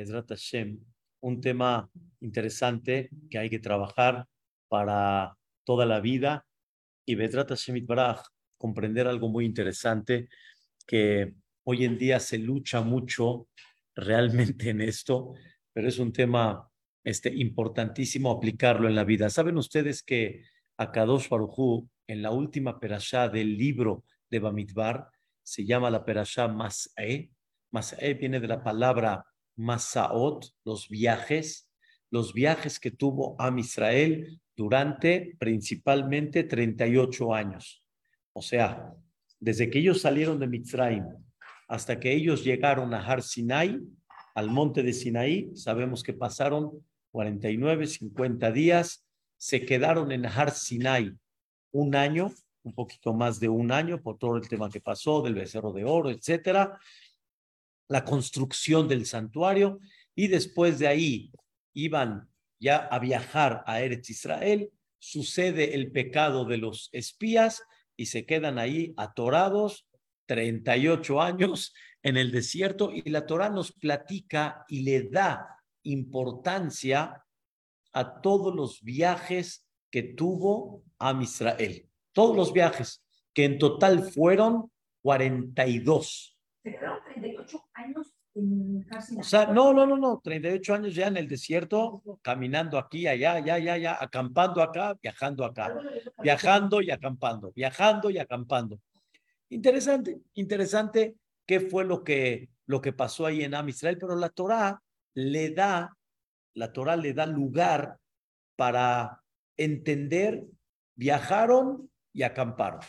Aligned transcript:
Ezrat 0.00 0.28
Hashem, 0.28 0.78
un 1.20 1.40
tema 1.40 1.90
interesante 2.20 3.10
que 3.30 3.38
hay 3.38 3.50
que 3.50 3.58
trabajar 3.58 4.26
para 4.68 5.36
toda 5.64 5.86
la 5.86 6.00
vida 6.00 6.46
y 7.04 7.14
Bezrat 7.14 7.50
Hashem 7.50 7.76
Itbaraj, 7.76 8.22
comprender 8.56 9.06
algo 9.06 9.28
muy 9.28 9.44
interesante 9.44 10.28
que 10.86 11.34
hoy 11.64 11.84
en 11.84 11.98
día 11.98 12.20
se 12.20 12.38
lucha 12.38 12.80
mucho 12.80 13.48
realmente 13.94 14.70
en 14.70 14.80
esto, 14.80 15.34
pero 15.72 15.88
es 15.88 15.98
un 15.98 16.12
tema 16.12 16.68
este, 17.04 17.32
importantísimo 17.34 18.30
aplicarlo 18.30 18.88
en 18.88 18.94
la 18.94 19.04
vida. 19.04 19.30
¿Saben 19.30 19.58
ustedes 19.58 20.02
que 20.02 20.44
Akadosh 20.76 21.28
Baruj 21.28 21.86
en 22.06 22.22
la 22.22 22.30
última 22.30 22.78
perashá 22.80 23.28
del 23.28 23.56
libro 23.56 24.04
de 24.30 24.38
Bamidbar, 24.38 25.08
se 25.42 25.64
llama 25.64 25.90
la 25.90 26.04
perashá 26.04 26.48
Mas'e? 26.48 27.30
Mas'e 27.70 28.14
viene 28.14 28.40
de 28.40 28.48
la 28.48 28.62
palabra 28.62 29.24
Masaot, 29.62 30.46
los 30.64 30.88
viajes, 30.88 31.70
los 32.10 32.34
viajes 32.34 32.78
que 32.78 32.90
tuvo 32.90 33.36
Am 33.38 33.58
Israel 33.58 34.40
durante 34.56 35.36
principalmente 35.38 36.44
38 36.44 37.34
años. 37.34 37.84
O 38.32 38.42
sea, 38.42 38.92
desde 39.40 39.70
que 39.70 39.78
ellos 39.78 40.00
salieron 40.00 40.38
de 40.38 40.46
Mitzrayim 40.46 41.04
hasta 41.68 41.98
que 41.98 42.12
ellos 42.12 42.44
llegaron 42.44 42.92
a 42.92 43.04
Har 43.04 43.22
Sinai, 43.22 43.80
al 44.34 44.50
monte 44.50 44.82
de 44.82 44.92
Sinaí, 44.92 45.50
sabemos 45.54 46.02
que 46.02 46.12
pasaron 46.12 46.84
49, 47.12 47.86
50 47.86 48.50
días, 48.50 49.06
se 49.36 49.64
quedaron 49.64 50.12
en 50.12 50.26
Har 50.26 50.50
Sinai 50.50 51.14
un 51.72 51.94
año, 51.94 52.32
un 52.62 52.74
poquito 52.74 53.12
más 53.14 53.40
de 53.40 53.48
un 53.48 53.72
año 53.72 54.02
por 54.02 54.18
todo 54.18 54.36
el 54.36 54.48
tema 54.48 54.70
que 54.70 54.80
pasó 54.80 55.22
del 55.22 55.34
becerro 55.34 55.72
de 55.72 55.84
oro, 55.84 56.10
etcétera, 56.10 56.78
la 57.88 58.04
construcción 58.04 58.88
del 58.88 59.06
santuario 59.06 59.80
y 60.14 60.28
después 60.28 60.78
de 60.78 60.88
ahí 60.88 61.32
iban 61.74 62.28
ya 62.58 62.76
a 62.76 62.98
viajar 62.98 63.64
a 63.66 63.80
Eretz 63.80 64.10
Israel, 64.10 64.70
sucede 64.98 65.74
el 65.74 65.90
pecado 65.90 66.44
de 66.44 66.58
los 66.58 66.88
espías 66.92 67.62
y 67.96 68.06
se 68.06 68.24
quedan 68.24 68.58
ahí 68.58 68.94
atorados 68.96 69.86
38 70.26 71.20
años 71.20 71.74
en 72.02 72.16
el 72.16 72.30
desierto 72.30 72.90
y 72.92 73.08
la 73.10 73.26
Torah 73.26 73.50
nos 73.50 73.72
platica 73.72 74.64
y 74.68 74.82
le 74.82 75.08
da 75.08 75.58
importancia 75.82 77.24
a 77.92 78.20
todos 78.20 78.54
los 78.54 78.82
viajes 78.82 79.66
que 79.90 80.02
tuvo 80.02 80.84
a 80.98 81.18
Israel. 81.20 81.88
Todos 82.12 82.36
los 82.36 82.52
viajes, 82.52 83.04
que 83.34 83.44
en 83.44 83.58
total 83.58 84.04
fueron 84.10 84.70
42. 85.02 86.38
¿Pero 87.46 87.64
38 87.64 87.68
años 87.74 88.14
en 88.34 88.86
O 89.18 89.22
sea, 89.22 89.46
no, 89.46 89.72
no, 89.72 89.86
no, 89.86 89.96
no, 89.96 90.20
38 90.22 90.74
años 90.74 90.94
ya 90.94 91.08
en 91.08 91.16
el 91.16 91.28
desierto, 91.28 92.02
caminando 92.22 92.78
aquí, 92.78 93.06
allá, 93.06 93.34
allá, 93.34 93.54
allá, 93.54 93.72
allá, 93.74 93.98
acampando 94.00 94.62
acá, 94.62 94.96
viajando 95.02 95.44
acá, 95.44 95.76
viajando 96.22 96.80
y 96.80 96.90
acampando, 96.90 97.52
viajando 97.54 98.10
y 98.10 98.18
acampando. 98.18 98.80
Interesante, 99.50 100.18
interesante 100.34 101.14
qué 101.46 101.60
fue 101.60 101.84
lo 101.84 102.02
que, 102.02 102.48
lo 102.66 102.80
que 102.80 102.92
pasó 102.92 103.26
ahí 103.26 103.44
en 103.44 103.54
Am 103.54 103.68
Israel, 103.68 103.98
pero 103.98 104.16
la 104.16 104.30
Torah 104.30 104.82
le 105.14 105.50
da, 105.50 105.94
la 106.54 106.72
Torah 106.72 106.96
le 106.96 107.12
da 107.12 107.26
lugar 107.26 107.98
para 108.56 109.22
entender, 109.58 110.44
viajaron 110.94 111.90
y 112.14 112.22
acamparon, 112.22 112.80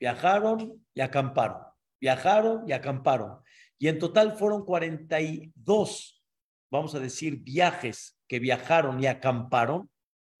viajaron 0.00 0.82
y 0.94 1.00
acamparon, 1.02 1.62
viajaron 2.00 2.66
y 2.66 2.72
acamparon. 2.72 3.38
Y 3.78 3.88
en 3.88 3.98
total 3.98 4.36
fueron 4.36 4.64
42, 4.64 6.22
vamos 6.70 6.94
a 6.94 7.00
decir, 7.00 7.38
viajes 7.42 8.18
que 8.26 8.40
viajaron 8.40 9.02
y 9.02 9.06
acamparon 9.06 9.90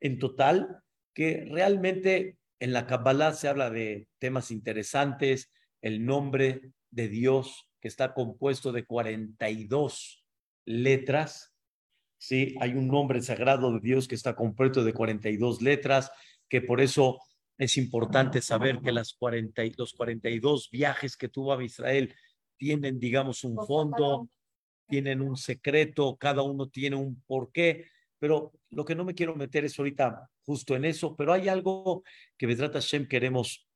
en 0.00 0.18
total, 0.18 0.82
que 1.14 1.46
realmente 1.50 2.36
en 2.60 2.72
la 2.72 2.86
Kabbalah 2.86 3.32
se 3.32 3.48
habla 3.48 3.70
de 3.70 4.08
temas 4.18 4.50
interesantes, 4.50 5.50
el 5.80 6.04
nombre 6.04 6.72
de 6.90 7.08
Dios 7.08 7.68
que 7.80 7.88
está 7.88 8.14
compuesto 8.14 8.72
de 8.72 8.84
42 8.84 10.24
letras. 10.64 11.54
Sí, 12.18 12.56
hay 12.60 12.72
un 12.72 12.88
nombre 12.88 13.22
sagrado 13.22 13.72
de 13.72 13.80
Dios 13.80 14.08
que 14.08 14.16
está 14.16 14.34
compuesto 14.34 14.82
de 14.82 14.92
42 14.92 15.62
letras, 15.62 16.10
que 16.48 16.60
por 16.60 16.80
eso 16.80 17.20
es 17.56 17.76
importante 17.76 18.40
saber 18.40 18.80
que 18.80 18.92
las 18.92 19.14
40, 19.14 19.62
los 19.76 19.92
42 19.92 20.68
viajes 20.70 21.16
que 21.16 21.28
tuvo 21.28 21.52
a 21.52 21.62
Israel 21.62 22.14
tienen, 22.58 22.98
digamos, 22.98 23.44
un 23.44 23.56
fondo, 23.66 24.28
tienen 24.88 25.20
un 25.20 25.36
secreto, 25.36 26.16
cada 26.16 26.42
uno 26.42 26.68
tiene 26.68 26.96
un 26.96 27.22
porqué, 27.26 27.86
pero 28.18 28.52
lo 28.70 28.84
que 28.84 28.94
no 28.94 29.04
me 29.04 29.14
quiero 29.14 29.36
meter 29.36 29.64
es 29.64 29.78
ahorita 29.78 30.28
justo 30.44 30.74
en 30.74 30.84
eso, 30.84 31.14
pero 31.16 31.32
hay 31.32 31.48
algo 31.48 32.02
que 32.36 32.46
Vedrat 32.46 32.72
Hashem 32.74 33.06
queremos 33.06 33.68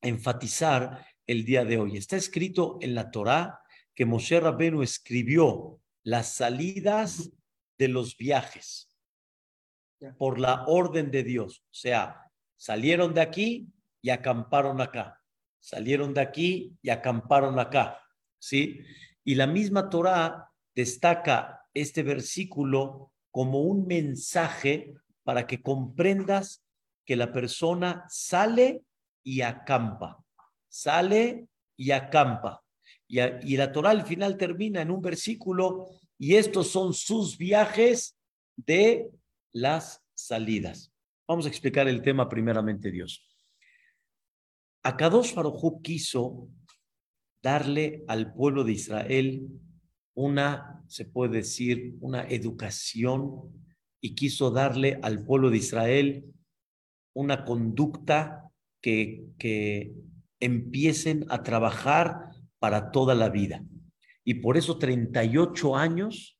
enfatizar 0.00 1.06
el 1.26 1.44
día 1.44 1.64
de 1.64 1.78
hoy. 1.78 1.96
Está 1.96 2.16
escrito 2.16 2.78
en 2.80 2.94
la 2.94 3.10
Torá 3.10 3.60
que 3.94 4.06
Moshe 4.06 4.40
Rabenu 4.40 4.82
escribió 4.82 5.80
las 6.02 6.34
salidas 6.34 7.30
de 7.78 7.88
los 7.88 8.16
viajes 8.16 8.88
por 10.16 10.38
la 10.38 10.64
orden 10.66 11.10
de 11.10 11.22
Dios. 11.22 11.64
O 11.64 11.74
sea, 11.74 12.30
salieron 12.56 13.14
de 13.14 13.20
aquí 13.20 13.68
y 14.00 14.10
acamparon 14.10 14.80
acá. 14.80 15.20
Salieron 15.60 16.14
de 16.14 16.20
aquí 16.20 16.76
y 16.82 16.90
acamparon 16.90 17.58
acá. 17.58 18.00
¿Sí? 18.38 18.80
Y 19.24 19.34
la 19.34 19.46
misma 19.46 19.90
Torá 19.90 20.50
destaca 20.74 21.62
este 21.74 22.02
versículo 22.02 23.12
como 23.30 23.62
un 23.62 23.86
mensaje 23.86 24.94
para 25.22 25.46
que 25.46 25.62
comprendas 25.62 26.64
que 27.04 27.16
la 27.16 27.32
persona 27.32 28.04
sale 28.08 28.82
y 29.22 29.42
acampa 29.42 30.24
sale 30.68 31.48
y 31.76 31.90
acampa. 31.90 32.62
Y, 33.06 33.20
y 33.20 33.56
la 33.56 33.72
Torah 33.72 33.90
al 33.90 34.06
final 34.06 34.36
termina 34.36 34.82
en 34.82 34.90
un 34.90 35.00
versículo 35.00 35.88
y 36.18 36.34
estos 36.34 36.70
son 36.70 36.92
sus 36.92 37.38
viajes 37.38 38.16
de 38.56 39.10
las 39.52 40.02
salidas. 40.14 40.92
Vamos 41.26 41.46
a 41.46 41.48
explicar 41.48 41.88
el 41.88 42.02
tema 42.02 42.28
primeramente 42.28 42.90
Dios. 42.90 43.24
Akadosh 44.82 45.34
Baruj 45.34 45.82
quiso 45.82 46.48
darle 47.48 48.04
al 48.08 48.34
pueblo 48.34 48.62
de 48.62 48.72
Israel 48.72 49.48
una, 50.14 50.84
se 50.86 51.06
puede 51.06 51.38
decir, 51.38 51.96
una 52.00 52.22
educación 52.28 53.22
y 54.02 54.14
quiso 54.14 54.50
darle 54.50 54.98
al 55.02 55.24
pueblo 55.24 55.48
de 55.48 55.56
Israel 55.56 56.24
una 57.14 57.46
conducta 57.46 58.50
que, 58.82 59.24
que 59.38 59.94
empiecen 60.40 61.24
a 61.30 61.42
trabajar 61.42 62.32
para 62.58 62.90
toda 62.90 63.14
la 63.14 63.30
vida. 63.30 63.64
Y 64.24 64.34
por 64.34 64.58
eso 64.58 64.76
38 64.76 65.74
años 65.74 66.38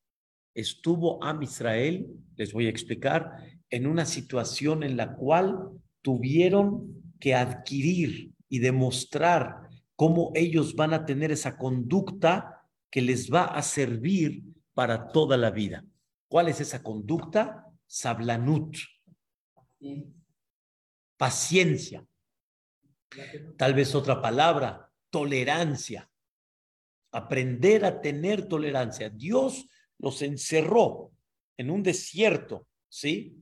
estuvo 0.54 1.24
Am 1.24 1.42
Israel, 1.42 2.06
les 2.36 2.52
voy 2.52 2.66
a 2.66 2.70
explicar, 2.70 3.30
en 3.70 3.86
una 3.86 4.04
situación 4.04 4.82
en 4.82 4.98
la 4.98 5.16
cual 5.16 5.56
tuvieron 6.02 7.02
que 7.18 7.34
adquirir 7.34 8.32
y 8.50 8.58
demostrar 8.58 9.67
cómo 9.98 10.30
ellos 10.36 10.76
van 10.76 10.94
a 10.94 11.04
tener 11.04 11.32
esa 11.32 11.58
conducta 11.58 12.64
que 12.88 13.02
les 13.02 13.34
va 13.34 13.46
a 13.46 13.62
servir 13.62 14.44
para 14.72 15.08
toda 15.10 15.36
la 15.36 15.50
vida. 15.50 15.84
¿Cuál 16.28 16.46
es 16.46 16.60
esa 16.60 16.84
conducta? 16.84 17.66
Sablanut. 17.84 18.76
Paciencia. 21.16 22.06
Tal 23.56 23.74
vez 23.74 23.92
otra 23.96 24.22
palabra, 24.22 24.88
tolerancia. 25.10 26.08
Aprender 27.10 27.84
a 27.84 28.00
tener 28.00 28.46
tolerancia. 28.46 29.10
Dios 29.10 29.68
los 29.98 30.22
encerró 30.22 31.10
en 31.56 31.72
un 31.72 31.82
desierto, 31.82 32.68
¿sí? 32.88 33.36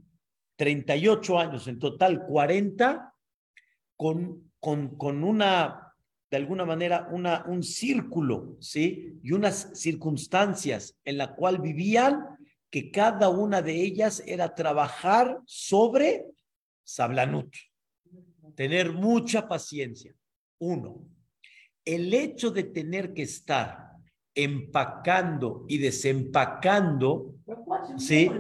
38 0.57 1.39
años, 1.39 1.69
en 1.69 1.79
total 1.79 2.25
40, 2.25 3.15
con, 3.95 4.53
con, 4.59 4.97
con 4.97 5.23
una, 5.23 5.86
de 6.31 6.37
alguna 6.37 6.65
manera, 6.65 7.09
una, 7.13 7.45
un 7.47 7.63
círculo, 7.63 8.57
¿sí? 8.61 9.19
Y 9.23 9.33
unas 9.33 9.71
circunstancias 9.75 10.97
en 11.05 11.19
la 11.19 11.35
cual 11.35 11.61
vivían, 11.61 12.25
que 12.71 12.91
cada 12.91 13.29
una 13.29 13.63
de 13.63 13.81
ellas 13.81 14.23
era 14.27 14.55
trabajar 14.55 15.41
sobre 15.47 16.27
Sablanut 16.85 17.55
tener 18.57 18.93
mucha 18.93 19.47
paciencia. 19.47 20.13
Uno, 20.59 21.07
el 21.85 22.13
hecho 22.13 22.51
de 22.51 22.65
tener 22.65 23.13
que 23.13 23.23
estar 23.23 23.93
empacando 24.35 25.65
y 25.69 25.79
desempacando, 25.79 27.35
¿sí? 27.97 28.31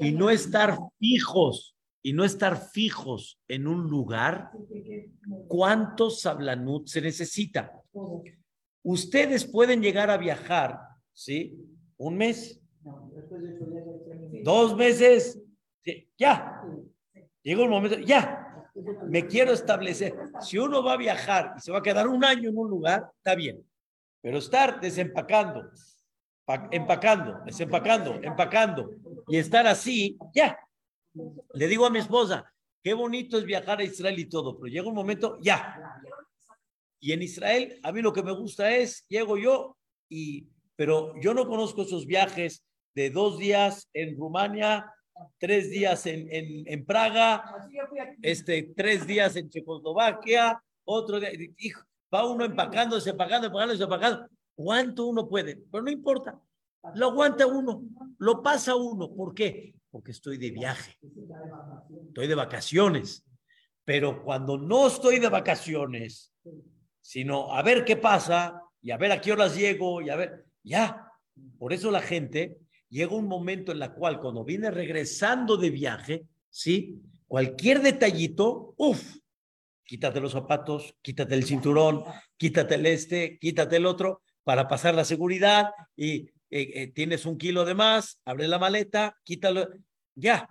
Y 0.00 0.12
no 0.12 0.28
estar 0.28 0.76
fijos, 0.98 1.71
y 2.02 2.12
no 2.12 2.24
estar 2.24 2.56
fijos 2.70 3.40
en 3.48 3.66
un 3.66 3.88
lugar, 3.88 4.50
¿cuántos 5.48 6.20
sablanut 6.20 6.88
se 6.88 7.00
necesita? 7.00 7.72
Ustedes 8.82 9.44
pueden 9.44 9.80
llegar 9.80 10.10
a 10.10 10.16
viajar, 10.16 10.78
¿sí? 11.12 11.56
Un 11.96 12.16
mes, 12.16 12.62
Dos 14.42 14.76
meses, 14.76 15.40
ya. 16.18 16.62
Llega 17.42 17.62
un 17.62 17.70
momento, 17.70 17.98
ya, 17.98 18.66
me 19.06 19.26
quiero 19.26 19.52
establecer. 19.52 20.14
Si 20.40 20.58
uno 20.58 20.82
va 20.82 20.94
a 20.94 20.96
viajar 20.96 21.54
y 21.56 21.60
se 21.60 21.72
va 21.72 21.78
a 21.78 21.82
quedar 21.82 22.08
un 22.08 22.24
año 22.24 22.50
en 22.50 22.58
un 22.58 22.68
lugar, 22.68 23.10
está 23.16 23.34
bien. 23.34 23.64
Pero 24.20 24.38
estar 24.38 24.80
desempacando, 24.80 25.70
empacando, 26.70 27.40
desempacando, 27.44 28.14
empacando 28.22 28.90
y 29.28 29.36
estar 29.38 29.66
así, 29.66 30.16
ya. 30.34 30.58
Le 31.54 31.68
digo 31.68 31.86
a 31.86 31.90
mi 31.90 31.98
esposa, 31.98 32.52
qué 32.82 32.94
bonito 32.94 33.38
es 33.38 33.44
viajar 33.44 33.80
a 33.80 33.84
Israel 33.84 34.18
y 34.18 34.28
todo, 34.28 34.58
pero 34.58 34.72
llega 34.72 34.88
un 34.88 34.94
momento, 34.94 35.38
ya. 35.40 36.00
Y 37.00 37.12
en 37.12 37.22
Israel, 37.22 37.80
a 37.82 37.92
mí 37.92 38.00
lo 38.00 38.12
que 38.12 38.22
me 38.22 38.32
gusta 38.32 38.74
es, 38.74 39.04
llego 39.08 39.36
yo 39.36 39.76
y, 40.08 40.46
pero 40.76 41.14
yo 41.20 41.34
no 41.34 41.46
conozco 41.46 41.82
esos 41.82 42.06
viajes 42.06 42.64
de 42.94 43.10
dos 43.10 43.38
días 43.38 43.88
en 43.92 44.16
Rumania, 44.16 44.92
tres 45.38 45.70
días 45.70 46.06
en, 46.06 46.32
en, 46.32 46.64
en 46.66 46.84
Praga, 46.84 47.68
este, 48.22 48.72
tres 48.76 49.06
días 49.06 49.36
en 49.36 49.50
Checoslovaquia, 49.50 50.62
otro 50.84 51.20
día, 51.20 51.30
hijo, 51.58 51.82
va 52.12 52.26
uno 52.26 52.44
empacando, 52.44 52.96
empacando, 52.98 53.46
empacando, 53.46 53.84
empacando. 53.84 54.26
¿Cuánto 54.54 55.06
uno 55.06 55.28
puede? 55.28 55.56
Pero 55.70 55.82
no 55.82 55.90
importa. 55.90 56.40
Lo 56.94 57.10
aguanta 57.10 57.46
uno, 57.46 57.82
lo 58.18 58.42
pasa 58.42 58.74
uno. 58.74 59.12
¿Por 59.12 59.34
qué? 59.34 59.74
Porque 59.92 60.10
estoy 60.10 60.38
de 60.38 60.50
viaje, 60.50 60.98
estoy 62.08 62.26
de 62.26 62.34
vacaciones. 62.34 63.24
Pero 63.84 64.24
cuando 64.24 64.58
no 64.58 64.88
estoy 64.88 65.20
de 65.20 65.28
vacaciones, 65.28 66.32
sino 67.00 67.54
a 67.54 67.62
ver 67.62 67.84
qué 67.84 67.96
pasa 67.96 68.60
y 68.80 68.90
a 68.90 68.96
ver 68.96 69.12
a 69.12 69.20
qué 69.20 69.32
horas 69.32 69.54
llego 69.54 70.00
y 70.00 70.08
a 70.08 70.16
ver, 70.16 70.46
ya. 70.64 71.08
Por 71.58 71.72
eso 71.72 71.90
la 71.90 72.00
gente 72.00 72.58
llega 72.88 73.14
un 73.14 73.28
momento 73.28 73.70
en 73.70 73.78
la 73.78 73.92
cual 73.92 74.18
cuando 74.18 74.44
viene 74.44 74.70
regresando 74.70 75.56
de 75.56 75.70
viaje, 75.70 76.26
¿sí? 76.48 77.00
Cualquier 77.26 77.82
detallito, 77.82 78.74
uff, 78.78 79.16
quítate 79.84 80.20
los 80.20 80.32
zapatos, 80.32 80.94
quítate 81.02 81.34
el 81.34 81.44
cinturón, 81.44 82.04
quítate 82.36 82.76
el 82.76 82.86
este, 82.86 83.38
quítate 83.38 83.76
el 83.76 83.86
otro, 83.86 84.22
para 84.44 84.68
pasar 84.68 84.94
la 84.94 85.04
seguridad 85.04 85.70
y 85.96 86.30
eh, 86.54 86.82
eh, 86.82 86.86
tienes 86.88 87.24
un 87.24 87.38
kilo 87.38 87.64
de 87.64 87.74
más, 87.74 88.20
abre 88.26 88.46
la 88.46 88.58
maleta, 88.58 89.18
quítalo, 89.24 89.70
ya. 90.14 90.46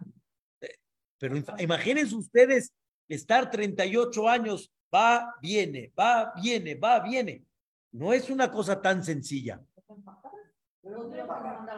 Pero 1.19 1.35
imagínense 1.59 2.15
ustedes 2.15 2.73
estar 3.07 3.51
38 3.51 4.27
años, 4.27 4.71
va, 4.93 5.35
viene, 5.39 5.93
va, 5.97 6.33
viene, 6.41 6.73
va, 6.73 7.01
viene. 7.01 7.45
No 7.91 8.13
es 8.13 8.31
una 8.31 8.49
cosa 8.49 8.81
tan 8.81 9.03
sencilla. 9.03 9.61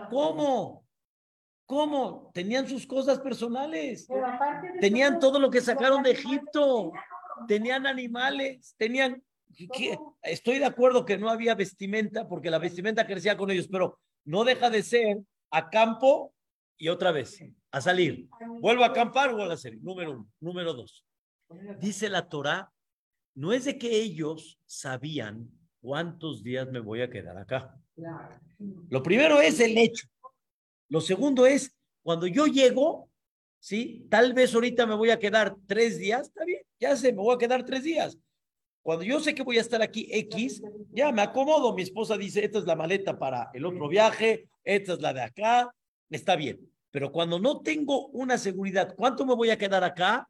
¿Cómo? 0.09 0.85
¿Cómo? 1.65 2.31
Tenían 2.33 2.65
sus 2.65 2.87
cosas 2.87 3.19
personales. 3.19 4.07
Tenían 4.79 5.19
todo 5.19 5.37
lo 5.37 5.49
que 5.49 5.59
sacaron 5.59 6.01
de 6.01 6.11
Egipto. 6.11 6.93
Tenían 7.45 7.85
animales, 7.85 8.73
tenían... 8.77 9.21
Estoy 10.21 10.59
de 10.59 10.65
acuerdo 10.65 11.03
que 11.03 11.17
no 11.17 11.29
había 11.29 11.55
vestimenta 11.55 12.25
porque 12.25 12.49
la 12.49 12.57
vestimenta 12.57 13.05
crecía 13.05 13.35
con 13.35 13.51
ellos, 13.51 13.67
pero 13.69 13.99
no 14.25 14.43
deja 14.43 14.69
de 14.69 14.83
ser 14.83 15.19
a 15.51 15.69
campo 15.69 16.33
y 16.77 16.89
otra 16.89 17.11
vez 17.11 17.43
a 17.71 17.81
salir. 17.81 18.27
Vuelvo 18.59 18.83
a 18.83 18.87
acampar, 18.87 19.33
vuelvo 19.33 19.51
a 19.51 19.57
salir. 19.57 19.81
Número 19.81 20.11
uno. 20.11 20.27
Número 20.39 20.73
dos. 20.73 21.05
Dice 21.79 22.09
la 22.09 22.27
Torah, 22.29 22.71
no 23.35 23.53
es 23.53 23.65
de 23.65 23.77
que 23.77 24.01
ellos 24.01 24.59
sabían 24.65 25.49
cuántos 25.81 26.43
días 26.43 26.69
me 26.69 26.79
voy 26.79 27.01
a 27.01 27.09
quedar 27.09 27.37
acá. 27.37 27.75
Lo 28.89 29.03
primero 29.03 29.41
es 29.41 29.59
el 29.59 29.77
hecho. 29.77 30.07
Lo 30.89 31.01
segundo 31.01 31.45
es, 31.45 31.75
cuando 32.03 32.27
yo 32.27 32.45
llego, 32.45 33.09
¿sí? 33.59 34.05
Tal 34.09 34.33
vez 34.33 34.53
ahorita 34.53 34.85
me 34.85 34.95
voy 34.95 35.09
a 35.09 35.19
quedar 35.19 35.55
tres 35.67 35.97
días, 35.97 36.27
está 36.27 36.45
bien, 36.45 36.61
ya 36.79 36.95
sé, 36.95 37.13
me 37.13 37.21
voy 37.21 37.35
a 37.35 37.39
quedar 37.39 37.65
tres 37.65 37.83
días. 37.83 38.17
Cuando 38.83 39.05
yo 39.05 39.21
sé 39.21 39.33
que 39.33 39.43
voy 39.43 39.57
a 39.57 39.61
estar 39.61 39.81
aquí 39.81 40.09
X, 40.11 40.61
ya 40.91 41.13
me 41.13 41.21
acomodo. 41.21 41.73
Mi 41.73 41.83
esposa 41.83 42.17
dice, 42.17 42.43
esta 42.43 42.59
es 42.59 42.65
la 42.65 42.75
maleta 42.75 43.17
para 43.17 43.49
el 43.53 43.65
otro 43.65 43.87
viaje, 43.87 44.49
esta 44.61 44.93
es 44.93 45.01
la 45.01 45.13
de 45.13 45.21
acá, 45.21 45.73
está 46.09 46.35
bien. 46.35 46.69
Pero 46.91 47.09
cuando 47.09 47.39
no 47.39 47.61
tengo 47.61 48.07
una 48.07 48.37
seguridad, 48.37 48.93
¿cuánto 48.95 49.25
me 49.25 49.35
voy 49.35 49.51
a 49.51 49.57
quedar 49.57 49.85
acá? 49.85 50.29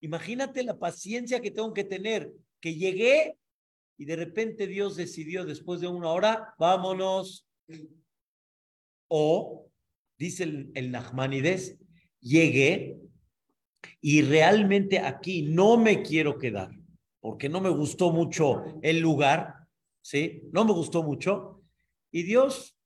Imagínate 0.00 0.64
la 0.64 0.76
paciencia 0.76 1.40
que 1.40 1.52
tengo 1.52 1.72
que 1.72 1.84
tener, 1.84 2.32
que 2.60 2.74
llegué 2.74 3.38
y 3.96 4.06
de 4.06 4.16
repente 4.16 4.66
Dios 4.66 4.96
decidió 4.96 5.44
después 5.44 5.80
de 5.80 5.86
una 5.86 6.10
hora, 6.10 6.52
vámonos. 6.58 7.46
O, 9.06 9.70
dice 10.18 10.42
el, 10.42 10.72
el 10.74 10.90
Nachmanides, 10.90 11.78
llegué 12.18 12.96
y 14.00 14.22
realmente 14.22 14.98
aquí 14.98 15.42
no 15.42 15.76
me 15.76 16.02
quiero 16.02 16.38
quedar 16.38 16.72
porque 17.24 17.48
no 17.48 17.62
me 17.62 17.70
gustó 17.70 18.12
mucho 18.12 18.66
el 18.82 19.00
lugar, 19.00 19.66
¿sí? 20.02 20.42
No 20.52 20.66
me 20.66 20.72
gustó 20.72 21.02
mucho. 21.02 21.62
Y 22.10 22.22
Dios 22.22 22.78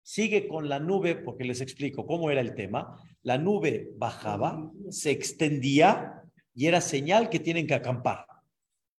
sigue 0.00 0.46
con 0.46 0.68
la 0.68 0.78
nube, 0.78 1.16
porque 1.16 1.42
les 1.42 1.60
explico 1.60 2.06
cómo 2.06 2.30
era 2.30 2.40
el 2.40 2.54
tema. 2.54 3.02
La 3.22 3.36
nube 3.36 3.90
bajaba, 3.96 4.70
se 4.90 5.10
extendía 5.10 6.22
y 6.54 6.66
era 6.66 6.80
señal 6.80 7.28
que 7.30 7.40
tienen 7.40 7.66
que 7.66 7.74
acampar. 7.74 8.26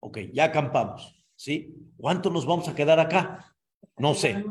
Ok, 0.02 0.18
ya 0.34 0.44
acampamos, 0.44 1.24
¿sí? 1.38 1.74
¿Cuánto 1.96 2.30
nos 2.30 2.46
vamos 2.46 2.68
a 2.68 2.76
quedar 2.76 3.00
acá? 3.00 3.56
No 3.96 4.14
sé, 4.14 4.44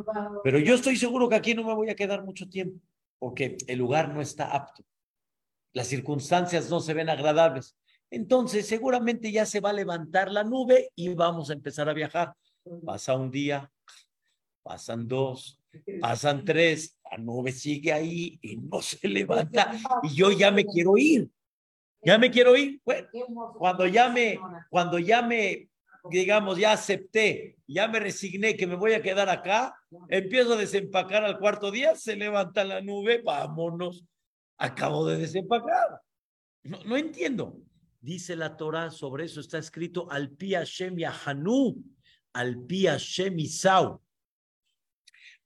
pero 0.43 0.59
yo 0.59 0.75
estoy 0.75 0.97
seguro 0.97 1.29
que 1.29 1.37
aquí 1.37 1.53
no 1.53 1.65
me 1.65 1.75
voy 1.75 1.91
a 1.91 1.95
quedar 1.95 2.25
mucho 2.25 2.49
tiempo, 2.49 2.81
porque 3.19 3.59
el 3.67 3.79
lugar 3.79 4.09
no 4.09 4.23
está 4.23 4.57
apto. 4.57 4.83
Las 5.75 5.89
circunstancias 5.89 6.71
no 6.71 6.81
se 6.81 6.95
ven 6.95 7.11
agradables 7.11 7.77
entonces 8.11 8.67
seguramente 8.67 9.31
ya 9.31 9.47
se 9.47 9.61
va 9.61 9.71
a 9.71 9.75
levantar 9.75 10.31
la 10.31 10.43
nube 10.43 10.91
y 10.95 11.15
vamos 11.15 11.51
a 11.51 11.53
empezar 11.53 11.89
a 11.89 11.95
viajar. 11.95 12.35
Pasa 12.85 13.15
un 13.15 13.31
día, 13.31 13.71
pasan 14.63 15.07
dos, 15.07 15.59
pasan 16.01 16.45
tres, 16.45 16.99
la 17.11 17.19
nube 17.19 17.53
sigue 17.53 17.93
ahí 17.93 18.39
y 18.43 18.57
no 18.57 18.83
se 18.83 19.07
levanta 19.09 19.73
y 20.03 20.15
yo 20.15 20.31
ya 20.33 20.51
me 20.51 20.65
quiero 20.65 20.97
ir. 20.97 21.31
Ya 22.03 22.17
me 22.19 22.31
quiero 22.31 22.57
ir. 22.57 22.81
Bueno, 22.85 23.09
cuando 23.59 23.87
ya 23.87 24.09
me, 24.09 24.41
cuando 24.71 24.99
ya 24.99 25.21
me, 25.21 25.69
digamos, 26.11 26.59
ya 26.59 26.73
acepté, 26.73 27.57
ya 27.67 27.89
me 27.89 28.01
resigné 28.01 28.57
que 28.57 28.67
me 28.67 28.75
voy 28.75 28.95
a 28.95 29.03
quedar 29.03 29.29
acá, 29.29 29.77
empiezo 30.09 30.55
a 30.55 30.57
desempacar 30.57 31.25
al 31.25 31.39
cuarto 31.39 31.71
día, 31.71 31.95
se 31.95 32.17
levanta 32.17 32.65
la 32.65 32.81
nube, 32.81 33.21
vámonos. 33.23 34.03
Acabo 34.57 35.07
de 35.07 35.19
desempacar. 35.19 36.01
No, 36.63 36.79
no 36.85 36.97
entiendo. 36.97 37.61
Dice 38.01 38.35
la 38.35 38.57
Torah, 38.57 38.91
sobre 38.91 39.27
eso 39.27 39.41
está 39.41 39.59
escrito 39.59 40.11
al 40.11 40.31
pi 40.31 40.55
Hashem 40.55 40.97
Yahanu, 40.97 41.77
al 42.33 42.59
pi 42.65 42.87
Hashem 42.87 43.39
Isau. 43.39 44.01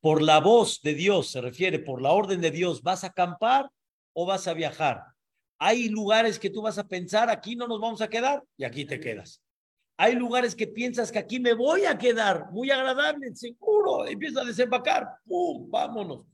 Por 0.01 0.23
la 0.23 0.39
voz 0.39 0.81
de 0.83 0.95
Dios, 0.95 1.31
se 1.31 1.41
refiere, 1.41 1.81
por 1.81 2.01
la 2.01 2.13
orden 2.13 2.41
de 2.41 2.53
Dios, 2.53 2.83
¿vas 2.83 3.03
a 3.03 3.09
acampar 3.09 3.71
o 4.13 4.25
vas 4.25 4.47
a 4.47 4.55
viajar? 4.55 5.03
Hay 5.59 5.89
lugares 5.89 6.39
que 6.39 6.51
tú 6.51 6.63
vas 6.63 6.79
a 6.79 6.87
pensar, 6.87 7.29
aquí 7.29 7.57
no 7.57 7.67
nos 7.67 7.81
vamos 7.81 8.01
a 8.03 8.09
quedar 8.09 8.45
y 8.57 8.65
aquí 8.65 8.85
te 8.85 9.01
quedas. 9.01 9.43
Hay 9.97 10.15
lugares 10.15 10.55
que 10.55 10.67
piensas 10.67 11.11
que 11.11 11.19
aquí 11.19 11.41
me 11.41 11.55
voy 11.55 11.85
a 11.87 11.97
quedar, 11.97 12.51
muy 12.53 12.71
agradable, 12.71 13.35
seguro, 13.35 14.07
empieza 14.07 14.43
a 14.43 14.45
desembarcar, 14.45 15.09
¡pum! 15.25 15.71
Vámonos. 15.71 16.27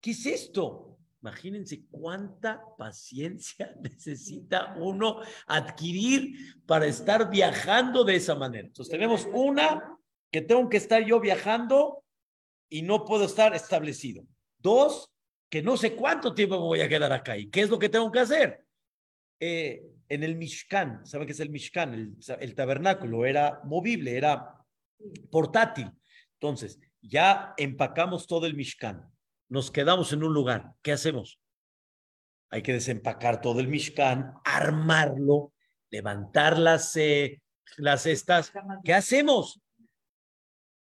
¿Qué 0.00 0.12
es 0.12 0.24
esto? 0.24 0.85
Imagínense 1.26 1.84
cuánta 1.90 2.62
paciencia 2.78 3.74
necesita 3.82 4.76
uno 4.78 5.20
adquirir 5.48 6.62
para 6.64 6.86
estar 6.86 7.28
viajando 7.28 8.04
de 8.04 8.14
esa 8.14 8.36
manera. 8.36 8.68
Entonces 8.68 8.92
tenemos 8.92 9.26
una, 9.32 9.98
que 10.30 10.40
tengo 10.40 10.68
que 10.68 10.76
estar 10.76 11.04
yo 11.04 11.18
viajando 11.18 12.04
y 12.70 12.82
no 12.82 13.04
puedo 13.04 13.24
estar 13.24 13.56
establecido. 13.56 14.24
Dos, 14.58 15.10
que 15.50 15.62
no 15.62 15.76
sé 15.76 15.96
cuánto 15.96 16.32
tiempo 16.32 16.60
me 16.60 16.66
voy 16.66 16.80
a 16.80 16.88
quedar 16.88 17.12
acá 17.12 17.36
y 17.36 17.50
qué 17.50 17.62
es 17.62 17.70
lo 17.70 17.78
que 17.80 17.88
tengo 17.88 18.12
que 18.12 18.20
hacer. 18.20 18.64
Eh, 19.40 19.82
en 20.08 20.22
el 20.22 20.36
Mishkan, 20.36 21.04
¿sabe 21.04 21.26
qué 21.26 21.32
es 21.32 21.40
el 21.40 21.50
Mishkan? 21.50 21.92
El, 21.92 22.16
el 22.38 22.54
tabernáculo 22.54 23.26
era 23.26 23.62
movible, 23.64 24.16
era 24.16 24.64
portátil. 25.32 25.90
Entonces, 26.34 26.78
ya 27.00 27.52
empacamos 27.56 28.28
todo 28.28 28.46
el 28.46 28.54
Mishkan 28.54 29.10
nos 29.48 29.70
quedamos 29.70 30.12
en 30.12 30.24
un 30.24 30.32
lugar. 30.32 30.74
¿Qué 30.82 30.92
hacemos? 30.92 31.40
Hay 32.50 32.62
que 32.62 32.72
desempacar 32.72 33.40
todo 33.40 33.60
el 33.60 33.68
Mishkan, 33.68 34.34
armarlo, 34.44 35.52
levantar 35.90 36.58
las, 36.58 36.96
eh, 36.96 37.40
las 37.76 38.06
estas. 38.06 38.52
¿Qué 38.84 38.94
hacemos? 38.94 39.60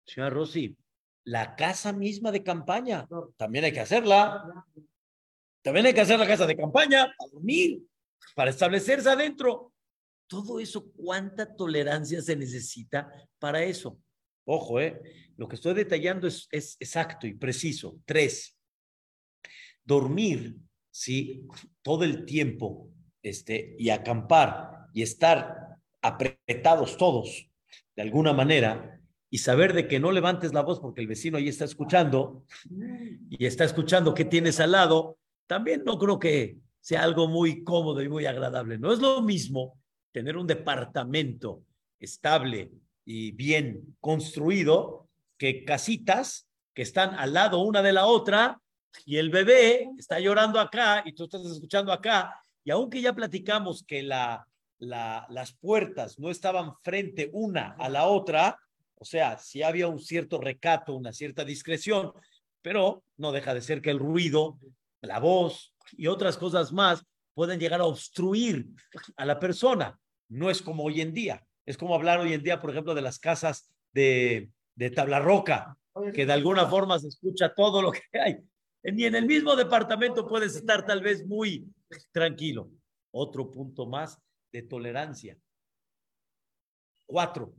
Señora 0.05 0.29
Rossi, 0.31 0.75
la 1.23 1.55
casa 1.55 1.93
misma 1.93 2.31
de 2.31 2.43
campaña, 2.43 3.07
también 3.37 3.65
hay 3.65 3.71
que 3.71 3.79
hacerla. 3.79 4.65
También 5.61 5.85
hay 5.85 5.93
que 5.93 6.01
hacer 6.01 6.19
la 6.19 6.27
casa 6.27 6.47
de 6.47 6.57
campaña 6.57 7.13
para 7.15 7.31
dormir, 7.31 7.83
para 8.35 8.49
establecerse 8.49 9.09
adentro. 9.09 9.71
Todo 10.27 10.59
eso, 10.59 10.91
¿cuánta 10.91 11.55
tolerancia 11.55 12.21
se 12.21 12.35
necesita 12.35 13.11
para 13.37 13.61
eso? 13.61 13.99
Ojo, 14.45 14.79
¿eh? 14.79 15.01
Lo 15.37 15.47
que 15.47 15.55
estoy 15.55 15.73
detallando 15.73 16.27
es, 16.27 16.47
exacto 16.79 17.27
y 17.27 17.33
preciso. 17.33 17.99
Tres. 18.05 18.57
dormir, 19.83 20.55
¿sí? 20.91 21.47
Todo 21.81 22.03
el 22.03 22.25
tiempo, 22.25 22.89
este, 23.21 23.75
y 23.77 23.89
acampar 23.89 24.87
y 24.93 25.01
estar 25.01 25.77
apretados 26.01 26.97
todos, 26.97 27.49
de 27.95 28.01
alguna 28.01 28.33
manera, 28.33 28.99
y 29.29 29.37
saber 29.37 29.73
de 29.73 29.87
que 29.87 29.99
no 29.99 30.11
levantes 30.11 30.53
la 30.53 30.61
voz 30.61 30.79
porque 30.79 31.01
el 31.01 31.07
vecino 31.07 31.37
ahí 31.37 31.47
está 31.47 31.65
escuchando 31.65 32.43
y 33.29 33.45
está 33.45 33.63
escuchando 33.63 34.13
qué 34.13 34.25
tienes 34.25 34.59
al 34.59 34.73
lado, 34.73 35.17
también 35.47 35.83
no 35.85 35.97
creo 35.97 36.19
que 36.19 36.57
sea 36.81 37.03
algo 37.03 37.27
muy 37.27 37.63
cómodo 37.63 38.01
y 38.01 38.09
muy 38.09 38.25
agradable. 38.25 38.77
No 38.77 38.91
es 38.91 38.99
lo 38.99 39.21
mismo 39.21 39.79
tener 40.11 40.35
un 40.35 40.47
departamento 40.47 41.63
estable 41.97 42.71
y 43.13 43.31
bien 43.31 43.97
construido 43.99 45.09
que 45.37 45.65
casitas 45.65 46.47
que 46.73 46.81
están 46.81 47.13
al 47.15 47.33
lado 47.33 47.59
una 47.59 47.81
de 47.81 47.91
la 47.91 48.05
otra 48.05 48.61
y 49.05 49.17
el 49.17 49.29
bebé 49.29 49.89
está 49.97 50.17
llorando 50.21 50.61
acá 50.61 51.03
y 51.05 51.11
tú 51.11 51.25
estás 51.25 51.45
escuchando 51.45 51.91
acá. 51.91 52.41
Y 52.63 52.71
aunque 52.71 53.01
ya 53.01 53.11
platicamos 53.11 53.83
que 53.83 54.01
la, 54.01 54.47
la, 54.79 55.27
las 55.29 55.51
puertas 55.51 56.19
no 56.19 56.29
estaban 56.29 56.73
frente 56.83 57.29
una 57.33 57.75
a 57.77 57.89
la 57.89 58.07
otra, 58.07 58.57
o 58.95 59.03
sea, 59.03 59.37
sí 59.37 59.61
había 59.61 59.89
un 59.89 59.99
cierto 59.99 60.39
recato, 60.39 60.95
una 60.95 61.11
cierta 61.11 61.43
discreción, 61.43 62.13
pero 62.61 63.03
no 63.17 63.33
deja 63.33 63.53
de 63.53 63.61
ser 63.61 63.81
que 63.81 63.91
el 63.91 63.99
ruido, 63.99 64.57
la 65.01 65.19
voz 65.19 65.73
y 65.97 66.07
otras 66.07 66.37
cosas 66.37 66.71
más 66.71 67.03
pueden 67.33 67.59
llegar 67.59 67.81
a 67.81 67.85
obstruir 67.87 68.69
a 69.17 69.25
la 69.25 69.37
persona. 69.37 69.99
No 70.29 70.49
es 70.49 70.61
como 70.61 70.83
hoy 70.85 71.01
en 71.01 71.13
día. 71.13 71.45
Es 71.65 71.77
como 71.77 71.95
hablar 71.95 72.19
hoy 72.19 72.33
en 72.33 72.43
día, 72.43 72.59
por 72.59 72.71
ejemplo, 72.71 72.93
de 72.95 73.01
las 73.01 73.19
casas 73.19 73.69
de, 73.93 74.49
de 74.75 74.89
tabla 74.89 75.19
roca, 75.19 75.77
que 76.13 76.25
de 76.25 76.33
alguna 76.33 76.67
forma 76.67 76.99
se 76.99 77.07
escucha 77.07 77.53
todo 77.53 77.81
lo 77.81 77.91
que 77.91 78.01
hay. 78.19 78.37
Ni 78.83 79.05
en 79.05 79.15
el 79.15 79.25
mismo 79.25 79.55
departamento 79.55 80.27
puedes 80.27 80.55
estar 80.55 80.85
tal 80.85 81.01
vez 81.01 81.25
muy 81.25 81.67
tranquilo. 82.11 82.71
Otro 83.11 83.51
punto 83.51 83.85
más 83.85 84.17
de 84.51 84.63
tolerancia. 84.63 85.37
Cuatro, 87.05 87.53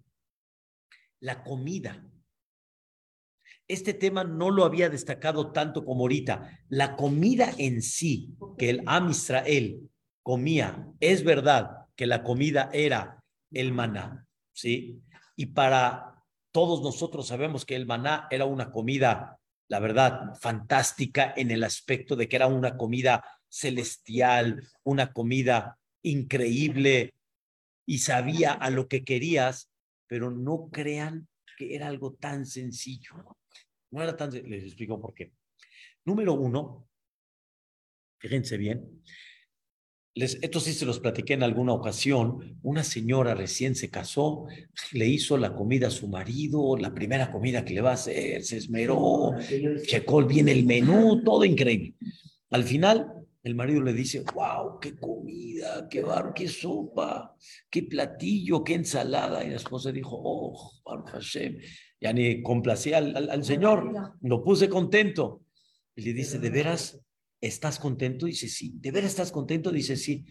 la 1.20 1.44
comida. 1.44 2.04
Este 3.68 3.94
tema 3.94 4.24
no 4.24 4.50
lo 4.50 4.64
había 4.64 4.88
destacado 4.88 5.52
tanto 5.52 5.84
como 5.84 6.02
ahorita. 6.02 6.64
La 6.68 6.96
comida 6.96 7.52
en 7.58 7.82
sí 7.82 8.34
que 8.58 8.70
el 8.70 8.82
Am 8.86 9.10
Israel 9.10 9.88
comía, 10.22 10.88
es 11.00 11.22
verdad 11.22 11.86
que 11.94 12.06
la 12.06 12.22
comida 12.22 12.70
era 12.72 13.21
el 13.54 13.72
maná, 13.72 14.26
¿sí? 14.52 15.02
Y 15.36 15.46
para 15.46 16.22
todos 16.52 16.82
nosotros 16.82 17.26
sabemos 17.26 17.64
que 17.64 17.76
el 17.76 17.86
maná 17.86 18.28
era 18.30 18.44
una 18.44 18.70
comida, 18.70 19.38
la 19.68 19.80
verdad, 19.80 20.34
fantástica 20.40 21.32
en 21.36 21.50
el 21.50 21.64
aspecto 21.64 22.14
de 22.14 22.28
que 22.28 22.36
era 22.36 22.46
una 22.46 22.76
comida 22.76 23.24
celestial, 23.48 24.66
una 24.84 25.12
comida 25.12 25.78
increíble 26.02 27.14
y 27.86 27.98
sabía 27.98 28.52
a 28.52 28.70
lo 28.70 28.88
que 28.88 29.04
querías, 29.04 29.70
pero 30.06 30.30
no 30.30 30.68
crean 30.70 31.28
que 31.56 31.74
era 31.74 31.88
algo 31.88 32.14
tan 32.14 32.46
sencillo. 32.46 33.36
No 33.90 34.02
era 34.02 34.16
tan, 34.16 34.30
les 34.30 34.64
explico 34.64 35.00
por 35.00 35.14
qué. 35.14 35.32
Número 36.04 36.34
uno, 36.34 36.88
fíjense 38.18 38.56
bien, 38.56 39.02
les, 40.14 40.38
esto 40.42 40.60
sí 40.60 40.72
se 40.74 40.84
los 40.84 41.00
platiqué 41.00 41.34
en 41.34 41.42
alguna 41.42 41.72
ocasión. 41.72 42.58
Una 42.62 42.84
señora 42.84 43.34
recién 43.34 43.74
se 43.74 43.90
casó, 43.90 44.46
le 44.92 45.06
hizo 45.06 45.36
la 45.36 45.54
comida 45.54 45.88
a 45.88 45.90
su 45.90 46.08
marido, 46.08 46.76
la 46.76 46.94
primera 46.94 47.30
comida 47.30 47.64
que 47.64 47.74
le 47.74 47.80
va 47.80 47.90
a 47.90 47.94
hacer, 47.94 48.42
se 48.42 48.58
esmeró, 48.58 49.34
checó 49.86 50.24
bien 50.24 50.48
el 50.48 50.64
menú, 50.64 51.22
todo 51.22 51.44
increíble. 51.44 51.94
Al 52.50 52.64
final, 52.64 53.12
el 53.42 53.54
marido 53.54 53.82
le 53.82 53.92
dice, 53.92 54.22
wow, 54.34 54.78
qué 54.78 54.94
comida, 54.94 55.88
qué 55.88 56.02
bar, 56.02 56.32
qué 56.34 56.46
sopa, 56.46 57.34
qué 57.70 57.82
platillo, 57.82 58.62
qué 58.62 58.74
ensalada. 58.74 59.44
Y 59.44 59.50
la 59.50 59.56
esposa 59.56 59.90
dijo, 59.90 60.20
oh, 60.22 60.72
Baruch 60.84 61.10
Hashem. 61.10 61.58
Ya 62.00 62.12
ni 62.12 62.42
complacía 62.42 62.98
al, 62.98 63.30
al 63.30 63.44
Señor, 63.44 64.18
lo 64.20 64.42
puse 64.42 64.68
contento. 64.68 65.42
Y 65.94 66.02
le 66.02 66.12
dice, 66.12 66.38
¿de 66.38 66.50
veras 66.50 67.00
¿estás 67.42 67.78
contento? 67.78 68.24
Dice, 68.24 68.48
sí. 68.48 68.72
¿De 68.76 68.90
veras 68.90 69.10
estás 69.10 69.30
contento? 69.30 69.70
Dice, 69.70 69.96
sí. 69.96 70.24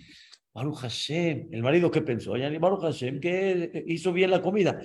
Baruch 0.53 0.80
Hashem, 0.80 1.50
el 1.51 1.62
marido 1.62 1.91
qué 1.91 2.01
pensó, 2.01 2.32
Baruch 2.32 2.82
Hashem, 2.82 3.20
que 3.20 3.84
hizo 3.88 4.12
bien 4.12 4.32
la 4.32 4.41
comida. 4.41 4.82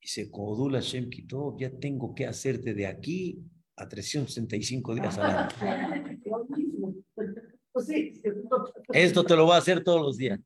Dice, 0.00 0.30
Kodul 0.30 0.74
Hashem 0.74 1.10
quitó, 1.10 1.56
ya 1.58 1.70
tengo 1.70 2.14
que 2.14 2.26
hacerte 2.26 2.74
de 2.74 2.86
aquí 2.86 3.38
a 3.76 3.88
365 3.88 4.94
días 4.94 5.18
al 5.18 5.36
año. 5.36 5.48
Esto 8.92 9.24
te 9.24 9.36
lo 9.36 9.46
va 9.46 9.56
a 9.56 9.58
hacer 9.58 9.82
todos 9.82 10.00
los 10.00 10.16
días. 10.16 10.38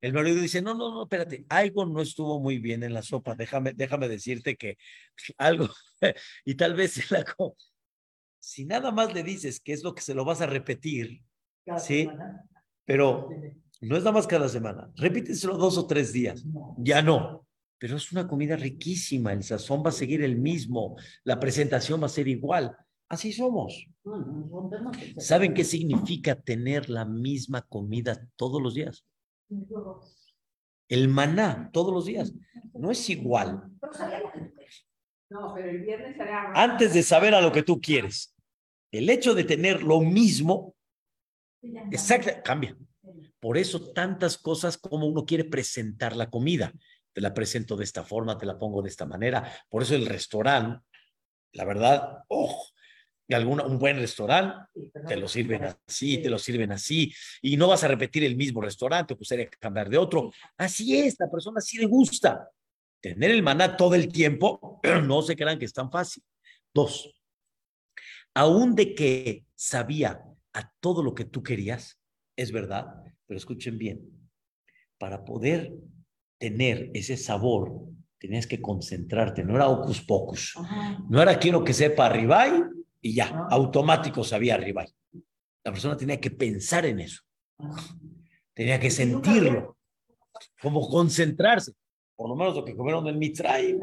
El 0.00 0.12
marido 0.12 0.40
dice, 0.40 0.60
no, 0.60 0.74
no, 0.74 0.92
no, 0.92 1.02
espérate, 1.04 1.46
algo 1.48 1.86
no 1.86 2.00
estuvo 2.02 2.40
muy 2.40 2.58
bien 2.58 2.82
en 2.82 2.92
la 2.92 3.02
sopa, 3.02 3.36
déjame, 3.36 3.72
déjame 3.72 4.08
decirte 4.08 4.56
que 4.56 4.76
algo, 5.38 5.68
y 6.44 6.56
tal 6.56 6.74
vez 6.74 7.08
la, 7.12 7.24
si 8.42 8.64
nada 8.64 8.90
más 8.90 9.14
le 9.14 9.22
dices 9.22 9.60
que 9.60 9.72
es 9.72 9.84
lo 9.84 9.94
que 9.94 10.02
se 10.02 10.14
lo 10.14 10.24
vas 10.24 10.40
a 10.40 10.46
repetir, 10.46 11.22
¿sí? 11.78 12.08
Pero 12.84 13.28
no 13.80 13.96
es 13.96 14.02
nada 14.02 14.12
más 14.12 14.26
cada 14.26 14.48
semana. 14.48 14.90
Repíteselo 14.96 15.56
dos 15.56 15.78
o 15.78 15.86
tres 15.86 16.12
días. 16.12 16.44
Ya 16.76 17.02
no. 17.02 17.46
Pero 17.78 17.96
es 17.96 18.10
una 18.10 18.26
comida 18.26 18.56
riquísima. 18.56 19.32
El 19.32 19.44
sazón 19.44 19.84
va 19.86 19.90
a 19.90 19.92
seguir 19.92 20.22
el 20.22 20.36
mismo. 20.36 20.96
La 21.22 21.38
presentación 21.38 22.02
va 22.02 22.06
a 22.06 22.10
ser 22.10 22.26
igual. 22.26 22.76
Así 23.08 23.32
somos. 23.32 23.86
¿Saben 25.18 25.54
qué 25.54 25.62
significa 25.62 26.34
tener 26.34 26.90
la 26.90 27.04
misma 27.04 27.62
comida 27.62 28.26
todos 28.34 28.60
los 28.60 28.74
días? 28.74 29.04
El 30.88 31.08
maná 31.08 31.70
todos 31.72 31.94
los 31.94 32.06
días. 32.06 32.32
No 32.74 32.90
es 32.90 33.08
igual. 33.08 33.62
No, 35.32 35.54
pero 35.54 35.70
el 35.70 35.80
viernes 35.80 36.16
Antes 36.54 36.92
de 36.92 37.02
saber 37.02 37.34
a 37.34 37.40
lo 37.40 37.52
que 37.52 37.62
tú 37.62 37.80
quieres, 37.80 38.31
el 38.92 39.10
hecho 39.10 39.34
de 39.34 39.44
tener 39.44 39.82
lo 39.82 40.00
mismo, 40.00 40.76
exacto, 41.90 42.30
cambia. 42.44 42.76
Por 43.40 43.58
eso 43.58 43.92
tantas 43.92 44.38
cosas 44.38 44.78
como 44.78 45.06
uno 45.06 45.24
quiere 45.24 45.44
presentar 45.44 46.14
la 46.14 46.30
comida. 46.30 46.72
Te 47.12 47.20
la 47.20 47.34
presento 47.34 47.76
de 47.76 47.84
esta 47.84 48.04
forma, 48.04 48.38
te 48.38 48.46
la 48.46 48.58
pongo 48.58 48.82
de 48.82 48.88
esta 48.88 49.04
manera. 49.04 49.50
Por 49.68 49.82
eso 49.82 49.94
el 49.94 50.06
restaurante, 50.06 50.84
la 51.52 51.64
verdad, 51.64 52.18
oh, 52.28 52.64
alguna, 53.34 53.64
un 53.64 53.78
buen 53.78 53.96
restaurante, 53.96 54.68
te 55.06 55.16
lo 55.16 55.28
sirven 55.28 55.64
así, 55.64 56.18
te 56.18 56.30
lo 56.30 56.38
sirven 56.38 56.72
así, 56.72 57.12
y 57.40 57.56
no 57.56 57.68
vas 57.68 57.84
a 57.84 57.88
repetir 57.88 58.24
el 58.24 58.36
mismo 58.36 58.60
restaurante, 58.60 59.16
pues 59.16 59.28
que 59.28 59.48
cambiar 59.58 59.88
de 59.88 59.98
otro. 59.98 60.32
Así 60.56 60.96
es, 60.98 61.16
la 61.18 61.30
persona 61.30 61.60
sí 61.60 61.78
le 61.78 61.86
gusta. 61.86 62.48
Tener 63.00 63.30
el 63.30 63.42
maná 63.42 63.76
todo 63.76 63.94
el 63.94 64.08
tiempo, 64.08 64.80
no 65.04 65.22
se 65.22 65.36
crean 65.36 65.58
que 65.58 65.64
es 65.64 65.72
tan 65.72 65.90
fácil. 65.90 66.22
Dos, 66.72 67.12
aún 68.34 68.74
de 68.74 68.94
que 68.94 69.44
sabía 69.54 70.22
a 70.52 70.72
todo 70.80 71.02
lo 71.02 71.14
que 71.14 71.24
tú 71.24 71.42
querías, 71.42 71.98
es 72.36 72.52
verdad, 72.52 73.02
pero 73.26 73.38
escuchen 73.38 73.78
bien, 73.78 74.00
para 74.98 75.24
poder 75.24 75.72
tener 76.38 76.90
ese 76.94 77.16
sabor, 77.16 77.88
tenías 78.18 78.46
que 78.46 78.60
concentrarte, 78.60 79.44
no 79.44 79.56
era 79.56 79.68
ocus 79.68 80.00
pocus, 80.00 80.54
no 81.08 81.20
era 81.20 81.38
quiero 81.38 81.64
que 81.64 81.72
sepa 81.72 82.06
arriba 82.06 82.70
y 83.00 83.14
ya, 83.14 83.46
automático 83.50 84.22
sabía 84.22 84.54
arriba. 84.54 84.84
La 85.64 85.72
persona 85.72 85.96
tenía 85.96 86.20
que 86.20 86.30
pensar 86.30 86.86
en 86.86 87.00
eso, 87.00 87.22
tenía 88.54 88.78
que 88.78 88.90
sentirlo, 88.90 89.76
como 90.60 90.88
concentrarse, 90.88 91.72
por 92.16 92.28
lo 92.28 92.36
menos 92.36 92.54
lo 92.54 92.64
que 92.64 92.76
comieron 92.76 93.06
en 93.08 93.18
Mitzray, 93.18 93.78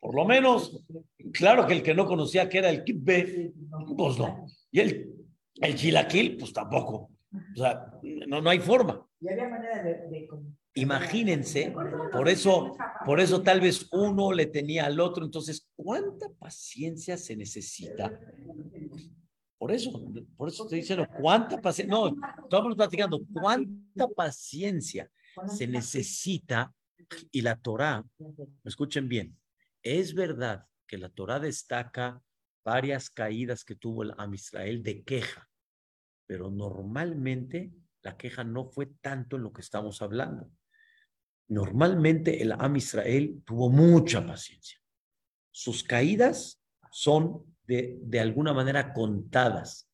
por 0.00 0.14
lo 0.14 0.24
menos, 0.24 0.84
claro 1.32 1.66
que 1.66 1.74
el 1.74 1.82
que 1.82 1.94
no 1.94 2.06
conocía 2.06 2.48
que 2.48 2.58
era 2.58 2.70
el 2.70 2.84
kibbeh, 2.84 3.52
pues 3.96 4.18
no. 4.18 4.46
Y 4.70 4.80
el, 4.80 5.14
el 5.60 5.74
chilaquil, 5.74 6.36
pues 6.36 6.52
tampoco. 6.52 7.10
O 7.32 7.56
sea, 7.56 7.92
no, 8.26 8.40
no 8.40 8.50
hay 8.50 8.60
forma. 8.60 9.04
Imagínense, 10.74 11.74
por 12.12 12.28
eso, 12.28 12.76
por 13.04 13.18
eso 13.18 13.42
tal 13.42 13.60
vez 13.60 13.88
uno 13.92 14.32
le 14.32 14.46
tenía 14.46 14.86
al 14.86 15.00
otro. 15.00 15.24
Entonces, 15.24 15.68
¿cuánta 15.74 16.28
paciencia 16.38 17.16
se 17.16 17.36
necesita? 17.36 18.20
Por 19.58 19.72
eso, 19.72 19.90
por 20.36 20.48
eso 20.48 20.62
estoy 20.62 20.80
diciendo, 20.80 21.08
¿cuánta 21.20 21.60
paciencia? 21.60 21.92
No, 21.92 22.14
estamos 22.44 22.76
platicando, 22.76 23.20
¿cuánta 23.32 24.06
paciencia 24.06 25.10
se 25.48 25.66
necesita? 25.66 26.72
Y 27.32 27.40
la 27.40 27.56
Torah, 27.56 28.04
escuchen 28.64 29.08
bien, 29.08 29.36
es 29.82 30.14
verdad 30.14 30.66
que 30.86 30.98
la 30.98 31.08
Torah 31.08 31.38
destaca 31.38 32.22
varias 32.64 33.10
caídas 33.10 33.64
que 33.64 33.74
tuvo 33.74 34.02
el 34.02 34.14
Am 34.18 34.34
Israel 34.34 34.82
de 34.82 35.02
queja, 35.02 35.48
pero 36.26 36.50
normalmente 36.50 37.72
la 38.02 38.16
queja 38.16 38.44
no 38.44 38.66
fue 38.66 38.86
tanto 39.00 39.36
en 39.36 39.42
lo 39.42 39.52
que 39.52 39.62
estamos 39.62 40.02
hablando. 40.02 40.50
Normalmente 41.48 42.42
el 42.42 42.52
Am 42.52 42.76
Israel 42.76 43.42
tuvo 43.44 43.70
mucha 43.70 44.26
paciencia. 44.26 44.78
Sus 45.50 45.82
caídas 45.82 46.60
son 46.90 47.56
de, 47.66 47.98
de 48.02 48.20
alguna 48.20 48.52
manera 48.52 48.92
contadas, 48.92 49.86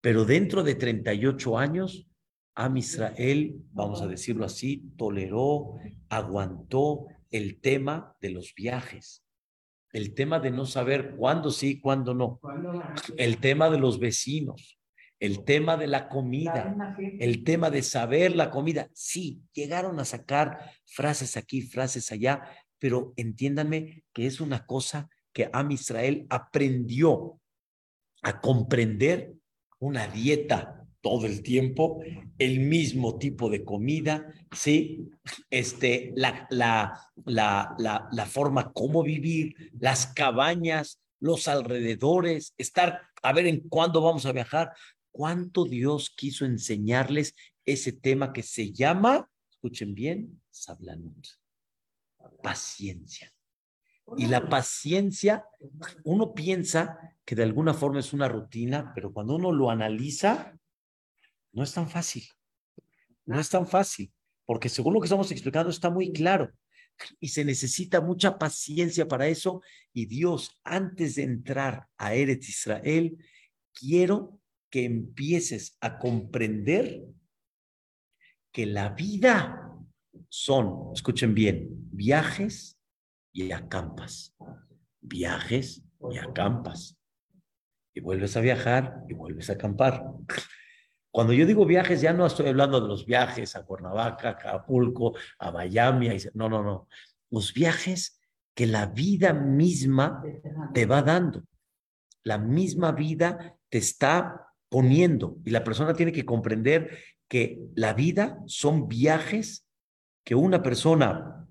Pero 0.00 0.24
dentro 0.24 0.62
de 0.62 0.76
38 0.76 1.58
años, 1.58 2.06
Am 2.54 2.76
Israel, 2.76 3.56
vamos 3.72 4.00
a 4.00 4.06
decirlo 4.06 4.44
así, 4.44 4.92
toleró, 4.96 5.74
aguantó 6.08 7.06
el 7.30 7.60
tema 7.60 8.16
de 8.20 8.30
los 8.30 8.54
viajes, 8.54 9.24
el 9.92 10.14
tema 10.14 10.40
de 10.40 10.50
no 10.50 10.66
saber 10.66 11.16
cuándo 11.16 11.50
sí, 11.50 11.80
cuándo 11.80 12.14
no, 12.14 12.40
el 13.16 13.38
tema 13.38 13.70
de 13.70 13.78
los 13.78 13.98
vecinos, 13.98 14.78
el 15.18 15.44
tema 15.44 15.76
de 15.76 15.86
la 15.86 16.08
comida, 16.08 16.74
el 17.18 17.44
tema 17.44 17.70
de 17.70 17.82
saber 17.82 18.36
la 18.36 18.50
comida. 18.50 18.90
Sí, 18.92 19.40
llegaron 19.52 19.98
a 19.98 20.04
sacar 20.04 20.72
frases 20.84 21.36
aquí, 21.36 21.62
frases 21.62 22.12
allá, 22.12 22.42
pero 22.78 23.14
entiéndanme 23.16 24.04
que 24.12 24.26
es 24.26 24.40
una 24.40 24.66
cosa 24.66 25.08
que 25.32 25.48
Am 25.52 25.70
Israel 25.70 26.26
aprendió 26.28 27.40
a 28.22 28.40
comprender 28.40 29.34
una 29.78 30.06
dieta 30.08 30.85
todo 31.06 31.24
el 31.24 31.40
tiempo, 31.40 32.02
el 32.36 32.58
mismo 32.58 33.16
tipo 33.16 33.48
de 33.48 33.64
comida, 33.64 34.34
¿sí? 34.50 35.08
Este, 35.50 36.12
la, 36.16 36.48
la, 36.50 37.00
la, 37.24 37.76
la, 37.78 38.08
la 38.10 38.26
forma 38.26 38.72
como 38.72 39.04
vivir, 39.04 39.70
las 39.78 40.08
cabañas, 40.08 41.00
los 41.20 41.46
alrededores, 41.46 42.54
estar, 42.58 43.02
a 43.22 43.32
ver 43.32 43.46
en 43.46 43.60
cuándo 43.68 44.00
vamos 44.00 44.26
a 44.26 44.32
viajar, 44.32 44.72
cuánto 45.12 45.64
Dios 45.64 46.10
quiso 46.10 46.44
enseñarles 46.44 47.36
ese 47.64 47.92
tema 47.92 48.32
que 48.32 48.42
se 48.42 48.72
llama, 48.72 49.30
escuchen 49.48 49.94
bien, 49.94 50.42
sablanut, 50.50 51.24
paciencia. 52.42 53.32
Y 54.16 54.26
la 54.26 54.48
paciencia, 54.48 55.44
uno 56.02 56.34
piensa 56.34 56.98
que 57.24 57.36
de 57.36 57.44
alguna 57.44 57.74
forma 57.74 58.00
es 58.00 58.12
una 58.12 58.28
rutina, 58.28 58.90
pero 58.92 59.12
cuando 59.12 59.36
uno 59.36 59.52
lo 59.52 59.70
analiza, 59.70 60.58
no 61.56 61.62
es 61.62 61.72
tan 61.72 61.88
fácil. 61.88 62.22
No 63.24 63.40
es 63.40 63.48
tan 63.48 63.66
fácil, 63.66 64.12
porque 64.44 64.68
según 64.68 64.92
lo 64.92 65.00
que 65.00 65.06
estamos 65.06 65.32
explicando 65.32 65.70
está 65.70 65.88
muy 65.88 66.12
claro. 66.12 66.52
Y 67.18 67.28
se 67.28 67.46
necesita 67.46 68.00
mucha 68.02 68.38
paciencia 68.38 69.08
para 69.08 69.26
eso. 69.26 69.62
Y 69.92 70.04
Dios, 70.04 70.60
antes 70.64 71.14
de 71.14 71.22
entrar 71.22 71.88
a 71.96 72.14
Eretz 72.14 72.48
Israel, 72.50 73.16
quiero 73.72 74.38
que 74.70 74.84
empieces 74.84 75.78
a 75.80 75.98
comprender 75.98 77.02
que 78.52 78.66
la 78.66 78.90
vida 78.90 79.72
son, 80.28 80.92
escuchen 80.94 81.34
bien, 81.34 81.68
viajes 81.90 82.78
y 83.32 83.50
acampas. 83.50 84.36
Viajes 85.00 85.82
y 86.10 86.18
acampas. 86.18 86.98
Y 87.94 88.00
vuelves 88.00 88.36
a 88.36 88.40
viajar 88.42 89.04
y 89.08 89.14
vuelves 89.14 89.48
a 89.48 89.54
acampar. 89.54 90.04
Cuando 91.16 91.32
yo 91.32 91.46
digo 91.46 91.64
viajes, 91.64 92.02
ya 92.02 92.12
no 92.12 92.26
estoy 92.26 92.48
hablando 92.48 92.78
de 92.78 92.88
los 92.88 93.06
viajes 93.06 93.56
a 93.56 93.64
Cuernavaca, 93.64 94.28
a 94.28 94.32
Acapulco, 94.32 95.14
a 95.38 95.50
Miami. 95.50 96.10
No, 96.34 96.50
no, 96.50 96.62
no. 96.62 96.88
Los 97.30 97.54
viajes 97.54 98.20
que 98.54 98.66
la 98.66 98.84
vida 98.84 99.32
misma 99.32 100.22
te 100.74 100.84
va 100.84 101.00
dando. 101.00 101.42
La 102.22 102.36
misma 102.36 102.92
vida 102.92 103.56
te 103.70 103.78
está 103.78 104.52
poniendo. 104.68 105.38
Y 105.46 105.52
la 105.52 105.64
persona 105.64 105.94
tiene 105.94 106.12
que 106.12 106.26
comprender 106.26 106.98
que 107.30 107.62
la 107.74 107.94
vida 107.94 108.42
son 108.44 108.86
viajes 108.86 109.66
que 110.22 110.34
una 110.34 110.62
persona 110.62 111.48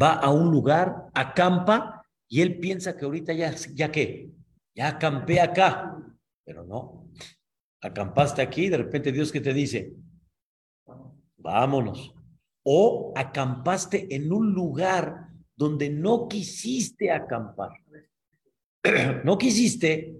va 0.00 0.12
a 0.12 0.30
un 0.30 0.52
lugar, 0.52 1.08
acampa, 1.12 2.06
y 2.28 2.40
él 2.40 2.60
piensa 2.60 2.96
que 2.96 3.04
ahorita 3.04 3.32
ya, 3.32 3.52
ya 3.74 3.90
qué, 3.90 4.30
ya 4.76 4.90
acampé 4.90 5.40
acá, 5.40 5.98
pero 6.44 6.62
no. 6.62 7.01
Acampaste 7.82 8.40
aquí, 8.40 8.68
de 8.68 8.76
repente 8.76 9.10
Dios 9.10 9.32
que 9.32 9.40
te 9.40 9.52
dice, 9.52 9.92
vámonos. 11.36 12.14
O 12.64 13.12
acampaste 13.16 14.14
en 14.14 14.32
un 14.32 14.52
lugar 14.52 15.28
donde 15.56 15.90
no 15.90 16.28
quisiste 16.28 17.10
acampar. 17.10 17.72
no 19.24 19.36
quisiste, 19.36 20.16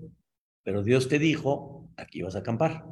pero 0.64 0.82
Dios 0.82 1.08
te 1.08 1.20
dijo, 1.20 1.88
aquí 1.96 2.22
vas 2.22 2.34
a 2.34 2.40
acampar, 2.40 2.84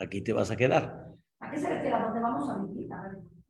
aquí 0.00 0.22
te 0.22 0.32
vas 0.32 0.50
a 0.50 0.56
quedar. 0.56 1.14
¿A 1.38 1.50
qué 1.52 1.58
se 1.58 1.68
refiere? 1.68 1.94
¿A 1.94 2.04
dónde 2.06 2.20
vamos 2.20 2.50
a 2.50 2.58
vivir? 2.64 2.88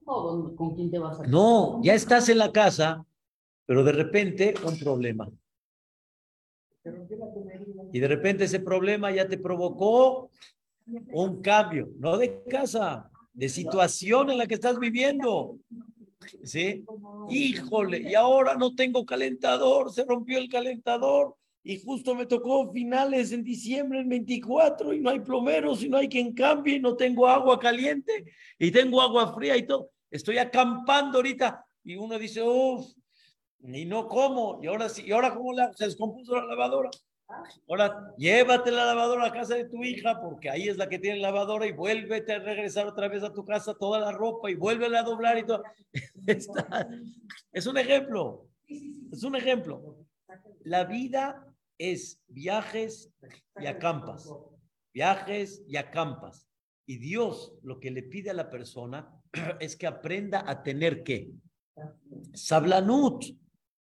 ¿Con 0.04 0.74
quién 0.74 0.90
te 0.90 0.98
vas 0.98 1.20
a 1.20 1.26
No, 1.26 1.80
ya 1.82 1.94
estás 1.94 2.28
en 2.28 2.36
la 2.36 2.52
casa, 2.52 3.02
pero 3.64 3.82
de 3.82 3.92
repente 3.92 4.54
un 4.62 4.78
problema. 4.78 5.26
Y 7.94 8.00
de 8.00 8.08
repente 8.08 8.42
ese 8.42 8.58
problema 8.58 9.12
ya 9.12 9.28
te 9.28 9.38
provocó 9.38 10.32
un 11.12 11.40
cambio, 11.40 11.90
no 12.00 12.18
de 12.18 12.42
casa, 12.42 13.08
de 13.32 13.48
situación 13.48 14.32
en 14.32 14.38
la 14.38 14.48
que 14.48 14.54
estás 14.54 14.80
viviendo. 14.80 15.60
¿Sí? 16.42 16.84
Híjole, 17.30 18.00
y 18.00 18.16
ahora 18.16 18.56
no 18.56 18.74
tengo 18.74 19.06
calentador, 19.06 19.92
se 19.92 20.04
rompió 20.04 20.38
el 20.38 20.48
calentador 20.48 21.36
y 21.62 21.78
justo 21.78 22.16
me 22.16 22.26
tocó 22.26 22.72
finales 22.72 23.30
en 23.30 23.44
diciembre, 23.44 24.00
el 24.00 24.06
24, 24.06 24.92
y 24.92 24.98
no 24.98 25.10
hay 25.10 25.20
plomeros 25.20 25.84
y 25.84 25.88
no 25.88 25.98
hay 25.98 26.08
quien 26.08 26.34
cambie, 26.34 26.78
y 26.78 26.80
no 26.80 26.96
tengo 26.96 27.28
agua 27.28 27.60
caliente 27.60 28.24
y 28.58 28.72
tengo 28.72 29.00
agua 29.02 29.32
fría 29.32 29.56
y 29.56 29.68
todo. 29.68 29.90
Estoy 30.10 30.38
acampando 30.38 31.18
ahorita 31.18 31.64
y 31.84 31.94
uno 31.94 32.18
dice, 32.18 32.42
uff, 32.42 32.86
ni 33.60 33.84
no 33.84 34.08
como, 34.08 34.58
y 34.60 34.66
ahora 34.66 34.88
sí, 34.88 35.04
y 35.06 35.12
ahora 35.12 35.32
cómo 35.32 35.52
la, 35.52 35.72
se 35.74 35.84
descompuso 35.84 36.34
la 36.34 36.46
lavadora. 36.46 36.90
Ahora 37.68 38.14
llévate 38.16 38.70
la 38.70 38.84
lavadora 38.86 39.26
a 39.26 39.32
casa 39.32 39.54
de 39.54 39.64
tu 39.64 39.82
hija 39.82 40.20
porque 40.20 40.50
ahí 40.50 40.68
es 40.68 40.76
la 40.76 40.88
que 40.88 40.98
tiene 40.98 41.18
lavadora 41.18 41.66
y 41.66 41.72
vuélvete 41.72 42.34
a 42.34 42.38
regresar 42.38 42.86
otra 42.86 43.08
vez 43.08 43.22
a 43.22 43.32
tu 43.32 43.44
casa 43.44 43.74
toda 43.74 43.98
la 43.98 44.12
ropa 44.12 44.50
y 44.50 44.54
vuélvela 44.54 45.00
a 45.00 45.04
doblar 45.04 45.38
y 45.38 45.46
todo. 45.46 45.62
es 47.52 47.66
un 47.66 47.78
ejemplo, 47.78 48.46
es 49.10 49.22
un 49.22 49.36
ejemplo. 49.36 49.96
La 50.64 50.84
vida 50.84 51.46
es 51.78 52.20
viajes 52.28 53.10
y 53.58 53.66
acampas, 53.66 54.30
viajes 54.92 55.62
y 55.66 55.76
acampas. 55.76 56.46
Y 56.86 56.98
Dios 56.98 57.54
lo 57.62 57.80
que 57.80 57.90
le 57.90 58.02
pide 58.02 58.30
a 58.30 58.34
la 58.34 58.50
persona 58.50 59.08
es 59.60 59.76
que 59.76 59.86
aprenda 59.86 60.44
a 60.46 60.62
tener 60.62 61.02
qué? 61.02 61.30
Sablanut. 62.34 63.24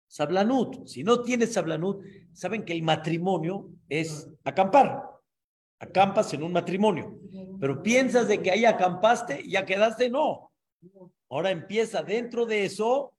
Sablanut. 0.08 0.88
Si 0.88 1.04
no 1.04 1.22
tienes 1.22 1.54
sablanut, 1.54 2.04
saben 2.34 2.64
que 2.66 2.74
el 2.74 2.82
matrimonio 2.84 3.70
es 3.90 4.30
acampar. 4.44 5.04
Acampas 5.80 6.34
en 6.34 6.44
un 6.44 6.54
matrimonio. 6.54 7.20
Pero 7.60 7.82
piensas 7.84 8.28
de 8.28 8.42
que 8.42 8.52
ahí 8.52 8.66
acampaste 8.66 9.42
y 9.42 9.52
ya 9.52 9.66
quedaste, 9.66 10.10
no. 10.10 10.52
Ahora 11.30 11.52
empieza 11.52 12.04
dentro 12.04 12.46
de 12.46 12.66
eso, 12.66 13.14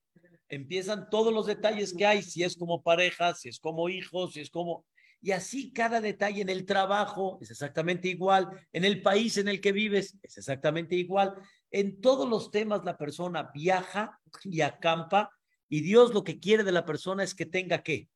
empiezan 0.49 1.09
todos 1.11 1.33
los 1.33 1.47
detalles 1.47 1.95
que 1.95 2.07
hay, 2.07 2.23
si 2.23 2.43
es 2.43 2.57
como 2.57 2.83
pareja, 2.83 3.35
si 3.35 3.49
es 3.49 3.59
como 3.59 3.89
hijos, 3.89 4.35
si 4.35 4.41
es 4.41 4.51
como... 4.51 4.85
Y 5.21 5.31
así 5.31 5.73
cada 5.73 6.03
detalle 6.03 6.43
en 6.43 6.51
el 6.51 6.67
trabajo 6.67 7.39
es 7.41 7.51
exactamente 7.51 8.09
igual, 8.09 8.49
en 8.73 8.85
el 8.85 9.01
país 9.01 9.39
en 9.39 9.49
el 9.49 9.61
que 9.61 9.73
vives 9.73 10.19
es 10.23 10.37
exactamente 10.37 10.97
igual. 10.97 11.35
En 11.71 12.01
todos 12.01 12.29
los 12.29 12.51
temas 12.51 12.85
la 12.85 12.99
persona 12.99 13.51
viaja 13.55 14.21
y 14.45 14.61
acampa 14.61 15.31
y 15.69 15.81
Dios 15.81 16.13
lo 16.13 16.25
que 16.25 16.39
quiere 16.39 16.63
de 16.63 16.73
la 16.73 16.85
persona 16.85 17.25
es 17.25 17.35
que 17.35 17.47
tenga 17.47 17.83
qué? 17.83 18.09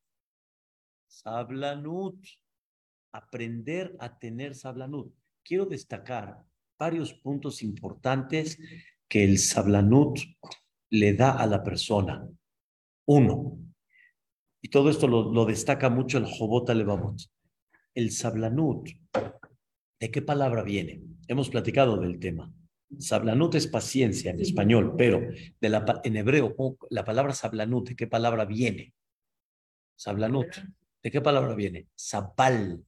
Sablanut. 1.09 2.23
Aprender 3.11 3.95
a 3.99 4.19
tener 4.19 4.53
sablanut. 4.53 5.11
Quiero 5.43 5.65
destacar 5.65 6.45
varios 6.77 7.13
puntos 7.13 7.63
importantes 7.63 8.59
que 9.07 9.23
el 9.23 9.39
sablanut 9.39 10.19
le 10.91 11.13
da 11.15 11.31
a 11.31 11.47
la 11.47 11.63
persona. 11.63 12.27
Uno, 13.07 13.57
y 14.61 14.69
todo 14.69 14.91
esto 14.91 15.07
lo, 15.07 15.45
destaca 15.45 15.89
mucho 15.89 16.19
el 16.19 16.25
Jobot 16.25 16.69
Levavot. 16.69 17.19
El 17.95 18.11
sablanut, 18.11 18.89
¿de 19.99 20.11
qué 20.11 20.21
palabra 20.21 20.61
viene? 20.61 21.01
Hemos 21.27 21.49
platicado 21.49 21.97
del 21.97 22.19
tema. 22.19 22.53
Sablanut 22.99 23.55
es 23.55 23.65
paciencia 23.65 24.31
en 24.31 24.39
español, 24.39 24.93
pero 24.95 25.21
de 25.59 25.69
la, 25.69 26.01
en 26.03 26.17
hebreo, 26.17 26.55
la 26.91 27.03
palabra 27.03 27.33
sablanut, 27.33 27.89
¿de 27.89 27.95
qué 27.95 28.05
palabra 28.05 28.45
viene? 28.45 28.93
Sablanut, 29.95 30.47
¿de 31.03 31.11
qué 31.11 31.21
palabra 31.21 31.55
viene? 31.55 31.87
Sabal. 31.95 32.83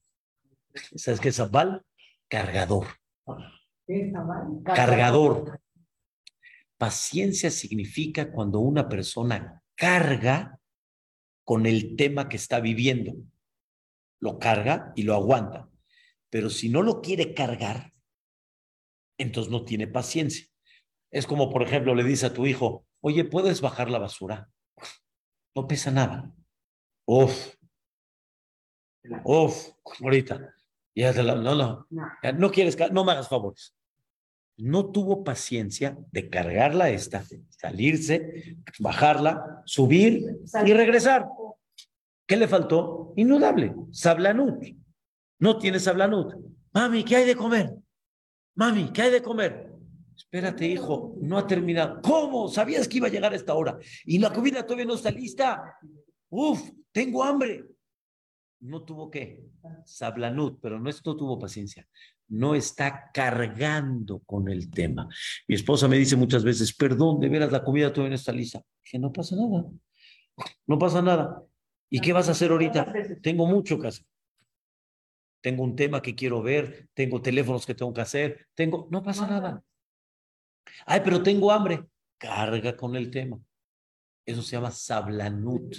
¿Sabes 0.95 1.19
qué 1.19 1.29
es 1.29 1.35
sabal? 1.35 1.85
Cargador. 2.27 2.87
Cargador. 4.63 5.59
Paciencia 6.77 7.51
significa 7.51 8.31
cuando 8.31 8.59
una 8.59 8.87
persona 8.89 9.61
carga 9.75 10.59
con 11.43 11.65
el 11.65 11.95
tema 11.95 12.29
que 12.29 12.37
está 12.37 12.59
viviendo. 12.59 13.13
Lo 14.19 14.39
carga 14.39 14.93
y 14.95 15.03
lo 15.03 15.15
aguanta. 15.15 15.69
Pero 16.29 16.49
si 16.49 16.69
no 16.69 16.81
lo 16.81 17.01
quiere 17.01 17.33
cargar, 17.33 17.93
entonces 19.17 19.51
no 19.51 19.65
tiene 19.65 19.87
paciencia. 19.87 20.47
Es 21.11 21.27
como, 21.27 21.49
por 21.49 21.61
ejemplo, 21.61 21.93
le 21.93 22.03
dice 22.03 22.27
a 22.27 22.33
tu 22.33 22.45
hijo, 22.45 22.85
oye, 23.01 23.25
¿puedes 23.25 23.61
bajar 23.61 23.89
la 23.89 23.99
basura? 23.99 24.49
No 25.53 25.67
pesa 25.67 25.91
nada. 25.91 26.33
Uf, 27.05 27.55
uf, 29.23 29.69
ahorita. 30.01 30.53
Y 30.93 31.01
ella 31.03 31.13
te 31.13 31.23
la- 31.23 31.35
no, 31.35 31.55
no, 31.55 31.87
No. 31.89 32.03
ya 32.21 32.31
no 32.33 32.51
quieres, 32.51 32.77
no 32.91 33.03
me 33.05 33.11
hagas 33.13 33.27
favores. 33.29 33.75
No 34.57 34.91
tuvo 34.91 35.23
paciencia 35.23 35.97
de 36.11 36.29
cargarla 36.29 36.89
esta, 36.89 37.23
salirse, 37.49 38.57
bajarla, 38.79 39.61
subir 39.65 40.39
y 40.65 40.73
regresar. 40.73 41.25
¿Qué 42.27 42.35
le 42.37 42.47
faltó? 42.47 43.13
Inudable, 43.15 43.73
sablanut. 43.91 44.63
No 45.39 45.57
tiene 45.57 45.79
sablanut. 45.79 46.35
Mami, 46.73 47.03
¿qué 47.03 47.15
hay 47.17 47.25
de 47.25 47.35
comer? 47.35 47.73
Mami, 48.55 48.91
¿qué 48.93 49.03
hay 49.03 49.11
de 49.11 49.21
comer? 49.21 49.71
Espérate, 50.15 50.67
hijo, 50.67 51.15
no 51.21 51.37
ha 51.37 51.47
terminado. 51.47 51.99
¿Cómo? 52.01 52.47
¿Sabías 52.47 52.87
que 52.87 52.97
iba 52.97 53.07
a 53.07 53.11
llegar 53.11 53.33
a 53.33 53.35
esta 53.35 53.53
hora? 53.55 53.77
Y 54.05 54.19
la 54.19 54.31
comida 54.31 54.63
todavía 54.63 54.85
no 54.85 54.93
está 54.93 55.09
lista. 55.09 55.77
Uf, 56.29 56.61
tengo 56.91 57.23
hambre. 57.23 57.65
No 58.61 58.83
tuvo 58.83 59.09
qué? 59.09 59.43
Sablanut, 59.85 60.59
pero 60.61 60.79
no, 60.79 60.89
es- 60.89 61.03
no 61.05 61.15
tuvo 61.15 61.39
paciencia. 61.39 61.87
No 62.27 62.55
está 62.55 63.09
cargando 63.13 64.19
con 64.19 64.47
el 64.49 64.69
tema. 64.69 65.07
Mi 65.47 65.55
esposa 65.55 65.87
me 65.87 65.97
dice 65.97 66.15
muchas 66.15 66.43
veces, 66.43 66.73
perdón, 66.73 67.19
de 67.19 67.27
veras 67.29 67.51
la 67.51 67.63
comida 67.63 67.91
todavía 67.91 68.11
no 68.11 68.15
está 68.15 68.31
lista. 68.31 68.61
Dije, 68.83 68.99
no 68.99 69.11
pasa 69.11 69.35
nada. 69.35 69.65
No 70.67 70.79
pasa 70.79 71.01
nada. 71.01 71.43
¿Y 71.89 71.99
qué 71.99 72.13
vas 72.13 72.29
a 72.29 72.31
hacer 72.31 72.51
ahorita? 72.51 72.85
Tengo 73.21 73.45
mucho 73.47 73.79
que 73.79 73.87
hacer. 73.87 74.05
Tengo 75.41 75.63
un 75.63 75.75
tema 75.75 76.01
que 76.01 76.13
quiero 76.15 76.41
ver, 76.43 76.87
tengo 76.93 77.19
teléfonos 77.21 77.65
que 77.65 77.73
tengo 77.73 77.91
que 77.93 78.01
hacer, 78.01 78.47
tengo, 78.53 78.87
no 78.91 79.01
pasa 79.01 79.27
nada. 79.27 79.63
Ay, 80.85 81.01
pero 81.03 81.21
tengo 81.23 81.51
hambre. 81.51 81.83
Carga 82.19 82.77
con 82.77 82.95
el 82.95 83.09
tema. 83.09 83.39
Eso 84.23 84.43
se 84.43 84.51
llama 84.51 84.69
sablanut. 84.69 85.75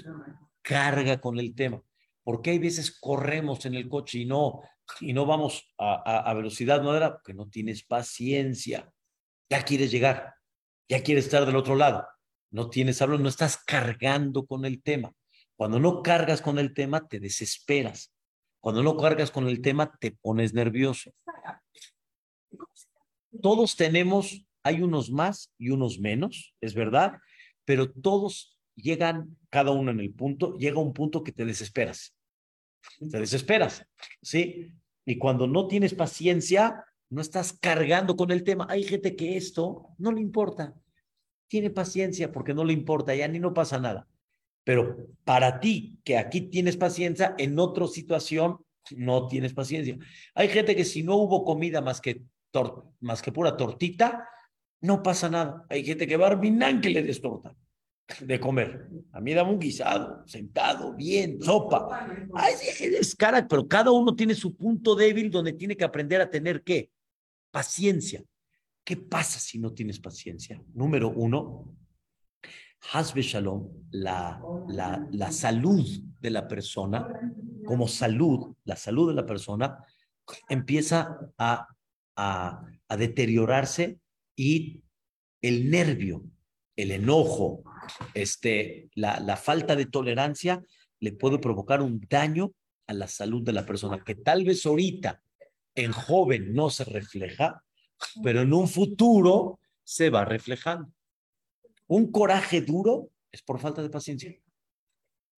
Carga 0.60 1.20
con 1.20 1.38
el 1.38 1.54
tema. 1.54 1.80
Porque 2.24 2.50
hay 2.50 2.58
veces 2.58 2.98
corremos 3.00 3.64
en 3.66 3.74
el 3.74 3.88
coche 3.88 4.20
y 4.20 4.24
no, 4.26 4.62
y 5.00 5.12
no 5.12 5.26
vamos 5.26 5.72
a, 5.78 5.94
a- 5.94 6.30
a 6.30 6.34
velocidad 6.34 6.82
moderada 6.82 7.14
porque 7.14 7.34
no 7.34 7.48
tienes 7.48 7.84
paciencia. 7.84 8.92
Ya 9.50 9.64
quieres 9.64 9.90
llegar, 9.90 10.34
ya 10.88 11.02
quieres 11.02 11.24
estar 11.24 11.44
del 11.46 11.56
otro 11.56 11.74
lado. 11.74 12.06
No 12.50 12.68
tienes 12.70 13.00
hablo, 13.02 13.18
no 13.18 13.28
estás 13.28 13.56
cargando 13.64 14.46
con 14.46 14.64
el 14.64 14.82
tema. 14.82 15.12
Cuando 15.56 15.80
no 15.80 16.02
cargas 16.02 16.40
con 16.42 16.58
el 16.58 16.74
tema, 16.74 17.06
te 17.08 17.18
desesperas. 17.20 18.12
Cuando 18.60 18.82
no 18.82 18.96
cargas 18.96 19.30
con 19.30 19.48
el 19.48 19.60
tema, 19.60 19.92
te 19.98 20.12
pones 20.12 20.54
nervioso. 20.54 21.12
Todos 23.40 23.76
tenemos, 23.76 24.44
hay 24.62 24.82
unos 24.82 25.10
más 25.10 25.52
y 25.58 25.70
unos 25.70 25.98
menos, 25.98 26.54
es 26.60 26.74
verdad, 26.74 27.14
pero 27.64 27.90
todos 27.90 28.58
llegan, 28.74 29.36
cada 29.50 29.70
uno 29.70 29.90
en 29.90 30.00
el 30.00 30.12
punto, 30.12 30.56
llega 30.56 30.80
un 30.80 30.92
punto 30.92 31.22
que 31.22 31.32
te 31.32 31.44
desesperas. 31.44 32.14
Te 33.10 33.20
desesperas, 33.20 33.86
¿sí? 34.20 34.72
Y 35.04 35.18
cuando 35.18 35.46
no 35.46 35.68
tienes 35.68 35.94
paciencia, 35.94 36.84
no 37.10 37.20
estás 37.20 37.52
cargando 37.52 38.16
con 38.16 38.30
el 38.30 38.44
tema. 38.44 38.66
Hay 38.68 38.84
gente 38.84 39.14
que 39.14 39.36
esto 39.36 39.90
no 39.98 40.12
le 40.12 40.20
importa. 40.20 40.74
Tiene 41.48 41.70
paciencia 41.70 42.32
porque 42.32 42.54
no 42.54 42.64
le 42.64 42.72
importa, 42.72 43.14
ya 43.14 43.28
ni 43.28 43.38
no 43.38 43.52
pasa 43.52 43.78
nada. 43.78 44.08
Pero 44.64 45.08
para 45.24 45.60
ti, 45.60 45.98
que 46.04 46.16
aquí 46.16 46.42
tienes 46.42 46.76
paciencia, 46.76 47.34
en 47.38 47.58
otra 47.58 47.86
situación 47.86 48.58
no 48.96 49.26
tienes 49.26 49.52
paciencia. 49.52 49.98
Hay 50.34 50.48
gente 50.48 50.74
que 50.74 50.84
si 50.84 51.02
no 51.02 51.16
hubo 51.16 51.44
comida 51.44 51.80
más 51.80 52.00
que, 52.00 52.22
más 53.00 53.22
que 53.22 53.32
pura 53.32 53.56
tortita, 53.56 54.28
no 54.80 55.02
pasa 55.02 55.28
nada. 55.28 55.66
Hay 55.68 55.84
gente 55.84 56.06
que 56.06 56.16
va 56.16 56.28
a 56.28 56.30
Arminán 56.30 56.80
que 56.80 56.90
le 56.90 57.02
des 57.02 57.20
torta 57.20 57.54
de 58.20 58.40
comer. 58.40 58.88
A 59.12 59.20
mí 59.20 59.34
dame 59.34 59.50
un 59.50 59.58
guisado, 59.58 60.26
sentado, 60.26 60.94
bien, 60.94 61.40
sopa. 61.42 62.06
Ay, 62.34 62.54
es 62.80 63.14
cara, 63.14 63.46
pero 63.46 63.66
cada 63.66 63.90
uno 63.90 64.14
tiene 64.14 64.34
su 64.34 64.56
punto 64.56 64.94
débil 64.94 65.30
donde 65.30 65.52
tiene 65.52 65.76
que 65.76 65.84
aprender 65.84 66.20
a 66.20 66.30
tener 66.30 66.62
qué? 66.62 66.90
Paciencia. 67.50 68.22
¿Qué 68.84 68.96
pasa 68.96 69.38
si 69.38 69.58
no 69.58 69.72
tienes 69.72 70.00
paciencia? 70.00 70.62
Número 70.74 71.08
uno, 71.10 71.72
Hasbe 72.92 73.22
Shalom, 73.22 73.68
la, 73.92 74.42
la, 74.68 75.06
la 75.12 75.30
salud 75.30 75.86
de 76.20 76.30
la 76.30 76.48
persona, 76.48 77.06
como 77.64 77.86
salud, 77.86 78.56
la 78.64 78.74
salud 78.74 79.08
de 79.08 79.14
la 79.14 79.24
persona, 79.24 79.78
empieza 80.48 81.16
a, 81.38 81.68
a, 82.16 82.66
a 82.88 82.96
deteriorarse 82.96 84.00
y 84.34 84.82
el 85.40 85.70
nervio, 85.70 86.24
el 86.74 86.90
enojo, 86.90 87.62
este, 88.14 88.90
la, 88.94 89.20
la 89.20 89.36
falta 89.36 89.76
de 89.76 89.86
tolerancia 89.86 90.62
le 91.00 91.12
puede 91.12 91.38
provocar 91.38 91.82
un 91.82 92.00
daño 92.08 92.52
a 92.86 92.94
la 92.94 93.08
salud 93.08 93.42
de 93.42 93.52
la 93.52 93.66
persona, 93.66 94.02
que 94.04 94.14
tal 94.14 94.44
vez 94.44 94.64
ahorita 94.66 95.22
en 95.74 95.92
joven 95.92 96.52
no 96.52 96.70
se 96.70 96.84
refleja, 96.84 97.64
pero 98.22 98.42
en 98.42 98.52
un 98.52 98.68
futuro 98.68 99.60
se 99.84 100.10
va 100.10 100.24
reflejando. 100.24 100.92
Un 101.86 102.10
coraje 102.10 102.60
duro 102.60 103.10
es 103.30 103.42
por 103.42 103.58
falta 103.58 103.82
de 103.82 103.90
paciencia, 103.90 104.34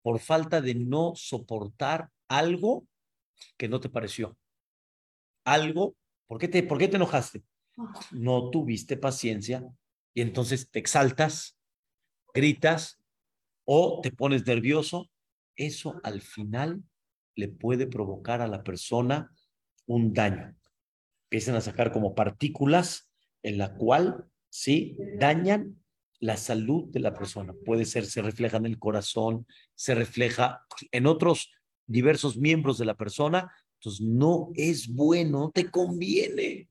por 0.01 0.19
falta 0.19 0.61
de 0.61 0.75
no 0.75 1.13
soportar 1.15 2.09
algo 2.27 2.85
que 3.57 3.67
no 3.67 3.79
te 3.79 3.89
pareció. 3.89 4.37
Algo, 5.43 5.95
¿por 6.27 6.39
qué 6.39 6.47
te, 6.47 6.63
por 6.63 6.77
qué 6.77 6.87
te 6.87 6.97
enojaste? 6.97 7.43
No 8.11 8.49
tuviste 8.49 8.97
paciencia 8.97 9.65
y 10.13 10.21
entonces 10.21 10.69
te 10.69 10.79
exaltas, 10.79 11.54
gritas 12.35 12.99
o 13.63 14.01
te 14.03 14.11
pones 14.11 14.45
nervioso. 14.45 15.09
Eso 15.55 15.99
al 16.03 16.21
final 16.21 16.83
le 17.35 17.47
puede 17.47 17.87
provocar 17.87 18.41
a 18.41 18.47
la 18.47 18.63
persona 18.63 19.31
un 19.87 20.13
daño. 20.13 20.55
Empiezan 21.25 21.55
a 21.55 21.61
sacar 21.61 21.91
como 21.91 22.13
partículas 22.13 23.09
en 23.41 23.57
la 23.57 23.75
cual, 23.75 24.25
sí, 24.49 24.97
dañan 25.19 25.81
la 26.19 26.37
salud 26.37 26.85
de 26.91 26.99
la 26.99 27.13
persona. 27.13 27.53
Puede 27.65 27.85
ser, 27.85 28.05
se 28.05 28.21
refleja 28.21 28.57
en 28.57 28.65
el 28.65 28.79
corazón, 28.79 29.45
se 29.75 29.95
refleja 29.95 30.65
en 30.91 31.07
otros 31.07 31.51
diversos 31.85 32.37
miembros 32.37 32.77
de 32.77 32.85
la 32.85 32.95
persona. 32.95 33.51
Entonces, 33.79 34.01
no 34.01 34.49
es 34.55 34.87
bueno, 34.87 35.39
no 35.39 35.51
te 35.51 35.69
conviene. 35.69 36.69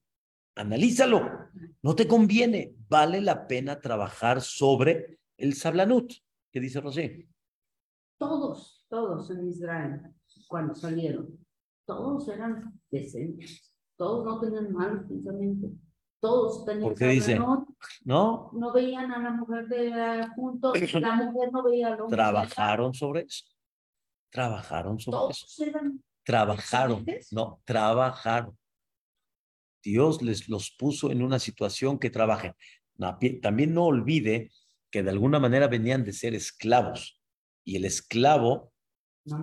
Analízalo, 0.57 1.51
no 1.83 1.95
te 1.95 2.07
conviene. 2.07 2.75
Vale 2.89 3.21
la 3.21 3.47
pena 3.47 3.81
trabajar 3.81 4.41
sobre 4.41 5.19
el 5.37 5.55
sablanut. 5.55 6.13
¿Qué 6.51 6.61
dice 6.61 6.81
Rosé? 6.81 7.29
Todos, 8.19 8.87
todos 8.89 9.31
en 9.31 9.49
Israel, 9.49 10.01
cuando 10.49 10.75
salieron, 10.75 11.39
todos 11.85 12.29
eran 12.29 12.81
decentes. 12.91 13.73
Todos 13.97 14.25
no 14.25 14.41
tenían 14.41 14.73
malos 14.73 15.05
pensamientos. 15.09 15.71
Todos 16.21 16.65
tenían 16.65 16.89
¿Por 16.89 16.99
qué 16.99 17.07
dice? 17.07 17.39
¿No? 18.05 18.51
No 18.53 18.73
veían 18.73 19.13
a 19.13 19.19
la 19.19 19.31
mujer 19.33 19.69
de 19.69 19.89
eh, 19.89 20.29
juntos, 20.35 20.75
la 20.95 21.17
mujer 21.17 21.53
no 21.53 21.63
veía 21.63 21.89
al 21.89 22.01
hombre. 22.01 22.17
Trabajaron 22.17 22.95
sobre 22.95 23.23
eso. 23.23 23.45
Trabajaron 24.31 24.99
sobre 24.99 25.17
eso. 25.17 25.21
Todos 25.21 25.61
eran 25.61 26.03
Trabajaron. 26.25 27.05
No, 27.31 27.61
trabajaron. 27.65 28.57
Dios 29.83 30.23
les 30.23 30.49
los 30.49 30.71
puso 30.71 31.11
en 31.11 31.23
una 31.23 31.39
situación 31.39 31.99
que 31.99 32.09
trabajen. 32.09 32.55
También 33.43 33.75
no 33.75 33.85
olvide 33.85 34.51
que 34.95 35.03
de 35.03 35.11
alguna 35.11 35.41
manera 35.41 35.67
venían 35.67 36.05
de 36.05 36.13
ser 36.13 36.37
esclavos. 36.37 37.21
Y 37.65 37.75
el 37.75 37.85
esclavo, 37.85 38.73
No 39.25 39.39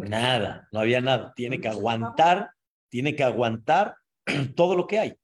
nada, 0.00 0.68
no 0.72 0.80
había 0.80 1.02
nada. 1.02 1.34
Tiene 1.36 1.60
que 1.60 1.68
aguantar, 1.68 2.50
tiene 2.88 3.14
que 3.14 3.24
aguantar 3.24 3.96
todo 4.56 4.74
lo 4.74 4.86
que 4.86 5.00
hay. 5.00 5.18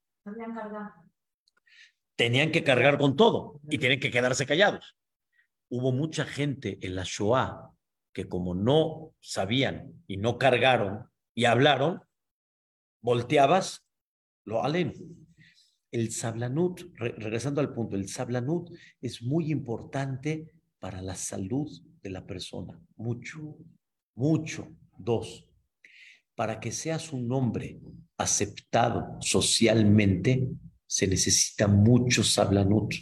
Tenían 2.15 2.51
que 2.51 2.63
cargar 2.63 2.99
con 2.99 3.15
todo 3.15 3.59
y 3.67 3.79
tienen 3.79 3.99
que 3.99 4.11
quedarse 4.11 4.45
callados. 4.45 4.95
Hubo 5.69 5.91
mucha 5.91 6.23
gente 6.23 6.77
en 6.79 6.93
la 6.93 7.03
Shoah 7.03 7.71
que 8.13 8.29
como 8.29 8.53
no 8.53 9.15
sabían 9.21 10.03
y 10.05 10.17
no 10.17 10.37
cargaron 10.37 11.09
y 11.33 11.45
hablaron, 11.45 12.03
volteabas, 13.01 13.87
lo 14.45 14.63
alen. 14.63 14.93
El 15.91 16.11
sablanut, 16.11 16.81
re- 16.95 17.15
regresando 17.17 17.59
al 17.61 17.73
punto, 17.73 17.95
el 17.95 18.07
sablanut 18.07 18.69
es 19.01 19.21
muy 19.21 19.51
importante 19.51 20.53
para 20.79 21.01
la 21.01 21.15
salud 21.15 21.69
de 22.01 22.09
la 22.09 22.25
persona. 22.25 22.79
Mucho, 22.95 23.57
mucho. 24.15 24.67
Dos, 24.97 25.47
para 26.35 26.59
que 26.59 26.71
seas 26.71 27.11
un 27.11 27.31
hombre 27.31 27.79
aceptado 28.17 29.17
socialmente, 29.19 30.47
se 30.85 31.07
necesita 31.07 31.67
mucho 31.67 32.23
sablanut. 32.23 32.93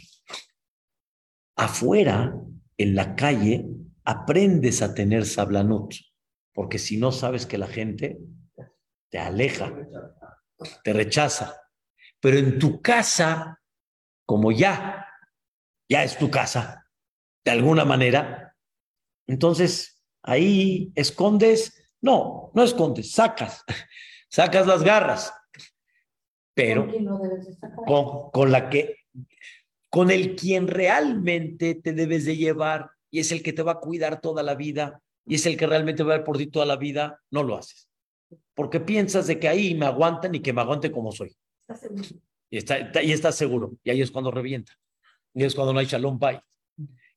Afuera, 1.56 2.34
en 2.78 2.94
la 2.94 3.14
calle, 3.14 3.66
aprendes 4.04 4.80
a 4.80 4.94
tener 4.94 5.26
sablanut, 5.26 5.94
porque 6.54 6.78
si 6.78 6.96
no 6.96 7.12
sabes 7.12 7.44
que 7.44 7.58
la 7.58 7.66
gente 7.66 8.18
te 9.10 9.18
aleja, 9.18 9.74
te 10.82 10.92
rechaza. 10.92 11.54
Pero 12.20 12.38
en 12.38 12.58
tu 12.58 12.80
casa, 12.80 13.60
como 14.26 14.52
ya, 14.52 15.06
ya 15.88 16.04
es 16.04 16.18
tu 16.18 16.30
casa, 16.30 16.86
de 17.44 17.50
alguna 17.50 17.84
manera, 17.84 18.56
entonces 19.26 20.02
ahí 20.22 20.92
escondes, 20.94 21.90
no, 22.00 22.50
no 22.54 22.62
escondes, 22.62 23.12
sacas, 23.12 23.64
sacas 24.28 24.66
las 24.66 24.82
garras, 24.82 25.32
pero 26.54 26.86
¿Con 27.86 28.30
con 28.30 28.52
la 28.52 28.68
que, 28.68 28.96
con 29.88 30.10
el 30.10 30.36
quien 30.36 30.68
realmente 30.68 31.74
te 31.74 31.92
debes 31.92 32.24
de 32.24 32.36
llevar 32.36 32.90
y 33.10 33.20
es 33.20 33.32
el 33.32 33.42
que 33.42 33.52
te 33.52 33.62
va 33.62 33.72
a 33.72 33.80
cuidar 33.80 34.20
toda 34.20 34.42
la 34.42 34.54
vida 34.54 35.02
y 35.26 35.36
es 35.36 35.46
el 35.46 35.56
que 35.56 35.66
realmente 35.66 36.02
va 36.02 36.14
a 36.14 36.16
ver 36.18 36.24
por 36.24 36.38
ti 36.38 36.46
toda 36.46 36.66
la 36.66 36.76
vida, 36.76 37.20
no 37.30 37.42
lo 37.42 37.56
haces. 37.56 37.88
Porque 38.54 38.80
piensas 38.80 39.26
de 39.26 39.38
que 39.38 39.48
ahí 39.48 39.74
me 39.74 39.86
aguantan 39.86 40.34
y 40.34 40.40
que 40.40 40.52
me 40.52 40.60
aguante 40.60 40.90
como 40.90 41.12
soy. 41.12 41.36
Y, 42.50 42.56
está, 42.58 42.78
está- 42.78 43.02
y 43.02 43.12
estás 43.12 43.34
seguro. 43.36 43.72
Y 43.84 43.90
ahí 43.90 44.02
es 44.02 44.10
cuando 44.10 44.30
revienta. 44.30 44.72
Y 45.34 45.44
es 45.44 45.54
cuando 45.54 45.72
no 45.72 45.78
hay 45.78 45.86
shalom 45.86 46.18
bait. 46.18 46.40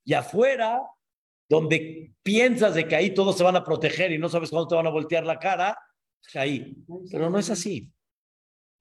Y 0.05 0.13
afuera, 0.13 0.81
donde 1.49 2.13
piensas 2.21 2.75
de 2.75 2.87
que 2.87 2.95
ahí 2.95 3.13
todos 3.13 3.37
se 3.37 3.43
van 3.43 3.55
a 3.55 3.63
proteger 3.63 4.11
y 4.11 4.17
no 4.17 4.29
sabes 4.29 4.49
cuándo 4.49 4.67
te 4.67 4.75
van 4.75 4.87
a 4.87 4.91
voltear 4.91 5.25
la 5.25 5.39
cara, 5.39 5.77
ahí. 6.35 6.75
Pero 7.11 7.29
no 7.29 7.39
es 7.39 7.49
así. 7.49 7.91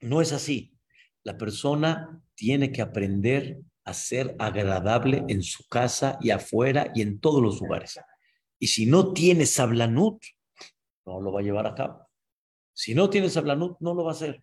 No 0.01 0.21
es 0.21 0.33
así. 0.33 0.77
La 1.25 1.39
persona 1.39 2.21
tiene 2.35 2.73
que 2.73 2.83
aprender 2.83 3.61
a 3.85 3.95
ser 3.95 4.37
agradable 4.39 5.25
en 5.29 5.43
su 5.43 5.67
casa 5.69 6.19
y 6.21 6.31
afuera 6.31 6.91
y 6.95 7.03
en 7.03 7.21
todos 7.21 7.43
los 7.43 7.61
lugares. 7.61 7.99
Y 8.59 8.69
si 8.69 8.87
no 8.87 9.13
tiene 9.13 9.47
sablanut, 9.47 10.23
no 11.05 11.21
lo 11.21 11.33
va 11.33 11.41
a 11.41 11.43
llevar 11.43 11.67
a 11.67 11.75
cabo. 11.75 12.09
Si 12.73 12.95
no 12.95 13.11
tiene 13.11 13.29
sablanut, 13.29 13.77
no 13.81 13.95
lo 13.95 14.05
va 14.05 14.11
a 14.13 14.15
hacer. 14.15 14.43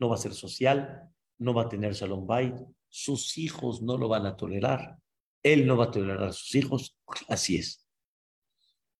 No 0.00 0.08
va 0.08 0.16
a 0.16 0.18
ser 0.18 0.34
social, 0.34 1.08
no 1.38 1.54
va 1.54 1.62
a 1.62 1.68
tener 1.68 1.94
salón 1.94 2.26
bait, 2.26 2.54
sus 2.88 3.38
hijos 3.38 3.82
no 3.82 3.96
lo 3.96 4.08
van 4.08 4.26
a 4.26 4.36
tolerar. 4.36 4.98
Él 5.42 5.66
no 5.66 5.76
va 5.76 5.84
a 5.84 5.90
tolerar 5.90 6.24
a 6.24 6.32
sus 6.32 6.54
hijos. 6.54 6.96
Así 7.28 7.56
es. 7.56 7.86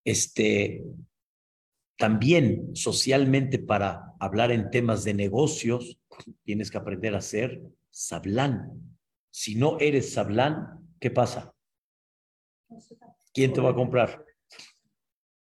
Este, 0.04 0.82
también 1.96 2.74
socialmente 2.74 3.58
para 3.58 4.14
hablar 4.20 4.52
en 4.52 4.70
temas 4.70 5.04
de 5.04 5.12
negocios, 5.12 5.98
tienes 6.44 6.70
que 6.70 6.78
aprender 6.78 7.14
a 7.14 7.20
ser 7.20 7.60
sablán. 7.90 8.96
Si 9.30 9.54
no 9.54 9.78
eres 9.80 10.14
sablán, 10.14 10.94
¿qué 10.98 11.10
pasa? 11.10 11.54
¿Quién 13.34 13.52
te 13.52 13.60
va 13.60 13.70
a 13.70 13.74
comprar? 13.74 14.24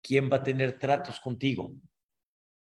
¿Quién 0.02 0.30
va 0.32 0.38
a 0.38 0.44
tener 0.44 0.78
tratos 0.78 1.20
contigo? 1.20 1.74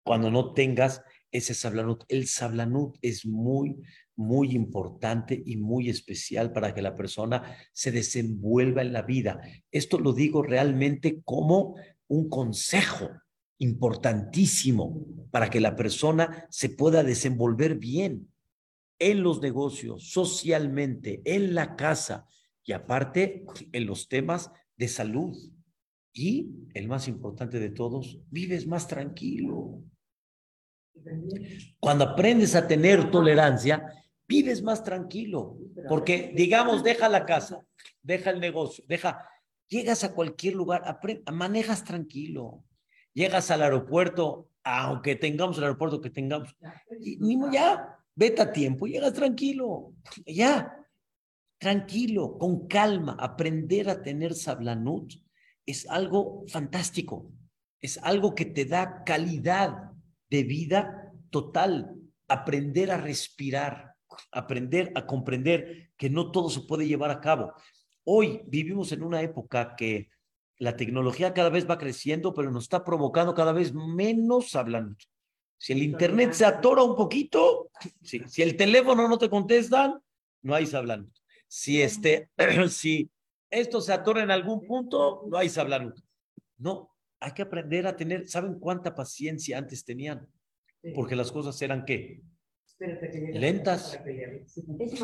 Cuando 0.03 0.31
no 0.31 0.53
tengas 0.53 1.03
ese 1.31 1.55
sablanut. 1.55 2.05
El 2.09 2.27
sablanut 2.27 2.97
es 3.03 3.27
muy, 3.27 3.77
muy 4.17 4.53
importante 4.53 5.43
y 5.45 5.57
muy 5.57 5.89
especial 5.89 6.53
para 6.53 6.75
que 6.75 6.83
la 6.83 6.95
persona 6.95 7.57
se 7.73 7.93
desenvuelva 7.93 8.83
en 8.83 8.93
la 8.93 9.03
vida. 9.03 9.41
Esto 9.71 9.99
lo 9.99 10.13
digo 10.13 10.43
realmente 10.43 11.21
como 11.25 11.77
un 12.09 12.29
consejo 12.29 13.11
importantísimo 13.59 15.07
para 15.31 15.51
que 15.51 15.61
la 15.61 15.77
persona 15.77 16.47
se 16.51 16.69
pueda 16.69 17.03
desenvolver 17.03 17.77
bien 17.77 18.29
en 18.99 19.23
los 19.23 19.41
negocios, 19.41 20.11
socialmente, 20.11 21.23
en 21.25 21.55
la 21.55 21.77
casa 21.77 22.27
y 22.65 22.73
aparte 22.73 23.45
en 23.73 23.87
los 23.87 24.09
temas 24.09 24.51
de 24.77 24.89
salud. 24.89 25.37
Y 26.13 26.51
el 26.75 26.89
más 26.89 27.09
importante 27.09 27.61
de 27.61 27.71
todos, 27.71 28.19
vives 28.31 28.67
más 28.67 28.89
tranquilo. 28.89 29.83
Cuando 31.81 32.05
aprendes 32.05 32.55
a 32.55 32.67
tener 32.67 33.11
tolerancia, 33.11 33.93
vives 34.27 34.63
más 34.63 34.83
tranquilo. 34.83 35.59
Porque, 35.89 36.33
digamos, 36.35 36.83
deja 36.83 37.09
la 37.09 37.25
casa, 37.25 37.65
deja 38.03 38.31
el 38.31 38.41
negocio, 38.41 38.85
deja, 38.89 39.29
llegas 39.69 40.05
a 40.05 40.15
cualquier 40.15 40.55
lugar, 40.55 40.99
manejas 41.33 41.85
tranquilo. 41.85 42.65
Llegas 43.13 43.51
al 43.51 43.63
aeropuerto, 43.63 44.51
aunque 44.63 45.17
tengamos 45.17 45.57
el 45.57 45.65
aeropuerto 45.65 46.01
que 46.01 46.11
tengamos, 46.11 46.55
y 47.01 47.19
ya, 47.51 47.99
vete 48.15 48.43
a 48.43 48.53
tiempo, 48.53 48.87
llegas 48.87 49.15
tranquilo, 49.15 49.95
ya, 50.27 50.87
tranquilo, 51.59 52.37
con 52.37 52.67
calma. 52.67 53.17
Aprender 53.19 53.89
a 53.89 54.03
tener 54.03 54.35
sablanut 54.35 55.15
es 55.65 55.89
algo 55.89 56.45
fantástico, 56.49 57.31
es 57.81 57.97
algo 58.03 58.35
que 58.35 58.45
te 58.45 58.67
da 58.67 59.03
calidad 59.05 59.96
de 60.31 60.43
vida 60.43 61.13
total. 61.31 61.95
Aprender 62.29 62.91
a 62.91 62.97
respirar, 62.97 63.95
aprender 64.33 64.93
a 64.95 65.07
comprender 65.07 65.91
que 65.97 66.11
no 66.11 66.31
todo 66.31 66.51
se 66.51 66.63
puede 66.63 66.87
llevar 66.87 67.11
a 67.11 67.21
cabo. 67.21 67.53
Hoy 68.05 68.43
vivimos 68.47 68.93
en 68.93 69.03
una 69.03 69.23
época 69.23 69.75
que 69.77 70.11
la 70.59 70.77
tecnología 70.77 71.35
cada 71.35 71.51
vez 71.51 71.69
va 71.69 71.79
creciendo, 71.79 72.33
pero 72.33 72.51
nos 72.51 72.65
está 72.65 72.85
provocando 72.85 73.35
cada 73.35 73.53
vez 73.53 73.75
menos 73.75 74.55
hablando. 74.55 74.97
Si 75.59 75.73
el 75.73 75.83
internet 75.83 76.33
se 76.33 76.45
atora 76.45 76.83
un 76.83 76.97
poquito, 76.97 77.71
sí. 78.03 78.23
si 78.27 78.43
el 78.43 78.57
teléfono 78.57 79.09
no 79.09 79.19
te 79.19 79.31
contestan, 79.31 80.01
no 80.43 80.55
hay 80.55 80.69
hablando. 80.75 81.11
Si 81.49 81.81
este, 81.81 82.31
si 82.69 83.11
esto 83.51 83.81
se 83.81 83.93
atora 83.93 84.23
en 84.23 84.31
algún 84.31 84.67
punto, 84.67 85.25
no 85.29 85.37
hay 85.39 85.51
hablando. 85.57 85.95
No, 86.59 86.96
hay 87.21 87.33
que 87.33 87.43
aprender 87.43 87.87
a 87.87 87.97
tener, 87.97 88.29
¿saben 88.29 88.59
cuánta 88.59 88.95
paciencia 88.95 89.59
antes 89.59 89.85
tenían? 89.85 90.27
Porque 90.95 91.17
las 91.17 91.33
cosas 91.33 91.61
eran 91.63 91.85
qué? 91.85 92.23
Lentas. 93.33 93.99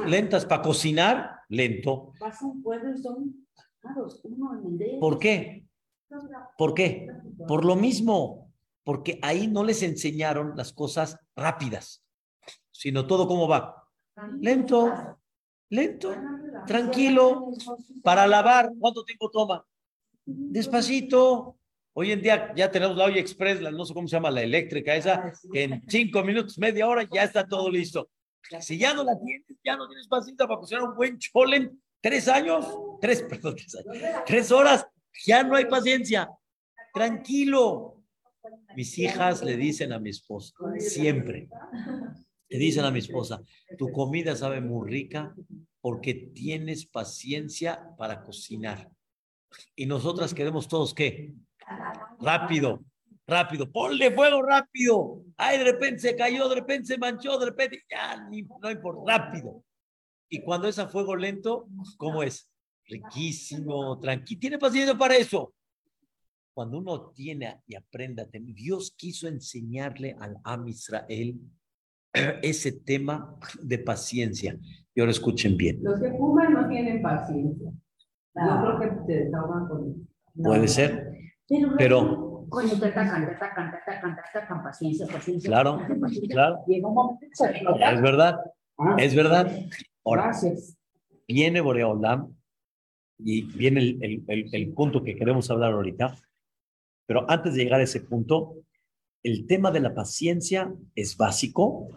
Lentas 0.07 0.47
para 0.47 0.63
cocinar, 0.63 1.41
lento. 1.49 2.13
Un 2.43 2.63
pueblo 2.63 2.95
y 2.95 2.99
son 3.03 3.47
uno 4.25 4.59
en 4.59 4.67
el 4.67 4.79
dedo. 4.79 5.01
¿Por 5.01 5.19
qué? 5.19 5.65
¿Por 6.59 6.75
qué? 6.75 7.09
Por 7.49 7.65
lo 7.65 7.75
mismo, 7.75 8.53
porque 8.85 9.19
ahí 9.23 9.49
no 9.49 9.65
les 9.65 9.83
enseñaron 9.83 10.53
las 10.57 10.73
cosas 10.73 11.19
rápidas, 11.35 12.05
sino 12.71 13.07
todo 13.07 13.27
cómo 13.27 13.49
va. 13.49 13.89
Lento, 14.41 15.19
lento, 15.71 16.15
tranquilo, 16.67 17.53
para 18.03 18.27
lavar, 18.27 18.71
¿cuánto 18.79 19.05
tiempo 19.05 19.31
toma? 19.31 19.65
Despacito. 20.25 21.57
Hoy 21.95 22.13
en 22.13 22.23
día 22.23 22.53
ya 22.57 22.71
tenemos 22.71 22.97
la 22.97 23.05
olla 23.05 23.21
express, 23.21 23.61
la, 23.61 23.71
no 23.71 23.85
sé 23.85 23.93
cómo 23.93 24.09
se 24.09 24.17
llama, 24.17 24.31
la 24.31 24.43
eléctrica 24.43 24.97
esa, 24.97 25.33
que 25.53 25.65
en 25.65 25.83
cinco 25.89 26.25
minutos, 26.25 26.59
media 26.59 26.89
hora 26.89 27.07
ya 27.13 27.25
está 27.25 27.47
todo 27.47 27.71
listo. 27.71 28.09
Si 28.61 28.79
ya 28.79 28.95
no 28.95 29.05
la 29.05 29.19
tienes, 29.19 29.47
ya 29.63 29.77
no 29.77 29.87
tienes 29.87 30.09
paciencia 30.09 30.47
para 30.47 30.59
cocinar 30.59 30.85
un 30.85 30.97
buen 30.97 31.19
cholen, 31.19 31.81
tres 32.01 32.29
años, 32.29 32.67
tres, 33.01 33.23
perdón, 33.23 33.57
tres 33.57 33.77
años, 33.77 34.25
tres 34.27 34.51
horas, 34.51 34.87
ya 35.25 35.43
no 35.43 35.55
hay 35.55 35.67
paciencia. 35.67 36.31
Tranquilo. 36.95 38.03
Mis 38.75 38.99
hijas 38.99 39.43
le 39.45 39.57
dicen 39.57 39.93
a 39.93 39.99
mi 39.99 40.11
esposa, 40.11 40.55
siempre, 40.79 41.49
le 42.49 42.59
dicen 42.59 42.85
a 42.85 42.91
mi 42.91 42.99
esposa, 42.99 43.41
tu 43.79 43.93
comida 43.93 44.35
sabe 44.35 44.61
muy 44.61 44.91
rica 44.91 45.35
porque 45.81 46.15
tienes 46.15 46.87
paciencia 46.87 47.95
para 47.97 48.23
cocinar. 48.25 48.91
Y 49.77 49.87
nosotras 49.87 50.35
queremos 50.35 50.67
todos, 50.67 50.95
¿qué? 50.95 51.35
Rápido, 52.21 52.85
rápido, 53.27 53.71
ponle 53.71 54.11
fuego 54.11 54.43
rápido. 54.43 55.23
Ay, 55.37 55.59
de 55.59 55.65
repente 55.65 55.99
se 56.01 56.17
cayó, 56.17 56.49
de 56.49 56.57
repente 56.57 56.87
se 56.87 56.99
manchó, 56.99 57.39
de 57.39 57.47
repente, 57.47 57.83
ya, 57.91 58.29
ni, 58.29 58.43
no 58.43 58.71
importa, 58.71 59.19
rápido. 59.19 59.65
Y 60.29 60.43
cuando 60.43 60.69
es 60.69 60.79
a 60.79 60.89
fuego 60.89 61.15
lento, 61.17 61.69
¿cómo 61.99 62.23
es? 62.23 62.51
Riquísimo, 62.87 63.99
tranquilo. 63.99 64.41
Tiene 64.41 64.59
paciencia 64.59 64.97
para 64.97 65.17
eso. 65.17 65.55
Cuando 66.55 66.79
uno 66.79 67.11
tiene 67.11 67.61
y 67.67 67.75
aprenda, 67.75 68.27
Dios 68.33 68.95
quiso 68.97 69.29
enseñarle 69.29 70.17
al 70.19 70.37
Am 70.45 70.69
Israel 70.69 71.41
ese 72.43 72.73
tema 72.73 73.37
de 73.63 73.79
paciencia. 73.79 74.59
Y 74.95 75.01
ahora 75.01 75.13
escuchen 75.13 75.57
bien. 75.57 75.81
Los 75.83 76.01
que 76.01 76.11
fuman 76.11 76.53
no 76.53 76.69
tienen 76.69 77.01
paciencia. 77.03 77.73
Yo 78.35 78.63
creo 78.63 78.81
que 78.81 79.07
te 79.07 79.25
desahogan 79.25 79.69
con 79.69 80.09
Puede 80.35 80.67
ser, 80.67 81.13
Pero, 81.53 81.77
pero 81.77 82.47
cuando 82.49 82.79
te 82.79 82.87
atacan, 82.87 83.27
te 83.27 83.35
atacan, 83.35 83.71
te 83.71 83.77
atacan, 83.79 84.15
te 84.17 84.21
atacan, 84.39 84.63
paciencia, 84.63 85.07
paciencia. 85.07 85.49
Claro, 85.49 85.79
paciencia. 86.01 86.29
claro. 86.35 86.59
Llega 86.67 86.89
un 86.89 86.95
momento 86.95 87.27
es 87.27 88.03
verdad, 88.03 88.41
Ah, 88.79 88.97
es 88.99 89.15
verdad. 89.15 89.53
Ahora, 90.05 90.23
Gracias. 90.25 90.77
viene 91.29 91.61
Boreolam 91.61 92.35
y 93.19 93.43
viene 93.57 93.81
el, 93.81 94.03
el- 94.03 94.25
el- 94.27 94.49
el 94.55 94.73
punto 94.73 95.03
que 95.05 95.15
queremos 95.15 95.51
hablar 95.51 95.73
ahorita, 95.73 96.17
pero 97.07 97.25
antes 97.31 97.55
de 97.55 97.63
llegar 97.65 97.81
a 97.81 97.85
ese 97.85 98.01
punto, 98.01 98.57
el 99.23 99.47
tema 99.47 99.71
de 99.71 99.81
la 99.81 99.95
paciencia 99.95 100.73
es 100.97 101.17
básico, 101.17 101.89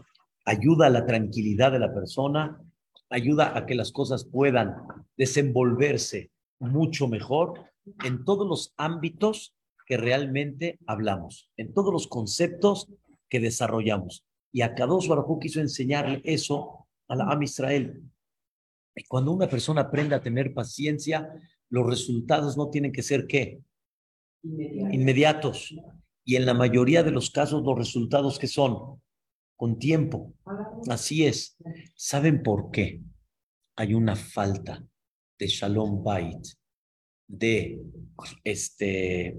ayuda 0.45 0.87
a 0.87 0.89
la 0.91 1.05
tranquilidad 1.05 1.71
de 1.71 1.79
la 1.79 1.91
persona, 1.93 2.61
ayuda 3.09 3.57
a 3.57 3.65
que 3.65 3.73
las 3.75 3.91
cosas 3.91 4.25
puedan 4.25 4.75
desenvolverse 5.17 6.29
mucho 6.59 7.07
mejor 7.07 7.63
en 8.03 8.23
todos 8.23 8.47
los 8.47 8.73
ámbitos 8.77 9.55
que 9.85 9.97
realmente 9.97 10.79
hablamos, 10.87 11.49
en 11.57 11.73
todos 11.73 11.93
los 11.93 12.07
conceptos 12.07 12.89
que 13.29 13.39
desarrollamos. 13.39 14.25
Y 14.51 14.61
a 14.61 14.73
Kadosh 14.73 15.07
Baruj 15.07 15.39
quiso 15.39 15.59
enseñarle 15.59 16.21
eso 16.23 16.87
a 17.07 17.15
la 17.15 17.25
Am 17.25 17.43
Israel. 17.43 18.01
Y 18.95 19.03
cuando 19.03 19.31
una 19.31 19.47
persona 19.47 19.81
aprende 19.81 20.15
a 20.15 20.21
tener 20.21 20.53
paciencia, 20.53 21.29
los 21.69 21.85
resultados 21.85 22.57
no 22.57 22.69
tienen 22.69 22.91
que 22.91 23.03
ser 23.03 23.27
qué? 23.27 23.61
Inmediato. 24.43 24.93
Inmediatos. 24.93 25.75
Y 26.23 26.35
en 26.37 26.45
la 26.45 26.53
mayoría 26.53 27.03
de 27.03 27.11
los 27.11 27.29
casos, 27.29 27.63
los 27.63 27.77
resultados 27.77 28.39
que 28.39 28.47
son 28.47 29.01
con 29.55 29.77
tiempo. 29.77 30.33
Así 30.89 31.25
es. 31.25 31.57
¿Saben 31.95 32.41
por 32.41 32.71
qué? 32.71 33.01
Hay 33.75 33.93
una 33.93 34.15
falta 34.15 34.83
de 35.37 35.47
Shalom 35.47 36.03
Bait, 36.03 36.47
de 37.27 37.81
este, 38.43 39.37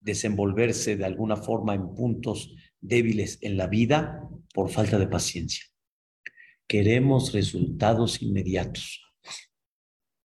desenvolverse 0.00 0.96
de 0.96 1.04
alguna 1.04 1.36
forma 1.36 1.74
en 1.74 1.94
puntos 1.94 2.54
débiles 2.80 3.38
en 3.42 3.56
la 3.56 3.66
vida 3.66 4.28
por 4.54 4.70
falta 4.70 4.98
de 4.98 5.06
paciencia. 5.06 5.64
Queremos 6.66 7.32
resultados 7.32 8.22
inmediatos. 8.22 9.02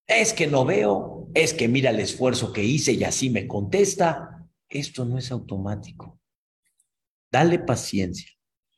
Es 0.08 0.34
que 0.34 0.47
no 0.47 0.65
veo, 0.65 1.29
es 1.34 1.53
que 1.53 1.67
mira 1.67 1.89
el 1.89 1.99
esfuerzo 1.99 2.51
que 2.51 2.63
hice 2.63 2.93
y 2.93 3.03
así 3.03 3.29
me 3.29 3.47
contesta. 3.47 4.45
Esto 4.69 5.06
no 5.06 5.17
es 5.17 5.32
automático. 5.32 6.19
Dale 7.32 7.60
paciencia 7.60 8.29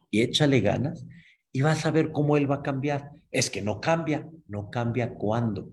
y 0.10 0.22
échale 0.22 0.62
ganas 0.62 1.06
y 1.52 1.62
vas 1.62 1.86
a 1.86 1.92
ver 1.92 2.12
cómo 2.12 2.38
él 2.38 2.50
va 2.50 2.56
a 2.56 2.62
cambiar. 2.62 3.12
Es 3.36 3.50
que 3.50 3.62
no 3.62 3.82
cambia, 3.82 4.26
no 4.48 4.72
cambia 4.72 5.14
cuando. 5.14 5.70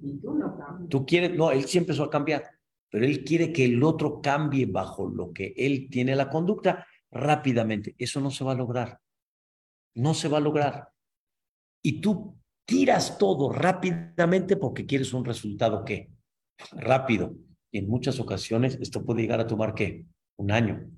Tú 0.88 1.06
quieres, 1.06 1.32
no, 1.36 1.52
él 1.52 1.64
siempre 1.66 1.96
va 1.96 2.06
a 2.06 2.10
cambiar, 2.10 2.42
pero 2.90 3.04
él 3.04 3.22
quiere 3.22 3.52
que 3.52 3.64
el 3.64 3.80
otro 3.84 4.20
cambie 4.20 4.66
bajo 4.66 5.08
lo 5.08 5.32
que 5.32 5.54
él 5.56 5.86
tiene 5.88 6.16
la 6.16 6.28
conducta 6.28 6.84
rápidamente. 7.12 7.94
Eso 7.98 8.20
no 8.20 8.32
se 8.32 8.42
va 8.42 8.50
a 8.50 8.56
lograr. 8.56 8.98
No 9.94 10.12
se 10.12 10.26
va 10.26 10.38
a 10.38 10.40
lograr. 10.40 10.88
Y 11.84 12.00
tú 12.00 12.36
tiras 12.64 13.16
todo 13.16 13.52
rápidamente 13.52 14.56
porque 14.56 14.84
quieres 14.84 15.14
un 15.14 15.24
resultado 15.24 15.84
que 15.84 16.10
rápido. 16.72 17.32
Y 17.70 17.78
en 17.78 17.88
muchas 17.88 18.18
ocasiones 18.18 18.76
esto 18.80 19.04
puede 19.04 19.22
llegar 19.22 19.38
a 19.38 19.46
tomar 19.46 19.72
qué? 19.72 20.04
Un 20.36 20.50
año. 20.50 20.90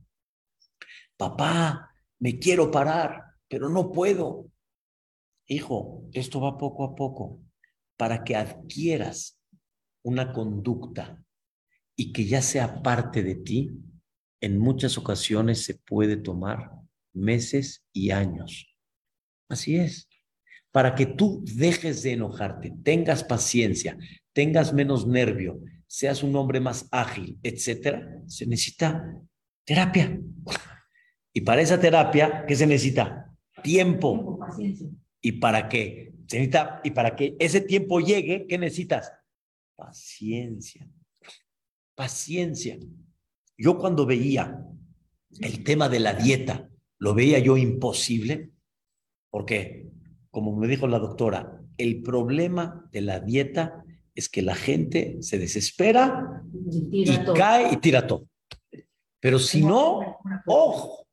Papá, 1.18 1.94
me 2.20 2.38
quiero 2.38 2.70
parar, 2.70 3.22
pero 3.48 3.68
no 3.68 3.92
puedo. 3.92 4.46
Hijo, 5.46 6.08
esto 6.12 6.40
va 6.40 6.56
poco 6.56 6.84
a 6.84 6.94
poco 6.94 7.40
para 7.96 8.24
que 8.24 8.36
adquieras 8.36 9.38
una 10.02 10.32
conducta 10.32 11.22
y 11.96 12.12
que 12.12 12.24
ya 12.24 12.42
sea 12.42 12.82
parte 12.82 13.22
de 13.22 13.36
ti, 13.36 13.70
en 14.40 14.58
muchas 14.58 14.98
ocasiones 14.98 15.64
se 15.64 15.74
puede 15.74 16.16
tomar 16.16 16.70
meses 17.12 17.84
y 17.92 18.10
años. 18.10 18.76
Así 19.48 19.76
es. 19.76 20.08
Para 20.72 20.94
que 20.94 21.06
tú 21.06 21.42
dejes 21.44 22.02
de 22.02 22.12
enojarte, 22.12 22.74
tengas 22.82 23.22
paciencia, 23.22 23.96
tengas 24.32 24.72
menos 24.72 25.06
nervio, 25.06 25.60
seas 25.86 26.22
un 26.22 26.34
hombre 26.36 26.58
más 26.58 26.88
ágil, 26.90 27.38
etcétera, 27.42 28.22
se 28.26 28.46
necesita 28.46 29.20
terapia. 29.64 30.20
Y 31.32 31.40
para 31.42 31.62
esa 31.62 31.78
terapia, 31.80 32.44
¿qué 32.46 32.56
se 32.56 32.66
necesita? 32.66 33.32
Tiempo. 33.62 34.40
¿Y 35.24 35.32
para 35.32 35.70
qué? 35.70 36.12
Se 36.26 36.36
necesita, 36.36 36.82
y 36.84 36.90
para 36.90 37.16
que 37.16 37.34
ese 37.38 37.62
tiempo 37.62 37.98
llegue, 37.98 38.46
¿qué 38.46 38.58
necesitas? 38.58 39.10
Paciencia. 39.74 40.86
Paciencia. 41.94 42.78
Yo 43.56 43.78
cuando 43.78 44.04
veía 44.04 44.62
el 45.40 45.64
tema 45.64 45.88
de 45.88 46.00
la 46.00 46.12
dieta, 46.12 46.68
lo 46.98 47.14
veía 47.14 47.38
yo 47.38 47.56
imposible, 47.56 48.50
porque, 49.30 49.88
como 50.30 50.54
me 50.54 50.68
dijo 50.68 50.86
la 50.88 50.98
doctora, 50.98 51.58
el 51.78 52.02
problema 52.02 52.86
de 52.92 53.00
la 53.00 53.18
dieta 53.18 53.82
es 54.14 54.28
que 54.28 54.42
la 54.42 54.54
gente 54.54 55.16
se 55.22 55.38
desespera 55.38 56.42
y, 56.92 57.16
cae 57.34 57.72
y 57.72 57.78
tira 57.78 58.06
todo. 58.06 58.28
Pero 59.20 59.38
si 59.38 59.62
no, 59.62 60.18
ojo, 60.44 61.06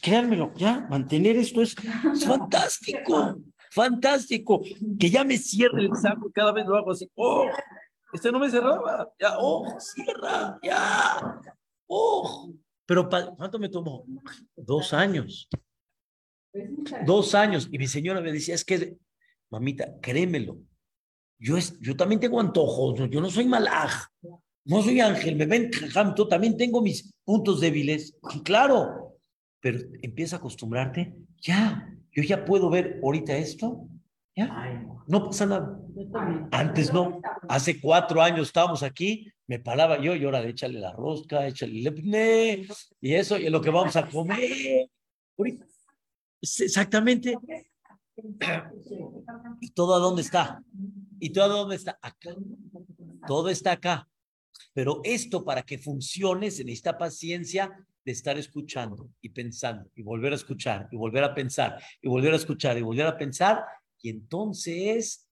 créanmelo, 0.00 0.54
ya, 0.56 0.86
mantener 0.88 1.36
esto 1.36 1.60
es, 1.60 1.74
fantástico, 2.26 3.36
fantástico. 3.70 4.62
Que 4.98 5.10
ya 5.10 5.24
me 5.24 5.38
cierre 5.38 5.82
el 5.82 5.96
saco 5.96 6.30
cada 6.32 6.52
vez 6.52 6.66
lo 6.66 6.76
hago 6.76 6.90
así, 6.92 7.10
oh, 7.14 7.46
este 8.12 8.32
no 8.32 8.38
me 8.38 8.50
cerraba, 8.50 9.10
ya, 9.18 9.36
oh, 9.38 9.78
cierra, 9.78 10.58
ya. 10.62 11.40
¡Oh! 11.86 12.52
Pero 12.86 13.08
¿cuánto 13.08 13.58
me 13.58 13.68
tomó? 13.68 14.04
Dos 14.56 14.92
años. 14.92 15.48
Dos 17.06 17.34
años. 17.34 17.68
Y 17.70 17.78
mi 17.78 17.86
señora 17.86 18.20
me 18.20 18.32
decía, 18.32 18.54
es 18.54 18.64
que, 18.64 18.96
mamita, 19.48 20.00
créemelo. 20.00 20.58
Yo, 21.38 21.56
es, 21.56 21.78
yo 21.80 21.96
también 21.96 22.20
tengo 22.20 22.40
antojos, 22.40 23.08
yo 23.08 23.20
no 23.20 23.30
soy 23.30 23.46
malaj, 23.46 24.08
no 24.64 24.82
soy 24.82 25.00
ángel, 25.00 25.36
me 25.36 25.46
ven, 25.46 25.70
yo 26.16 26.28
también 26.28 26.56
tengo 26.56 26.82
mis 26.82 27.14
puntos 27.24 27.60
débiles. 27.60 28.18
Claro, 28.44 29.18
pero 29.60 29.78
empieza 30.02 30.36
a 30.36 30.38
acostumbrarte, 30.40 31.14
ya, 31.40 31.96
yo 32.12 32.22
ya 32.22 32.44
puedo 32.44 32.70
ver 32.70 33.00
ahorita 33.02 33.36
esto, 33.36 33.86
ya, 34.36 34.86
no 35.06 35.26
pasa 35.26 35.46
nada. 35.46 35.80
Antes 36.52 36.92
no, 36.92 37.20
hace 37.48 37.80
cuatro 37.80 38.22
años 38.22 38.48
estábamos 38.48 38.82
aquí, 38.82 39.30
me 39.46 39.58
paraba 39.58 40.00
yo 40.00 40.14
y 40.14 40.24
ahora 40.24 40.42
échale 40.42 40.78
la 40.78 40.92
rosca, 40.92 41.46
échale 41.46 41.80
el 41.80 42.68
y 43.00 43.14
eso, 43.14 43.36
y 43.38 43.50
lo 43.50 43.60
que 43.60 43.70
vamos 43.70 43.96
a 43.96 44.08
comer. 44.08 44.88
Exactamente. 46.40 47.36
¿Y 49.60 49.70
todo 49.70 49.94
a 49.94 49.98
dónde 49.98 50.22
está? 50.22 50.62
¿Y 51.18 51.30
todo 51.30 51.44
a 51.44 51.48
dónde 51.48 51.76
está? 51.76 51.98
Acá. 52.00 52.34
Todo 53.26 53.48
está 53.48 53.72
acá. 53.72 54.08
Pero 54.72 55.00
esto 55.04 55.44
para 55.44 55.62
que 55.62 55.78
funcione 55.78 56.50
se 56.50 56.64
necesita 56.64 56.96
paciencia 56.96 57.70
de 58.04 58.12
estar 58.12 58.38
escuchando 58.38 59.10
y 59.20 59.30
pensando 59.30 59.90
y 59.94 60.02
volver 60.02 60.32
a 60.32 60.36
escuchar 60.36 60.88
y 60.90 60.96
volver 60.96 61.24
a 61.24 61.34
pensar 61.34 61.80
y 62.00 62.08
volver 62.08 62.32
a 62.32 62.36
escuchar 62.36 62.78
y 62.78 62.82
volver 62.82 63.06
a 63.06 63.16
pensar. 63.16 63.64
Y 64.02 64.10
entonces 64.10 65.28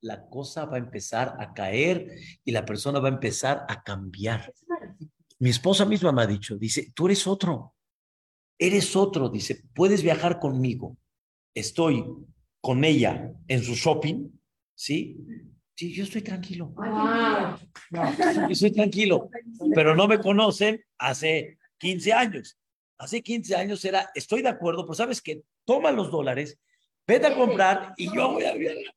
la 0.00 0.28
cosa 0.28 0.64
va 0.66 0.76
a 0.76 0.80
empezar 0.80 1.36
a 1.38 1.52
caer 1.52 2.08
y 2.44 2.52
la 2.52 2.64
persona 2.64 3.00
va 3.00 3.08
a 3.08 3.12
empezar 3.12 3.64
a 3.68 3.82
cambiar. 3.82 4.52
Mi 5.38 5.50
esposa 5.50 5.84
misma 5.84 6.12
me 6.12 6.22
ha 6.22 6.26
dicho, 6.26 6.56
dice, 6.56 6.92
tú 6.94 7.06
eres 7.06 7.26
otro, 7.26 7.74
eres 8.58 8.94
otro, 8.94 9.28
dice, 9.28 9.64
puedes 9.74 10.02
viajar 10.02 10.38
conmigo. 10.38 10.96
Estoy 11.54 12.04
con 12.60 12.84
ella 12.84 13.32
en 13.48 13.62
su 13.62 13.74
shopping, 13.74 14.28
¿sí? 14.74 15.18
Sí, 15.74 15.92
yo 15.92 16.04
estoy 16.04 16.22
tranquilo. 16.22 16.74
Yo 17.90 18.48
estoy 18.48 18.72
tranquilo, 18.72 19.28
pero 19.74 19.96
no 19.96 20.06
me 20.06 20.20
conocen 20.20 20.80
hace 20.98 21.58
15 21.82 22.12
años. 22.12 22.56
Hace 22.96 23.20
15 23.20 23.56
años 23.56 23.84
era, 23.84 24.08
estoy 24.14 24.40
de 24.40 24.48
acuerdo, 24.48 24.84
pero 24.84 24.94
sabes 24.94 25.20
que 25.20 25.42
toma 25.64 25.90
los 25.90 26.12
dólares, 26.12 26.56
vete 27.04 27.26
a 27.26 27.34
comprar 27.34 27.92
y 27.96 28.06
yo 28.14 28.32
voy 28.32 28.44
a 28.44 28.54
viajar. 28.54 28.94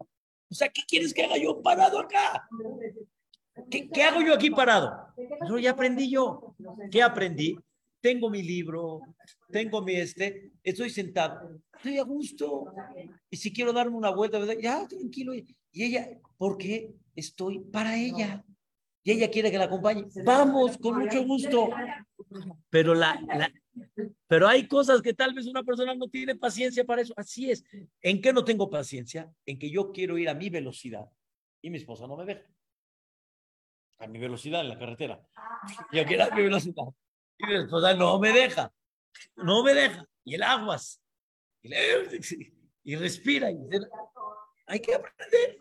O 0.52 0.54
sea, 0.54 0.70
¿qué 0.70 0.84
quieres 0.88 1.12
que 1.12 1.24
haga 1.24 1.38
yo 1.38 1.60
parado 1.64 2.00
acá? 2.00 2.48
¿Qué, 3.72 3.90
qué 3.90 4.04
hago 4.04 4.22
yo 4.22 4.36
aquí 4.36 4.52
parado? 4.52 5.08
Eso 5.44 5.58
ya 5.58 5.72
aprendí 5.72 6.12
yo. 6.12 6.56
¿Qué 6.92 7.02
aprendí? 7.02 7.58
Tengo 8.02 8.30
mi 8.30 8.44
libro, 8.44 9.02
tengo 9.50 9.82
mi 9.82 9.96
este, 9.96 10.52
estoy 10.62 10.92
sentado, 10.92 11.60
estoy 11.76 11.98
a 11.98 12.04
gusto. 12.04 12.66
Y 13.32 13.38
si 13.38 13.52
quiero 13.52 13.74
darme 13.74 13.98
una 13.98 14.12
vuelta, 14.12 14.40
ya, 14.62 14.88
tranquilo. 14.88 15.34
Y 15.34 15.56
ella, 15.74 16.08
¿por 16.38 16.56
qué 16.60 16.94
estoy 17.16 17.62
para 17.62 17.98
ella? 17.98 18.46
Y 19.04 19.12
ella 19.12 19.32
quiere 19.32 19.50
que 19.50 19.58
la 19.58 19.66
acompañe. 19.66 20.06
Vamos, 20.24 20.78
con 20.78 21.00
mucho 21.00 21.24
gusto. 21.26 21.70
Pero 22.70 22.94
la, 22.94 23.20
la, 23.28 23.52
pero 24.28 24.48
hay 24.48 24.68
cosas 24.68 25.02
que 25.02 25.14
tal 25.14 25.34
vez 25.34 25.48
una 25.48 25.64
persona 25.64 25.94
no 25.96 26.08
tiene 26.08 26.36
paciencia 26.36 26.84
para 26.84 27.02
eso. 27.02 27.14
Así 27.18 27.52
es. 27.52 27.64
¿En 28.02 28.22
qué 28.22 28.34
no 28.34 28.44
tengo 28.44 28.70
paciencia? 28.70 29.32
En 29.46 29.60
que 29.60 29.70
yo 29.70 29.92
quiero 29.92 30.18
ir 30.18 30.30
a 30.30 30.34
mi 30.34 30.50
velocidad 30.50 31.06
y 31.62 31.70
mi 31.70 31.78
esposa 31.78 32.08
no 32.08 32.18
me 32.18 32.26
deja. 32.26 32.48
A 34.00 34.08
mi 34.08 34.20
velocidad 34.20 34.62
en 34.62 34.70
la 34.70 34.80
carretera. 34.80 35.26
Yo 35.92 36.06
quiero 36.06 36.26
a 36.26 36.36
mi 36.36 36.44
velocidad. 36.44 36.84
Y 37.38 37.46
mi 37.48 37.56
esposa 37.56 37.94
no 37.94 38.20
me 38.20 38.32
deja. 38.32 38.74
No 39.36 39.64
me 39.64 39.74
deja. 39.74 40.06
Y 40.24 40.36
el 40.36 40.44
aguas. 40.44 41.02
Y, 41.62 41.72
y 42.84 42.96
respira. 42.96 43.52
Y 43.52 43.58
hay 44.68 44.80
que 44.80 44.96
aprender. 44.96 45.58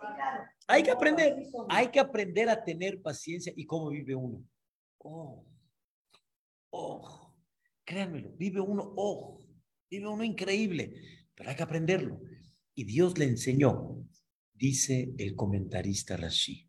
Hay 0.66 0.82
que 0.82 0.90
aprender. 0.90 1.36
Hay 1.68 1.88
que 1.88 2.00
aprender 2.00 2.48
a 2.48 2.64
tener 2.64 3.00
paciencia. 3.02 3.52
¿Y 3.54 3.66
cómo 3.66 3.90
vive 3.90 4.14
uno? 4.14 4.42
Oh. 4.98 5.44
Oh 6.76 7.14
Créanmelo, 7.84 8.32
vive 8.38 8.60
uno, 8.60 8.94
oh, 8.96 9.46
vive 9.90 10.08
uno 10.08 10.24
increíble, 10.24 10.94
pero 11.34 11.50
hay 11.50 11.56
que 11.56 11.62
aprenderlo. 11.62 12.20
Y 12.74 12.84
Dios 12.84 13.18
le 13.18 13.26
enseñó, 13.26 14.02
dice 14.54 15.14
el 15.18 15.36
comentarista 15.36 16.16
Rashi. 16.16 16.68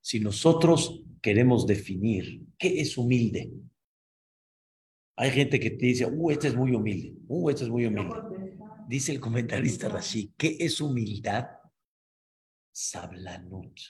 Si 0.00 0.20
nosotros 0.20 1.02
queremos 1.22 1.66
definir 1.66 2.46
qué 2.58 2.80
es 2.80 2.98
humilde, 2.98 3.52
hay 5.16 5.30
gente 5.30 5.58
que 5.58 5.70
te 5.70 5.86
dice, 5.86 6.06
uh, 6.06 6.30
este 6.30 6.48
es 6.48 6.54
muy 6.54 6.74
humilde, 6.74 7.14
uh, 7.26 7.48
este 7.48 7.64
es 7.64 7.70
muy 7.70 7.86
humilde. 7.86 8.16
Dice 8.86 9.12
el 9.12 9.20
comentarista 9.20 9.88
Rashi, 9.88 10.34
¿qué 10.36 10.58
es 10.60 10.80
humildad? 10.80 11.46
Sablanut. 12.70 13.80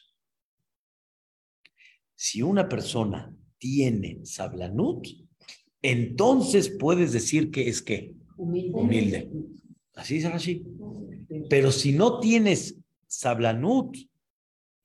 Si 2.15 2.41
una 2.41 2.69
persona 2.69 3.37
tiene 3.59 4.21
sablanut, 4.25 5.07
entonces 5.83 6.69
puedes 6.69 7.13
decir 7.13 7.51
que 7.51 7.69
es 7.69 7.83
que 7.83 8.15
humilde. 8.37 9.31
Así 9.95 10.15
dice 10.15 10.29
Rashi. 10.29 10.65
Pero 11.49 11.73
si 11.73 11.93
no 11.93 12.21
tienes 12.21 12.77
sablanut, 13.07 13.97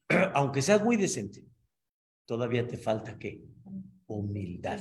aunque 0.34 0.62
seas 0.62 0.84
muy 0.84 0.98
decente, 0.98 1.46
todavía 2.26 2.68
te 2.68 2.78
falta 2.78 3.18
qué? 3.18 3.42
Humildad. 4.08 4.80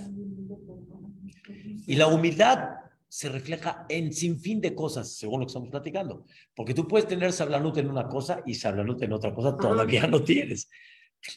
Y 1.86 1.96
la 1.96 2.06
humildad 2.06 2.80
se 3.08 3.28
refleja 3.28 3.86
en 3.88 4.12
sin 4.12 4.38
fin 4.38 4.60
de 4.60 4.74
cosas, 4.74 5.16
según 5.16 5.40
lo 5.40 5.46
que 5.46 5.50
estamos 5.50 5.68
platicando. 5.68 6.24
Porque 6.54 6.74
tú 6.74 6.86
puedes 6.86 7.08
tener 7.08 7.32
sablanut 7.32 7.76
en 7.78 7.90
una 7.90 8.06
cosa 8.06 8.42
y 8.46 8.54
sablanut 8.54 9.02
en 9.02 9.12
otra 9.12 9.34
cosa, 9.34 9.56
todavía 9.56 10.06
no 10.06 10.22
tienes. 10.22 10.68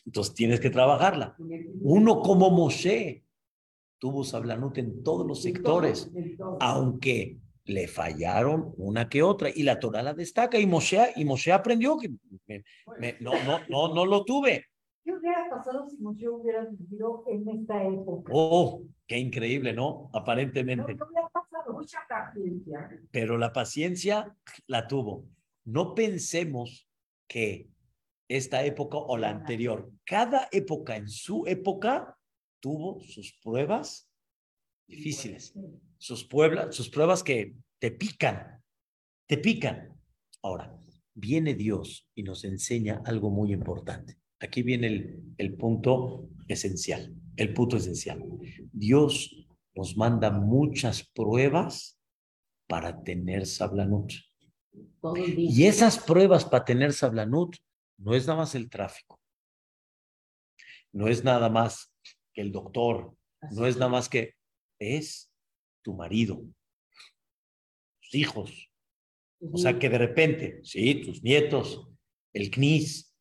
Entonces 0.06 0.34
tienes 0.34 0.60
que 0.60 0.70
trabajarla. 0.70 1.36
Uno 1.82 2.22
como 2.22 2.50
Moshe 2.50 3.24
tuvo 4.00 4.24
sablanut 4.24 4.78
en 4.78 5.04
todos 5.04 5.26
los 5.26 5.42
sectores, 5.42 6.12
aunque 6.60 7.40
le 7.66 7.88
fallaron 7.88 8.74
una 8.78 9.08
que 9.08 9.24
otra 9.24 9.50
y 9.50 9.64
la 9.64 9.80
Torah 9.80 10.04
la 10.04 10.14
destaca 10.14 10.60
y 10.60 10.68
Moshe, 10.68 11.14
y 11.16 11.24
Moshe 11.24 11.52
aprendió 11.52 11.98
que 11.98 12.10
no, 13.22 13.32
no, 13.46 13.60
no, 13.70 13.94
no 13.94 14.06
lo 14.06 14.26
tuve. 14.26 14.66
¿Qué 15.04 15.14
hubiera 15.14 15.50
pasado 15.50 15.88
si 15.90 15.98
Moshe 15.98 16.30
hubiera 16.30 16.66
vivido 16.66 17.26
en 17.28 17.48
esta 17.50 17.84
época? 17.84 18.32
Oh, 18.34 18.84
qué 19.06 19.18
increíble, 19.18 19.74
¿no? 19.74 20.10
Aparentemente. 20.14 20.96
No, 20.96 21.06
hubiera 21.06 21.28
pasado 21.30 21.74
mucha 21.74 22.00
paciencia. 22.08 22.90
Pero 23.12 23.38
la 23.38 23.52
paciencia 23.52 24.34
la 24.68 24.88
tuvo. 24.88 25.26
No 25.66 25.94
pensemos 25.94 26.88
que 27.28 27.70
esta 28.28 28.64
época 28.64 28.98
o 28.98 29.18
la 29.18 29.30
anterior, 29.30 29.92
cada 30.06 30.48
época 30.52 30.96
en 30.96 31.08
su 31.08 31.46
época 31.46 32.18
tuvo 32.60 33.00
sus 33.02 33.34
pruebas 33.44 34.10
difíciles, 34.88 35.54
sus, 35.98 36.24
pueblas, 36.24 36.76
sus 36.76 36.90
pruebas 36.90 37.24
que 37.24 37.56
te 37.80 37.92
pican, 37.92 38.62
te 39.28 39.38
pican. 39.38 39.98
Ahora, 40.42 40.78
viene 41.14 41.54
Dios 41.54 42.08
y 42.16 42.24
nos 42.24 42.44
enseña 42.44 43.02
algo 43.06 43.30
muy 43.30 43.54
importante. 43.54 44.18
Aquí 44.40 44.62
viene 44.64 44.88
el, 44.88 45.24
el 45.38 45.56
punto 45.56 46.30
esencial, 46.48 47.14
el 47.38 47.54
punto 47.54 47.78
esencial. 47.78 48.24
Dios 48.72 49.48
nos 49.76 49.96
manda 49.98 50.32
muchas 50.32 51.04
pruebas 51.14 52.00
para 52.68 53.04
tener 53.04 53.46
sablanut. 53.46 54.12
Y 55.38 55.66
esas 55.66 56.00
pruebas 56.00 56.46
para 56.46 56.66
tener 56.66 56.94
sablanut 56.94 57.56
no 57.98 58.14
es 58.14 58.28
nada 58.28 58.40
más 58.40 58.56
el 58.56 58.70
tráfico, 58.70 59.20
no 60.92 61.08
es 61.08 61.24
nada 61.24 61.50
más 61.50 61.94
que 62.34 62.42
el 62.42 62.52
doctor, 62.52 63.16
no 63.52 63.66
es 63.66 63.78
nada 63.78 63.90
más 63.90 64.10
que 64.10 64.36
es 64.80 65.32
tu 65.82 65.94
marido, 65.94 66.44
tus 68.02 68.16
hijos. 68.16 68.70
O 69.52 69.58
sea 69.58 69.78
que 69.78 69.90
de 69.90 69.98
repente, 69.98 70.62
sí, 70.64 70.96
tus 71.04 71.22
nietos, 71.22 71.90
el 72.32 72.50
CNIS, 72.50 73.14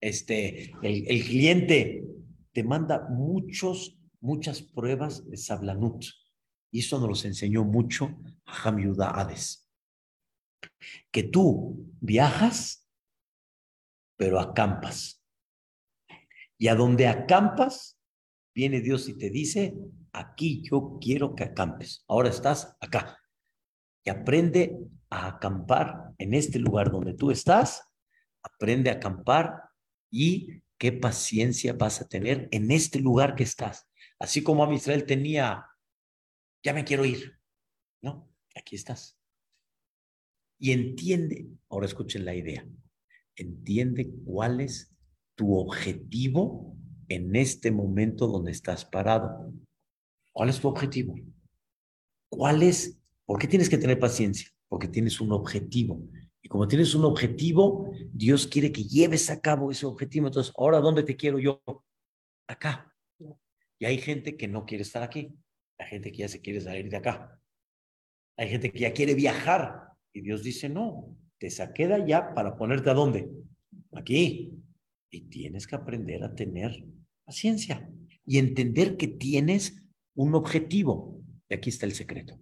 este, 0.00 0.70
el, 0.82 1.08
el 1.08 1.24
cliente 1.24 2.04
te 2.52 2.62
manda 2.62 3.08
muchos, 3.08 3.98
muchas 4.20 4.62
pruebas 4.62 5.28
de 5.28 5.36
Sablanut. 5.36 6.04
Y 6.70 6.80
eso 6.80 6.98
nos 6.98 7.08
los 7.08 7.24
enseñó 7.24 7.64
mucho 7.64 8.16
a 8.46 9.20
Hades. 9.20 9.68
Que 11.10 11.24
tú 11.24 11.92
viajas, 12.00 12.83
pero 14.16 14.40
acampas. 14.40 15.22
Y 16.58 16.68
a 16.68 16.74
donde 16.74 17.06
acampas, 17.06 17.98
viene 18.54 18.80
Dios 18.80 19.08
y 19.08 19.18
te 19.18 19.30
dice, 19.30 19.74
aquí 20.12 20.62
yo 20.62 20.98
quiero 21.00 21.34
que 21.34 21.44
acampes. 21.44 22.04
Ahora 22.08 22.28
estás 22.28 22.76
acá. 22.80 23.18
Y 24.04 24.10
aprende 24.10 24.76
a 25.10 25.26
acampar 25.26 26.12
en 26.18 26.34
este 26.34 26.58
lugar 26.58 26.90
donde 26.90 27.14
tú 27.14 27.30
estás. 27.30 27.90
Aprende 28.42 28.90
a 28.90 28.94
acampar 28.94 29.62
y 30.10 30.62
qué 30.78 30.92
paciencia 30.92 31.72
vas 31.72 32.00
a 32.00 32.08
tener 32.08 32.48
en 32.52 32.70
este 32.70 33.00
lugar 33.00 33.34
que 33.34 33.42
estás. 33.42 33.88
Así 34.18 34.42
como 34.42 34.64
a 34.64 34.72
Israel 34.72 35.06
tenía, 35.06 35.66
ya 36.62 36.72
me 36.72 36.84
quiero 36.84 37.04
ir. 37.04 37.38
No, 38.02 38.30
aquí 38.54 38.76
estás. 38.76 39.18
Y 40.58 40.72
entiende, 40.72 41.48
ahora 41.68 41.86
escuchen 41.86 42.24
la 42.24 42.34
idea, 42.34 42.66
entiende 43.36 44.10
cuál 44.24 44.60
es 44.60 44.94
tu 45.36 45.56
objetivo 45.56 46.76
en 47.08 47.36
este 47.36 47.70
momento 47.70 48.26
donde 48.26 48.52
estás 48.52 48.84
parado. 48.84 49.52
¿Cuál 50.32 50.48
es 50.48 50.60
tu 50.60 50.68
objetivo? 50.68 51.14
¿Cuál 52.28 52.62
es? 52.62 53.00
¿Por 53.24 53.38
qué 53.38 53.46
tienes 53.46 53.68
que 53.68 53.78
tener 53.78 53.98
paciencia? 53.98 54.48
Porque 54.68 54.88
tienes 54.88 55.20
un 55.20 55.32
objetivo. 55.32 56.08
Y 56.42 56.48
como 56.48 56.68
tienes 56.68 56.94
un 56.94 57.04
objetivo, 57.04 57.90
Dios 58.12 58.46
quiere 58.46 58.70
que 58.70 58.84
lleves 58.84 59.30
a 59.30 59.40
cabo 59.40 59.70
ese 59.70 59.86
objetivo. 59.86 60.26
Entonces, 60.26 60.52
ahora, 60.56 60.80
¿dónde 60.80 61.02
te 61.02 61.16
quiero 61.16 61.38
yo? 61.38 61.62
Acá. 62.48 62.92
Y 63.78 63.86
hay 63.86 63.98
gente 63.98 64.36
que 64.36 64.48
no 64.48 64.66
quiere 64.66 64.82
estar 64.82 65.02
aquí. 65.02 65.34
Hay 65.78 65.88
gente 65.88 66.12
que 66.12 66.18
ya 66.18 66.28
se 66.28 66.40
quiere 66.40 66.60
salir 66.60 66.88
de 66.90 66.96
acá. 66.96 67.40
Hay 68.36 68.48
gente 68.48 68.70
que 68.70 68.80
ya 68.80 68.92
quiere 68.92 69.14
viajar. 69.14 69.92
Y 70.12 70.20
Dios 70.20 70.42
dice, 70.42 70.68
no, 70.68 71.16
te 71.38 71.50
saqué 71.50 71.86
de 71.88 71.94
allá 71.94 72.34
para 72.34 72.56
ponerte 72.56 72.90
a 72.90 72.94
dónde? 72.94 73.30
Aquí. 73.92 74.52
Y 75.10 75.22
tienes 75.22 75.66
que 75.66 75.76
aprender 75.76 76.24
a 76.24 76.34
tener 76.34 76.84
paciencia 77.24 77.88
y 78.26 78.38
entender 78.38 78.96
que 78.96 79.08
tienes 79.08 79.82
un 80.14 80.34
objetivo. 80.34 81.20
Y 81.48 81.54
aquí 81.54 81.70
está 81.70 81.86
el 81.86 81.92
secreto. 81.92 82.38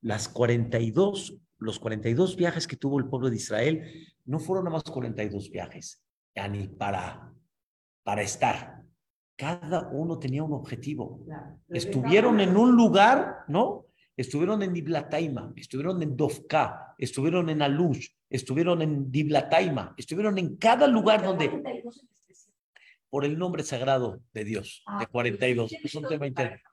Las 0.00 0.28
42, 0.28 1.38
los 1.58 1.78
42 1.78 2.36
viajes 2.36 2.66
que 2.66 2.76
tuvo 2.76 2.98
el 2.98 3.08
pueblo 3.08 3.30
de 3.30 3.36
Israel 3.36 3.82
no 4.24 4.38
fueron 4.38 4.64
nada 4.64 4.76
más 4.76 4.84
42 4.84 5.50
viajes, 5.50 6.02
ni 6.50 6.68
para, 6.68 7.32
para 8.02 8.22
estar. 8.22 8.82
Cada 9.36 9.88
uno 9.90 10.18
tenía 10.18 10.42
un 10.42 10.52
objetivo. 10.52 11.24
Estuvieron 11.68 12.40
en 12.40 12.56
un 12.56 12.74
lugar, 12.74 13.44
¿no? 13.48 13.85
Estuvieron 14.16 14.62
en 14.62 14.72
Diblataima, 14.72 15.52
estuvieron 15.56 16.02
en 16.02 16.16
Dovka, 16.16 16.94
estuvieron 16.98 17.50
en 17.50 17.60
Alush, 17.60 18.08
estuvieron 18.30 18.80
en 18.80 19.10
Diblataima, 19.10 19.94
estuvieron 19.96 20.38
en 20.38 20.56
cada 20.56 20.86
lugar 20.86 21.22
donde 21.22 21.50
por 23.10 23.24
el 23.24 23.38
nombre 23.38 23.62
sagrado 23.62 24.20
de 24.32 24.44
Dios, 24.44 24.82
de 24.98 25.06
42. 25.06 25.72
Es 25.82 25.94
un 25.94 26.08
tema 26.08 26.26
interesante. 26.26 26.64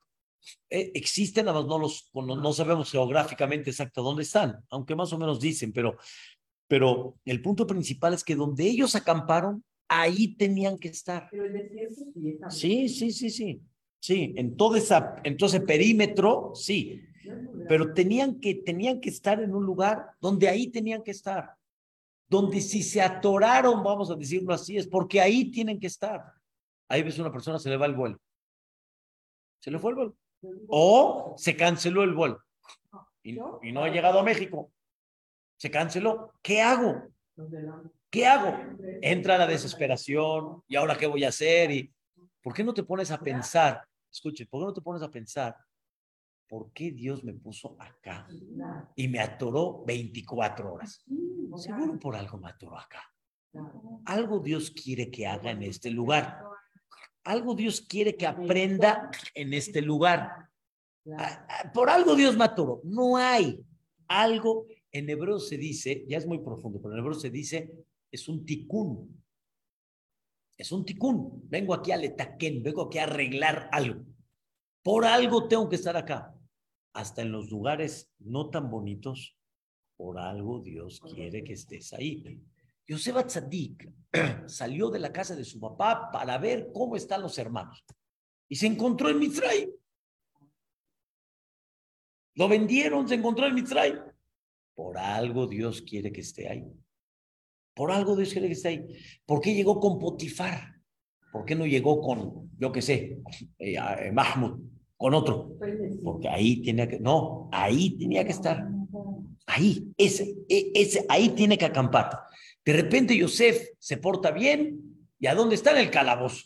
Eh, 0.70 0.92
existen, 0.94 1.46
nada 1.46 1.60
más 1.60 1.68
no, 1.68 1.80
los, 1.80 2.10
no, 2.14 2.54
sabemos 2.54 2.92
geográficamente 2.92 3.70
exacto 3.70 4.02
dónde 4.02 4.24
están, 4.24 4.64
aunque 4.70 4.96
más 4.96 5.14
o 5.14 5.18
menos 5.18 5.40
dicen, 5.40 5.72
pero, 5.72 5.98
pero 6.68 7.16
el 7.26 7.42
punto 7.42 7.66
principal 7.66 8.14
es 8.14 8.24
que 8.24 8.36
donde 8.36 8.66
ellos 8.66 8.96
acamparon, 8.96 9.64
ahí 9.88 10.36
tenían 10.36 10.78
que 10.78 10.90
estar. 10.90 11.30
sí, 12.50 12.90
sí, 12.90 13.12
sí, 13.12 13.30
sí. 13.30 13.62
Sí, 14.00 14.34
en 14.36 14.58
todo, 14.58 14.76
esa, 14.76 15.16
en 15.24 15.38
todo 15.38 15.48
ese 15.48 15.62
perímetro, 15.62 16.52
sí. 16.56 17.02
Pero 17.68 17.94
tenían 17.94 18.40
que, 18.40 18.56
tenían 18.56 19.00
que 19.00 19.10
estar 19.10 19.42
en 19.42 19.54
un 19.54 19.66
lugar 19.66 20.12
donde 20.20 20.48
ahí 20.48 20.68
tenían 20.68 21.04
que 21.04 21.12
estar. 21.12 21.56
Donde 22.30 22.62
si 22.62 22.82
se 22.84 23.02
atoraron, 23.02 23.84
vamos 23.84 24.10
a 24.10 24.16
decirlo 24.16 24.54
así, 24.54 24.78
es 24.78 24.88
porque 24.88 25.22
ahí 25.22 25.52
tienen 25.52 25.80
que 25.80 25.88
estar. 25.88 26.34
Ahí 26.88 27.04
ves 27.04 27.20
una 27.20 27.32
persona, 27.32 27.60
se 27.60 27.70
le 27.70 27.78
va 27.78 27.86
el 27.86 27.96
vuelo. 27.96 28.20
Se 29.60 29.72
le 29.72 29.80
fue 29.80 29.92
el 29.92 29.96
vuelo 29.96 30.18
o 30.68 31.36
se 31.38 31.56
canceló 31.56 32.04
el 32.04 32.14
vuelo 32.14 32.44
y, 33.24 33.32
no 33.32 33.84
ha 33.84 33.90
llegado 33.90 34.20
a 34.20 34.24
México. 34.24 34.72
Se 35.58 35.72
canceló. 35.72 36.34
¿Qué 36.42 36.62
hago? 36.62 37.08
¿Qué 38.10 38.28
hago? 38.28 38.58
Entra 39.02 39.38
la 39.38 39.48
desesperación 39.48 40.62
y 40.68 40.76
ahora 40.76 40.98
qué 40.98 41.08
voy 41.08 41.24
a 41.24 41.30
hacer 41.30 41.72
y 41.72 41.92
¿por 42.42 42.54
qué 42.54 42.64
no 42.64 42.74
te 42.74 42.84
pones 42.84 43.12
a 43.12 43.20
pensar? 43.20 43.84
Escuche, 44.12 44.46
¿por 44.46 44.62
qué 44.62 44.66
no 44.66 44.74
te 44.74 44.82
pones 44.82 45.02
a 45.02 45.10
pensar? 45.10 45.56
¿Por 46.48 46.72
qué 46.72 46.92
Dios 46.92 47.24
me 47.24 47.34
puso 47.34 47.76
acá 47.80 48.28
y 48.96 49.08
me 49.08 49.20
atoró 49.20 49.84
24 49.86 50.74
horas? 50.74 51.04
Seguro 51.56 52.00
por 52.00 52.16
algo 52.16 52.38
me 52.38 52.50
atoró 52.50 52.78
acá. 52.78 53.02
Algo 54.06 54.40
Dios 54.40 54.72
quiere 54.72 55.10
que 55.10 55.28
haga 55.28 55.52
en 55.52 55.64
este 55.64 55.90
lugar 55.90 56.44
algo 57.24 57.56
Dios 57.56 57.82
quiere 57.82 58.16
que 58.16 58.28
aprenda 58.28 59.10
en 59.34 59.54
este 59.54 59.82
lugar. 59.82 60.30
Ah, 61.18 61.48
ah, 61.50 61.72
por 61.74 61.90
algo 61.90 62.16
Dios 62.16 62.36
mató. 62.36 62.82
No 62.84 63.18
hay 63.18 63.64
algo, 64.08 64.68
en 64.92 65.10
hebreo 65.10 65.40
se 65.40 65.58
dice, 65.58 66.06
ya 66.08 66.18
es 66.18 66.28
muy 66.28 66.40
profundo, 66.40 66.82
pero 66.82 66.94
en 66.94 67.00
hebreo 67.00 67.14
se 67.14 67.30
dice, 67.30 67.72
es 68.12 68.28
un 68.28 68.46
ticún. 68.46 69.24
Es 70.58 70.72
un 70.72 70.86
ticún. 70.86 71.42
Vengo 71.50 71.74
aquí 71.74 71.92
a 71.92 71.98
letaquén, 71.98 72.62
vengo 72.62 72.84
aquí 72.84 73.00
a 73.00 73.04
arreglar 73.04 73.70
algo. 73.72 74.03
Por 74.84 75.06
algo 75.06 75.48
tengo 75.48 75.70
que 75.70 75.78
estar 75.78 75.96
acá. 75.96 76.36
Hasta 76.94 77.22
en 77.22 77.32
los 77.32 77.50
lugares 77.50 78.12
no 78.20 78.50
tan 78.50 78.70
bonitos, 78.70 79.36
por 79.98 80.20
algo 80.20 80.60
Dios 80.60 81.00
quiere 81.00 81.44
que 81.44 81.54
estés 81.54 81.94
ahí. 81.94 82.42
Yosef 82.86 83.26
Tzadik 83.26 83.90
salió 84.48 84.90
de 84.90 85.00
la 85.00 85.12
casa 85.12 85.36
de 85.36 85.46
su 85.46 85.60
papá 85.60 86.12
para 86.12 86.38
ver 86.38 86.72
cómo 86.74 86.96
están 86.96 87.22
los 87.22 87.38
hermanos 87.38 87.84
y 88.50 88.56
se 88.56 88.68
encontró 88.68 89.10
en 89.10 89.20
Mitzray. 89.20 89.74
Lo 92.36 92.48
vendieron, 92.48 93.08
se 93.08 93.16
encontró 93.16 93.48
en 93.48 93.56
Mitzray. 93.56 93.94
Por 94.76 94.98
algo 94.98 95.48
Dios 95.48 95.82
quiere 95.82 96.12
que 96.12 96.22
esté 96.22 96.50
ahí. 96.50 96.66
Por 97.74 97.92
algo 97.92 98.16
Dios 98.16 98.32
quiere 98.32 98.48
que 98.48 98.54
esté 98.54 98.68
ahí. 98.68 98.86
¿Por 99.26 99.40
qué 99.40 99.54
llegó 99.54 99.80
con 99.80 99.98
Potifar? 99.98 100.74
¿Por 101.32 101.46
qué 101.46 101.56
no 101.56 101.66
llegó 101.66 102.02
con, 102.02 102.52
yo 102.60 102.72
qué 102.72 102.82
sé, 102.82 103.18
eh, 103.58 103.76
eh, 103.76 104.12
Mahmoud, 104.12 104.73
con 105.04 105.14
otro? 105.16 105.58
Porque 106.02 106.30
ahí 106.30 106.62
tenía 106.62 106.88
que, 106.88 106.98
no, 106.98 107.50
ahí 107.52 107.98
tenía 107.98 108.24
que 108.24 108.32
estar. 108.32 108.66
Ahí, 109.46 109.94
ese, 109.98 110.34
e, 110.48 110.72
ese, 110.74 111.06
ahí 111.10 111.28
tiene 111.32 111.58
que 111.58 111.66
acampar. 111.66 112.22
De 112.64 112.72
repente 112.72 113.18
Yosef 113.18 113.72
se 113.80 113.98
porta 113.98 114.32
bien 114.32 114.80
y 115.20 115.28
¿a 115.28 115.36
dónde 115.36 115.56
está 115.56 115.72
en 115.72 115.80
el 115.80 115.92
calabozo? 115.92 116.46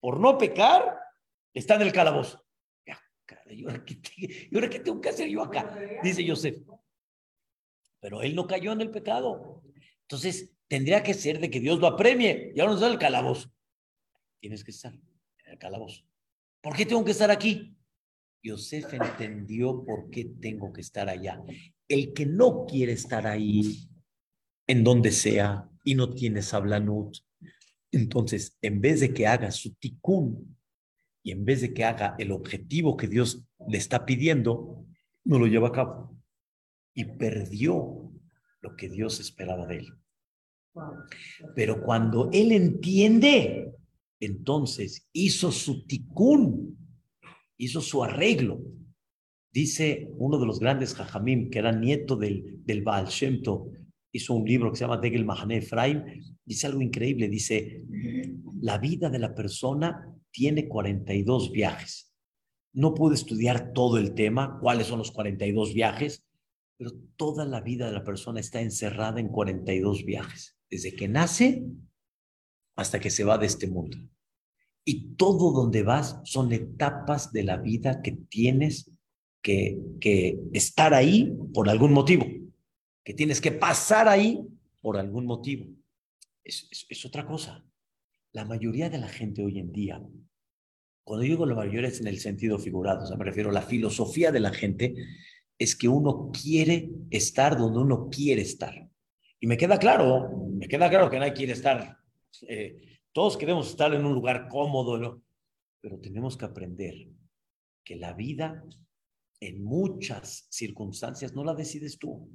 Por 0.00 0.18
no 0.18 0.36
pecar, 0.36 0.98
está 1.54 1.76
en 1.76 1.82
el 1.82 1.92
calabozo. 1.92 2.44
¿Y 3.48 3.64
ahora 3.64 3.84
qué, 3.84 4.80
tengo 4.80 5.00
que 5.00 5.10
hacer 5.10 5.28
yo 5.28 5.44
acá? 5.44 5.78
Dice 6.02 6.24
Yosef. 6.24 6.56
Pero 8.00 8.22
él 8.22 8.34
no 8.34 8.48
cayó 8.48 8.72
en 8.72 8.80
el 8.80 8.90
pecado. 8.90 9.62
Entonces, 10.00 10.50
tendría 10.66 11.00
que 11.04 11.14
ser 11.14 11.38
de 11.38 11.48
que 11.48 11.60
Dios 11.60 11.78
lo 11.78 11.86
apremie 11.86 12.50
y 12.56 12.58
ahora 12.58 12.72
no 12.72 12.74
está 12.74 12.88
en 12.88 12.94
el 12.94 12.98
calabozo. 12.98 13.52
Tienes 14.40 14.64
que 14.64 14.72
estar 14.72 14.92
en 14.92 15.52
el 15.52 15.58
calabozo. 15.58 16.02
¿Por 16.60 16.74
qué 16.74 16.86
tengo 16.86 17.04
que 17.04 17.12
estar 17.12 17.30
aquí? 17.30 17.76
Yosef 18.44 18.92
entendió 18.92 19.84
por 19.84 20.10
qué 20.10 20.26
tengo 20.40 20.72
que 20.72 20.82
estar 20.82 21.08
allá. 21.08 21.42
El 21.88 22.12
que 22.12 22.26
no 22.26 22.66
quiere 22.66 22.92
estar 22.92 23.26
ahí, 23.26 23.88
en 24.66 24.84
donde 24.84 25.10
sea, 25.10 25.68
y 25.82 25.94
no 25.94 26.10
tiene 26.10 26.42
sablanut, 26.42 27.16
entonces, 27.94 28.58
en 28.60 28.80
vez 28.80 29.00
de 29.00 29.14
que 29.14 29.28
haga 29.28 29.52
su 29.52 29.74
tikkun 29.74 30.58
y 31.22 31.30
en 31.30 31.44
vez 31.44 31.60
de 31.60 31.72
que 31.72 31.84
haga 31.84 32.16
el 32.18 32.32
objetivo 32.32 32.96
que 32.96 33.06
Dios 33.06 33.46
le 33.68 33.78
está 33.78 34.04
pidiendo, 34.04 34.84
no 35.22 35.38
lo 35.38 35.46
lleva 35.46 35.68
a 35.68 35.72
cabo. 35.72 36.18
Y 36.92 37.04
perdió 37.04 38.12
lo 38.60 38.76
que 38.76 38.88
Dios 38.88 39.20
esperaba 39.20 39.66
de 39.66 39.76
él. 39.76 39.88
Pero 41.54 41.82
cuando 41.84 42.30
él 42.32 42.50
entiende, 42.50 43.72
entonces 44.18 45.06
hizo 45.12 45.52
su 45.52 45.86
tikkun, 45.86 46.76
hizo 47.58 47.80
su 47.80 48.02
arreglo. 48.02 48.60
Dice 49.52 50.08
uno 50.16 50.38
de 50.38 50.46
los 50.46 50.58
grandes 50.58 50.94
jajamim, 50.94 51.50
que 51.50 51.60
era 51.60 51.72
nieto 51.72 52.16
del, 52.16 52.60
del 52.64 52.82
Baal 52.82 53.06
Shem 53.06 53.40
hizo 54.14 54.34
un 54.34 54.44
libro 54.44 54.70
que 54.70 54.78
se 54.78 54.84
llama 54.84 54.98
Degel 54.98 55.24
Mahane 55.24 55.58
Efraim, 55.58 56.04
dice 56.44 56.68
algo 56.68 56.80
increíble, 56.80 57.28
dice, 57.28 57.82
la 58.60 58.78
vida 58.78 59.10
de 59.10 59.18
la 59.18 59.34
persona 59.34 60.08
tiene 60.30 60.68
42 60.68 61.50
viajes. 61.50 62.12
No 62.72 62.94
pude 62.94 63.14
estudiar 63.14 63.72
todo 63.72 63.98
el 63.98 64.14
tema, 64.14 64.58
cuáles 64.60 64.86
son 64.86 64.98
los 64.98 65.10
42 65.10 65.74
viajes, 65.74 66.24
pero 66.76 66.92
toda 67.16 67.44
la 67.44 67.60
vida 67.60 67.86
de 67.86 67.92
la 67.92 68.04
persona 68.04 68.40
está 68.40 68.60
encerrada 68.60 69.20
en 69.20 69.28
42 69.28 70.04
viajes, 70.04 70.56
desde 70.70 70.94
que 70.94 71.08
nace 71.08 71.64
hasta 72.76 73.00
que 73.00 73.10
se 73.10 73.24
va 73.24 73.38
de 73.38 73.46
este 73.46 73.66
mundo. 73.66 73.96
Y 74.84 75.14
todo 75.16 75.52
donde 75.52 75.82
vas 75.82 76.20
son 76.24 76.52
etapas 76.52 77.32
de 77.32 77.44
la 77.44 77.56
vida 77.56 78.02
que 78.02 78.12
tienes 78.12 78.90
que, 79.42 79.78
estar 80.52 80.94
ahí 80.94 81.32
por 81.52 81.68
algún 81.68 81.92
motivo, 81.92 82.26
que 83.02 83.14
tienes 83.14 83.40
que 83.40 83.52
pasar 83.52 84.08
ahí 84.08 84.46
por 84.80 84.96
algún 84.96 85.26
motivo. 85.26 85.66
Es, 86.42 86.68
es 86.88 87.04
otra 87.04 87.26
cosa. 87.26 87.64
La 88.32 88.44
mayoría 88.44 88.90
de 88.90 88.98
la 88.98 89.08
gente 89.08 89.44
hoy 89.44 89.58
en 89.58 89.72
día 89.72 90.02
cuando 91.04 91.24
digo 91.24 91.44
la 91.44 91.54
mayoría 91.54 91.88
es 91.88 92.00
en 92.00 92.06
el 92.06 92.18
sentido 92.18 92.58
figurado, 92.58 93.04
o 93.04 93.06
sea, 93.06 93.16
me 93.16 93.24
refiero 93.24 93.50
a 93.50 93.52
la 93.52 93.62
filosofía 93.62 94.32
de 94.32 94.40
la 94.40 94.52
gente, 94.52 94.94
es 95.58 95.76
que 95.76 95.86
uno 95.86 96.32
quiere 96.32 96.90
estar 97.10 97.56
donde 97.58 97.78
uno 97.78 98.08
quiere 98.10 98.42
estar. 98.42 98.88
Y 99.38 99.46
me 99.46 99.58
queda 99.58 99.78
claro, 99.78 100.48
me 100.50 100.66
queda 100.66 100.88
claro 100.88 101.10
que 101.10 101.18
nadie 101.18 101.34
quiere 101.34 101.52
estar, 101.52 101.98
eh, 102.48 102.93
todos 103.14 103.36
queremos 103.36 103.70
estar 103.70 103.94
en 103.94 104.04
un 104.04 104.12
lugar 104.12 104.48
cómodo. 104.48 105.22
Pero 105.80 106.00
tenemos 106.00 106.36
que 106.36 106.44
aprender 106.44 106.94
que 107.84 107.96
la 107.96 108.12
vida 108.12 108.64
en 109.40 109.62
muchas 109.62 110.46
circunstancias 110.50 111.32
no 111.32 111.44
la 111.44 111.54
decides 111.54 111.98
tú. 111.98 112.28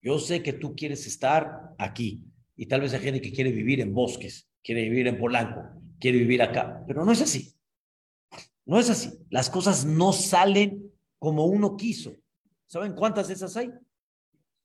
Yo 0.00 0.18
sé 0.18 0.42
que 0.42 0.54
tú 0.54 0.74
quieres 0.74 1.06
estar 1.06 1.74
aquí 1.78 2.24
y 2.56 2.66
tal 2.66 2.80
vez 2.80 2.94
hay 2.94 3.00
gente 3.00 3.20
que 3.20 3.32
quiere 3.32 3.52
vivir 3.52 3.80
en 3.80 3.92
bosques, 3.92 4.48
quiere 4.62 4.82
vivir 4.82 5.08
en 5.08 5.18
Polanco, 5.18 5.62
quiere 6.00 6.18
vivir 6.18 6.40
acá, 6.40 6.82
pero 6.86 7.04
no 7.04 7.12
es 7.12 7.20
así. 7.20 7.54
No 8.64 8.78
es 8.78 8.88
así. 8.88 9.10
Las 9.28 9.50
cosas 9.50 9.84
no 9.84 10.12
salen 10.12 10.90
como 11.18 11.44
uno 11.44 11.76
quiso. 11.76 12.14
¿Saben 12.66 12.94
cuántas 12.94 13.28
de 13.28 13.34
esas 13.34 13.56
hay? 13.58 13.70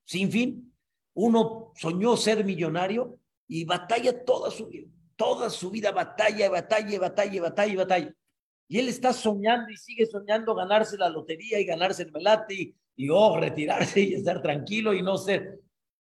Sin 0.06 0.32
fin. 0.32 0.74
Uno 1.16 1.74
soñó 1.76 2.16
ser 2.16 2.46
millonario 2.46 3.20
y 3.48 3.66
batalla 3.66 4.24
toda 4.24 4.52
su 4.52 4.68
vida. 4.68 4.88
Toda 5.20 5.50
su 5.50 5.70
vida 5.70 5.92
batalla, 5.92 6.50
batalla, 6.50 7.00
batalla, 7.00 7.42
batalla, 7.42 7.76
batalla. 7.76 8.16
Y 8.70 8.80
él 8.80 8.88
está 8.88 9.12
soñando 9.12 9.70
y 9.70 9.76
sigue 9.76 10.06
soñando 10.06 10.56
ganarse 10.56 10.98
la 10.98 11.10
lotería 11.10 11.60
y 11.60 11.66
ganarse 11.66 12.04
el 12.04 12.14
melate 12.14 12.54
y, 12.54 12.76
y 12.96 13.10
oh, 13.10 13.38
retirarse 13.38 14.00
y 14.00 14.14
estar 14.14 14.42
tranquilo 14.42 14.94
y 14.94 15.02
no 15.02 15.18
ser. 15.18 15.60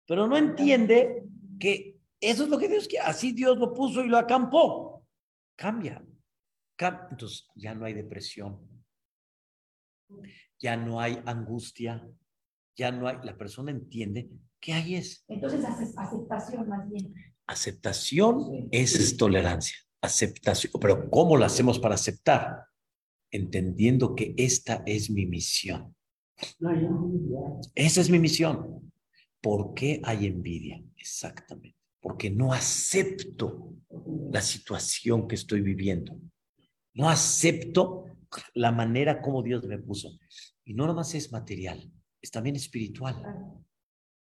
Pero 0.06 0.28
no 0.28 0.36
entiende 0.36 1.24
que 1.58 1.96
eso 2.20 2.44
es 2.44 2.50
lo 2.50 2.60
que 2.60 2.68
Dios 2.68 2.90
quiere. 2.90 3.06
Así 3.06 3.32
Dios 3.32 3.58
lo 3.58 3.74
puso 3.74 4.04
y 4.04 4.10
lo 4.10 4.18
acampó. 4.18 5.06
Cambia. 5.56 6.04
Entonces 6.80 7.48
ya 7.56 7.74
no 7.74 7.86
hay 7.86 7.94
depresión, 7.94 8.60
ya 10.60 10.78
no 10.78 11.00
hay 11.00 11.22
angustia, 11.26 12.08
ya 12.76 12.92
no 12.92 13.08
hay, 13.08 13.18
la 13.24 13.36
persona 13.36 13.72
entiende 13.72 14.30
que 14.60 14.74
ahí 14.74 14.96
es. 14.96 15.26
Entonces 15.28 15.66
aceptación 15.98 16.70
más 16.70 16.88
bien. 16.90 17.14
Aceptación 17.48 18.68
es 18.72 19.16
tolerancia, 19.16 19.78
aceptación, 20.02 20.74
pero 20.82 21.10
¿cómo 21.10 21.38
lo 21.38 21.46
hacemos 21.46 21.80
para 21.80 21.96
aceptar? 21.96 22.66
Entendiendo 23.32 24.16
que 24.16 24.34
esta 24.38 24.84
es 24.86 25.10
mi 25.10 25.26
misión. 25.26 25.96
Esa 27.74 28.02
es 28.02 28.10
mi 28.10 28.20
misión. 28.20 28.92
¿Por 29.42 29.74
qué 29.74 30.02
hay 30.04 30.26
envidia? 30.26 30.84
Exactamente. 30.98 31.78
Porque 32.02 32.30
no 32.30 32.52
acepto 32.54 33.74
la 34.32 34.42
situación 34.42 35.28
que 35.28 35.36
estoy 35.36 35.62
viviendo. 35.62 36.20
No 36.94 37.10
acepto 37.10 38.06
la 38.54 38.72
manera 38.72 39.22
como 39.22 39.42
Dios 39.42 39.64
me 39.64 39.78
puso. 39.78 40.20
Y 40.66 40.74
no 40.74 40.84
nada 40.84 40.96
más 40.96 41.14
es 41.16 41.32
material, 41.32 41.90
es 42.22 42.32
también 42.32 42.56
espiritual. 42.56 43.24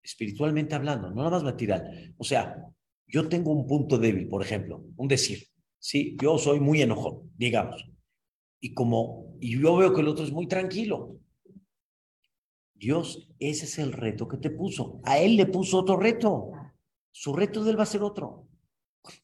Espiritualmente 0.03 0.75
hablando, 0.75 1.11
no 1.11 1.17
nada 1.17 1.31
más 1.31 1.43
material. 1.43 2.15
O 2.17 2.25
sea, 2.25 2.73
yo 3.11 3.29
tengo 3.29 3.53
un 3.53 3.67
punto 3.67 3.99
débil, 3.99 4.29
por 4.29 4.43
ejemplo, 4.43 4.85
un 4.97 5.09
decir. 5.09 5.47
Sí, 5.79 6.17
yo 6.21 6.39
soy 6.39 6.61
muy 6.61 6.83
enojón, 6.83 7.31
digamos. 7.37 7.85
Y 8.61 8.75
como, 8.75 9.37
y 9.41 9.59
yo 9.59 9.77
veo 9.77 9.95
que 9.95 10.03
el 10.03 10.09
otro 10.09 10.25
es 10.25 10.33
muy 10.33 10.47
tranquilo. 10.47 11.19
Dios, 12.75 13.29
ese 13.39 13.65
es 13.65 13.79
el 13.79 13.93
reto 13.93 14.29
que 14.29 14.37
te 14.37 14.51
puso. 14.51 15.01
A 15.05 15.19
él 15.19 15.37
le 15.37 15.47
puso 15.47 15.79
otro 15.79 15.97
reto. 15.97 16.53
Su 17.11 17.35
reto 17.35 17.65
de 17.65 17.73
él 17.73 17.79
va 17.79 17.83
a 17.83 17.87
ser 17.87 18.03
otro. 18.03 18.49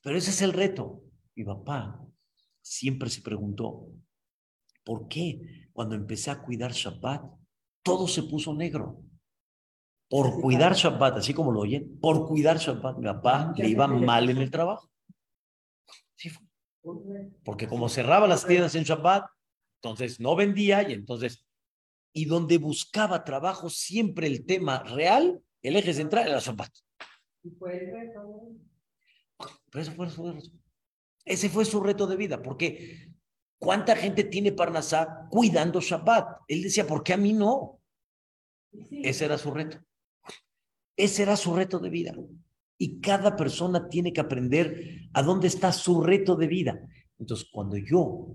Pero 0.03 0.17
ese 0.17 0.31
es 0.31 0.43
el 0.43 0.53
reto. 0.53 1.03
Mi 1.35 1.45
papá 1.45 2.03
siempre 2.61 3.09
se 3.11 3.23
preguntó, 3.23 3.89
¿por 4.85 5.09
qué 5.09 5.69
cuando 5.73 5.95
empecé 5.95 6.31
a 6.31 6.43
cuidar 6.43 6.73
Shabbat, 6.73 7.25
todo 7.83 8.09
se 8.09 8.23
puso 8.25 8.55
negro? 8.55 9.03
Por 10.09 10.41
cuidar 10.41 10.75
Shabbat, 10.75 11.19
así 11.19 11.35
como 11.35 11.51
lo 11.51 11.61
oyen, 11.61 11.99
por 12.01 12.27
cuidar 12.27 12.59
Shabbat, 12.59 12.99
mi 12.99 13.07
papá 13.07 13.53
le 13.57 13.69
iba 13.69 13.87
mal 13.87 14.31
en 14.31 14.39
el 14.39 14.51
trabajo. 14.51 14.89
Sí 16.15 16.31
Porque 17.45 17.67
como 17.67 17.89
cerraba 17.89 18.29
las 18.29 18.47
tiendas 18.47 18.75
en 18.77 18.85
Shabbat, 18.85 19.27
entonces 19.83 20.21
no 20.21 20.37
vendía 20.37 20.89
y 20.89 20.93
entonces, 20.93 21.45
y 22.13 22.27
donde 22.27 22.59
buscaba 22.59 23.25
trabajo, 23.25 23.69
siempre 23.69 24.27
el 24.27 24.47
tema 24.47 24.83
real, 24.85 25.43
el 25.63 25.77
eje 25.77 25.93
central 25.93 26.29
era 26.29 26.39
Shabbat. 26.39 26.71
Pero 29.71 29.83
eso 29.83 29.93
fue, 29.93 30.07
eso 30.07 30.43
ese 31.25 31.49
fue 31.49 31.65
su 31.65 31.81
reto 31.81 32.07
de 32.07 32.17
vida, 32.17 32.41
porque 32.41 33.11
¿cuánta 33.59 33.97
gente 33.97 34.25
tiene 34.25 34.53
Parnasá 34.53 35.27
cuidando 35.29 35.81
Shabbat? 35.81 36.43
Él 36.47 36.63
decía, 36.63 36.87
¿por 36.87 37.03
qué 37.03 37.15
a 37.15 37.17
mí 37.17 37.33
no? 37.33 37.81
Ese 38.91 39.25
era 39.25 39.37
su 39.37 39.51
reto. 39.51 39.79
Ese 40.97 41.23
era 41.23 41.37
su 41.37 41.55
reto 41.55 41.79
de 41.79 41.91
vida. 41.91 42.15
Y 42.79 43.01
cada 43.01 43.37
persona 43.37 43.89
tiene 43.89 44.13
que 44.13 44.21
aprender 44.21 45.09
a 45.13 45.23
dónde 45.23 45.49
está 45.49 45.73
su 45.73 46.03
reto 46.03 46.37
de 46.37 46.47
vida. 46.47 46.81
Entonces, 47.19 47.49
cuando 47.51 47.77
yo 47.77 48.35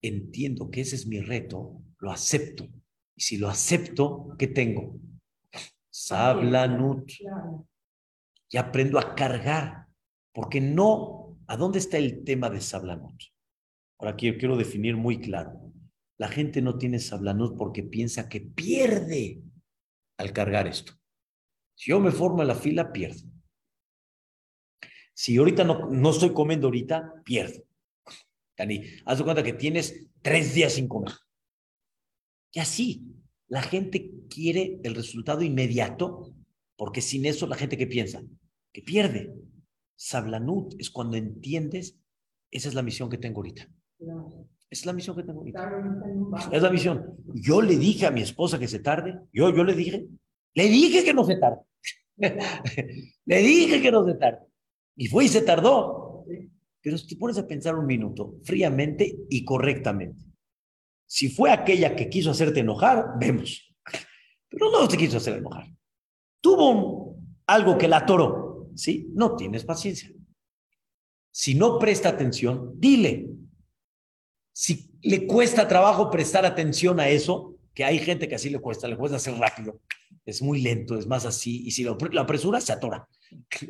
entiendo 0.00 0.70
que 0.70 0.80
ese 0.80 0.96
es 0.96 1.06
mi 1.06 1.20
reto, 1.20 1.82
lo 1.98 2.10
acepto. 2.10 2.68
Y 3.14 3.22
si 3.22 3.36
lo 3.36 3.48
acepto, 3.48 4.34
¿qué 4.38 4.46
tengo? 4.46 4.98
Sablanut. 5.90 7.10
Y 8.48 8.56
aprendo 8.56 8.98
a 8.98 9.14
cargar, 9.14 9.86
porque 10.32 10.60
no 10.60 11.22
¿A 11.52 11.56
dónde 11.58 11.80
está 11.80 11.98
el 11.98 12.24
tema 12.24 12.48
de 12.48 12.62
Sablanut? 12.62 13.24
Ahora 13.98 14.12
aquí 14.12 14.32
quiero 14.38 14.56
definir 14.56 14.96
muy 14.96 15.20
claro. 15.20 15.72
La 16.16 16.28
gente 16.28 16.62
no 16.62 16.78
tiene 16.78 16.98
Sablanut 16.98 17.58
porque 17.58 17.82
piensa 17.82 18.28
que 18.28 18.40
pierde 18.40 19.42
al 20.18 20.32
cargar 20.32 20.66
esto. 20.66 20.94
Si 21.82 21.90
yo 21.90 21.98
me 21.98 22.12
formo 22.12 22.42
en 22.42 22.46
la 22.46 22.54
fila, 22.54 22.92
pierdo. 22.92 23.28
Si 25.12 25.36
ahorita 25.36 25.64
no, 25.64 25.90
no 25.90 26.10
estoy 26.10 26.32
comiendo 26.32 26.68
ahorita, 26.68 27.12
pierdo. 27.24 27.64
Dani, 28.56 28.84
haz 29.04 29.18
de 29.18 29.24
cuenta 29.24 29.42
que 29.42 29.54
tienes 29.54 30.08
tres 30.22 30.54
días 30.54 30.74
sin 30.74 30.86
comer. 30.86 31.10
Y 32.52 32.60
así, 32.60 33.02
la 33.48 33.62
gente 33.62 34.12
quiere 34.30 34.78
el 34.84 34.94
resultado 34.94 35.42
inmediato, 35.42 36.32
porque 36.76 37.00
sin 37.00 37.26
eso 37.26 37.48
la 37.48 37.56
gente 37.56 37.76
que 37.76 37.88
piensa, 37.88 38.22
que 38.72 38.82
pierde. 38.82 39.34
Sablanut 39.96 40.76
es 40.78 40.88
cuando 40.88 41.16
entiendes, 41.16 41.98
esa 42.52 42.68
es 42.68 42.74
la 42.74 42.82
misión 42.82 43.10
que 43.10 43.18
tengo 43.18 43.40
ahorita. 43.40 43.68
Es 44.70 44.86
la 44.86 44.92
misión 44.92 45.16
que 45.16 45.24
tengo 45.24 45.40
ahorita. 45.40 45.68
Es 46.52 46.62
la 46.62 46.70
misión. 46.70 47.16
Yo 47.34 47.60
le 47.60 47.76
dije 47.76 48.06
a 48.06 48.12
mi 48.12 48.20
esposa 48.22 48.60
que 48.60 48.68
se 48.68 48.78
tarde. 48.78 49.18
Yo, 49.32 49.52
yo 49.52 49.64
le 49.64 49.74
dije. 49.74 50.06
Le 50.54 50.68
dije 50.68 51.02
que 51.02 51.12
no 51.12 51.24
se 51.24 51.34
tarde. 51.38 51.58
le 53.26 53.38
dije 53.38 53.82
que 53.82 53.90
no 53.90 54.06
se 54.06 54.14
tarde. 54.14 54.46
Y 54.96 55.06
fue 55.08 55.24
y 55.24 55.28
se 55.28 55.42
tardó. 55.42 56.24
Pero 56.80 56.98
si 56.98 57.06
te 57.06 57.16
pones 57.16 57.38
a 57.38 57.46
pensar 57.46 57.76
un 57.76 57.86
minuto, 57.86 58.34
fríamente 58.44 59.16
y 59.28 59.44
correctamente. 59.44 60.22
Si 61.06 61.28
fue 61.28 61.50
aquella 61.50 61.94
que 61.94 62.08
quiso 62.08 62.30
hacerte 62.30 62.60
enojar, 62.60 63.06
vemos. 63.18 63.74
Pero 64.48 64.70
no 64.70 64.88
te 64.88 64.96
quiso 64.96 65.18
hacer 65.18 65.38
enojar. 65.38 65.66
Tuvo 66.40 67.16
algo 67.46 67.78
que 67.78 67.88
la 67.88 67.98
atoró. 67.98 68.70
¿Sí? 68.74 69.08
No 69.12 69.36
tienes 69.36 69.64
paciencia. 69.64 70.10
Si 71.30 71.54
no 71.54 71.78
presta 71.78 72.10
atención, 72.10 72.72
dile. 72.78 73.28
Si 74.54 74.90
le 75.02 75.26
cuesta 75.26 75.68
trabajo 75.68 76.10
prestar 76.10 76.44
atención 76.44 77.00
a 77.00 77.08
eso, 77.08 77.56
que 77.74 77.84
hay 77.84 77.98
gente 77.98 78.28
que 78.28 78.34
así 78.34 78.50
le 78.50 78.60
cuesta, 78.60 78.88
le 78.88 78.96
cuesta 78.96 79.16
hacer 79.16 79.34
rápido, 79.34 79.80
es 80.24 80.42
muy 80.42 80.62
lento, 80.62 80.96
es 80.96 81.06
más 81.06 81.26
así, 81.26 81.66
y 81.66 81.70
si 81.72 81.84
lo, 81.84 81.96
apresura, 82.18 82.60
se 82.60 82.72
atora, 82.72 83.08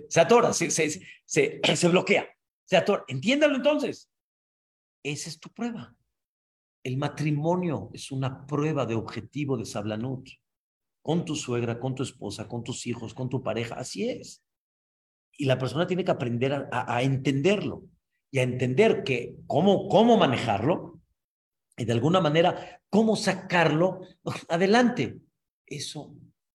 se 0.08 0.20
atora, 0.20 0.52
se, 0.52 0.70
se, 0.70 0.90
se, 1.24 1.60
se 1.76 1.88
bloquea, 1.88 2.28
se 2.64 2.76
atora. 2.76 3.04
Entiéndalo 3.08 3.56
entonces. 3.56 4.10
Esa 5.02 5.28
es 5.28 5.40
tu 5.40 5.50
prueba. 5.50 5.96
El 6.84 6.96
matrimonio 6.96 7.90
es 7.92 8.10
una 8.12 8.46
prueba 8.46 8.86
de 8.86 8.94
objetivo 8.94 9.56
de 9.56 9.64
Sablanut. 9.64 10.28
Con 11.02 11.24
tu 11.24 11.34
suegra, 11.34 11.80
con 11.80 11.96
tu 11.96 12.04
esposa, 12.04 12.46
con 12.46 12.62
tus 12.62 12.86
hijos, 12.86 13.12
con 13.14 13.28
tu 13.28 13.42
pareja. 13.42 13.74
Así 13.74 14.08
es. 14.08 14.44
Y 15.32 15.46
la 15.46 15.58
persona 15.58 15.86
tiene 15.86 16.04
que 16.04 16.12
aprender 16.12 16.52
a, 16.52 16.94
a 16.94 17.02
entenderlo 17.02 17.84
y 18.30 18.38
a 18.38 18.42
entender 18.42 19.02
que 19.02 19.34
cómo, 19.48 19.88
cómo 19.88 20.16
manejarlo 20.16 21.00
y 21.76 21.84
de 21.84 21.92
alguna 21.92 22.20
manera 22.20 22.80
cómo 22.88 23.16
sacarlo 23.16 24.02
adelante. 24.48 25.18
Eso 25.66 26.14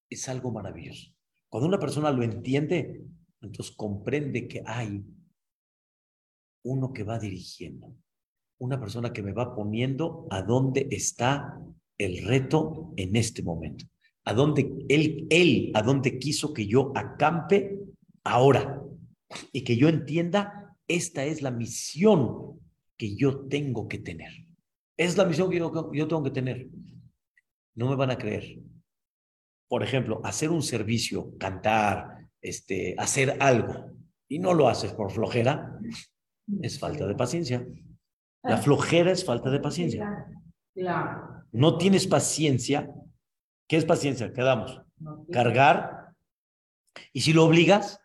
es 0.09 0.27
algo 0.29 0.51
maravilloso. 0.51 1.11
Cuando 1.49 1.67
una 1.67 1.79
persona 1.79 2.11
lo 2.11 2.23
entiende, 2.23 3.03
entonces 3.41 3.75
comprende 3.75 4.47
que 4.47 4.63
hay 4.65 5.03
uno 6.63 6.91
que 6.91 7.03
va 7.03 7.19
dirigiendo, 7.19 7.93
una 8.59 8.79
persona 8.79 9.13
que 9.13 9.23
me 9.23 9.31
va 9.31 9.55
poniendo 9.55 10.27
a 10.29 10.41
dónde 10.41 10.87
está 10.91 11.59
el 11.97 12.25
reto 12.25 12.93
en 12.97 13.15
este 13.15 13.43
momento, 13.43 13.85
a 14.25 14.33
dónde 14.33 14.85
él, 14.89 15.27
él, 15.29 15.71
a 15.73 15.81
dónde 15.81 16.19
quiso 16.19 16.53
que 16.53 16.67
yo 16.67 16.91
acampe 16.95 17.79
ahora 18.23 18.81
y 19.51 19.63
que 19.63 19.77
yo 19.77 19.87
entienda 19.87 20.75
esta 20.87 21.25
es 21.25 21.41
la 21.41 21.51
misión 21.51 22.59
que 22.97 23.15
yo 23.15 23.47
tengo 23.47 23.87
que 23.87 23.99
tener. 23.99 24.31
Es 24.95 25.17
la 25.17 25.25
misión 25.25 25.49
que 25.49 25.57
yo, 25.57 25.71
tengo 26.07 26.23
que 26.23 26.31
tener. 26.31 26.67
No 27.75 27.89
me 27.89 27.95
van 27.95 28.11
a 28.11 28.17
creer. 28.17 28.59
Por 29.67 29.83
ejemplo, 29.83 30.21
hacer 30.23 30.49
un 30.49 30.63
servicio, 30.63 31.37
cantar, 31.37 32.29
este, 32.41 32.95
hacer 32.97 33.37
algo, 33.39 33.91
y 34.27 34.39
no 34.39 34.53
lo 34.53 34.69
haces 34.69 34.93
por 34.93 35.11
flojera, 35.11 35.79
es 36.61 36.79
falta 36.79 37.05
de 37.05 37.15
paciencia. 37.15 37.65
La 38.43 38.57
flojera 38.57 39.11
es 39.11 39.25
falta 39.25 39.49
de 39.49 39.59
paciencia. 39.59 40.27
No 41.51 41.77
tienes 41.77 42.07
paciencia. 42.07 42.89
¿Qué 43.67 43.77
es 43.77 43.85
paciencia? 43.85 44.31
Quedamos. 44.31 44.81
Cargar. 45.31 46.13
Y 47.11 47.21
si 47.21 47.33
lo 47.33 47.45
obligas, 47.45 47.99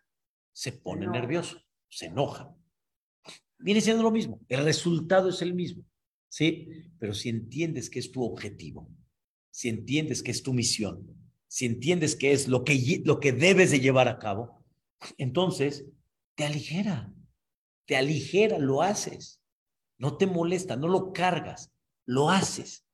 se 0.52 0.72
pone 0.72 1.06
nervioso, 1.06 1.60
se 1.88 2.06
enoja 2.06 2.52
viene 3.62 3.80
siendo 3.80 4.02
lo 4.02 4.10
mismo. 4.10 4.40
El 4.48 4.64
resultado 4.64 5.28
es 5.28 5.40
el 5.40 5.54
mismo, 5.54 5.84
¿sí? 6.28 6.68
Pero 6.98 7.14
si 7.14 7.28
entiendes 7.28 7.88
que 7.88 8.00
es 8.00 8.10
tu 8.10 8.22
objetivo, 8.22 8.90
si 9.50 9.68
entiendes 9.68 10.22
que 10.22 10.30
es 10.30 10.42
tu 10.42 10.52
misión, 10.52 11.06
si 11.52 11.66
entiendes 11.66 12.16
que 12.16 12.32
es 12.32 12.48
lo 12.48 12.64
que, 12.64 13.02
lo 13.04 13.20
que 13.20 13.30
debes 13.30 13.70
de 13.70 13.80
llevar 13.80 14.08
a 14.08 14.18
cabo, 14.18 14.64
entonces 15.18 15.84
te 16.34 16.46
aligera, 16.46 17.12
te 17.86 17.94
aligera, 17.94 18.58
lo 18.58 18.80
haces. 18.80 19.38
No 19.98 20.16
te 20.16 20.26
molesta, 20.26 20.76
no 20.76 20.88
lo 20.88 21.12
cargas, 21.12 21.70
lo 22.06 22.30
haces. 22.30 22.86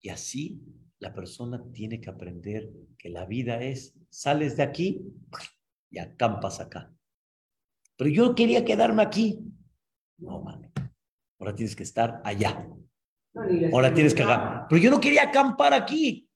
Y 0.00 0.08
así 0.08 0.62
la 0.98 1.12
persona 1.12 1.62
tiene 1.74 2.00
que 2.00 2.08
aprender 2.08 2.72
que 2.96 3.10
la 3.10 3.26
vida 3.26 3.62
es, 3.62 3.94
sales 4.08 4.56
de 4.56 4.62
aquí 4.62 5.02
y 5.90 5.98
acampas 5.98 6.58
acá. 6.58 6.90
Pero 7.98 8.08
yo 8.08 8.34
quería 8.34 8.64
quedarme 8.64 9.02
aquí. 9.02 9.40
No, 10.16 10.40
mami. 10.40 10.70
Ahora 11.38 11.54
tienes 11.54 11.76
que 11.76 11.82
estar 11.82 12.22
allá. 12.24 12.66
Ahora 13.74 13.92
tienes 13.92 14.14
que 14.14 14.22
acampar. 14.22 14.68
Pero 14.70 14.80
yo 14.80 14.90
no 14.90 15.02
quería 15.02 15.24
acampar 15.24 15.74
aquí. 15.74 16.29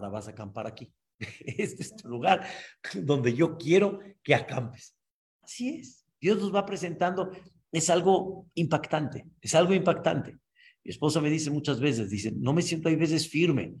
Ahora 0.00 0.08
vas 0.08 0.28
a 0.28 0.30
acampar 0.30 0.66
aquí. 0.66 0.90
Este 1.44 1.82
es 1.82 1.94
tu 1.94 2.08
lugar 2.08 2.46
donde 2.94 3.34
yo 3.34 3.58
quiero 3.58 4.00
que 4.22 4.34
acampes. 4.34 4.96
Así 5.42 5.76
es. 5.76 6.06
Dios 6.18 6.38
nos 6.38 6.54
va 6.54 6.64
presentando. 6.64 7.30
Es 7.70 7.90
algo 7.90 8.46
impactante. 8.54 9.26
Es 9.42 9.54
algo 9.54 9.74
impactante. 9.74 10.38
Mi 10.82 10.90
esposa 10.90 11.20
me 11.20 11.28
dice 11.28 11.50
muchas 11.50 11.78
veces, 11.78 12.08
dice, 12.08 12.32
no 12.34 12.54
me 12.54 12.62
siento 12.62 12.88
hay 12.88 12.96
veces 12.96 13.28
firme. 13.28 13.74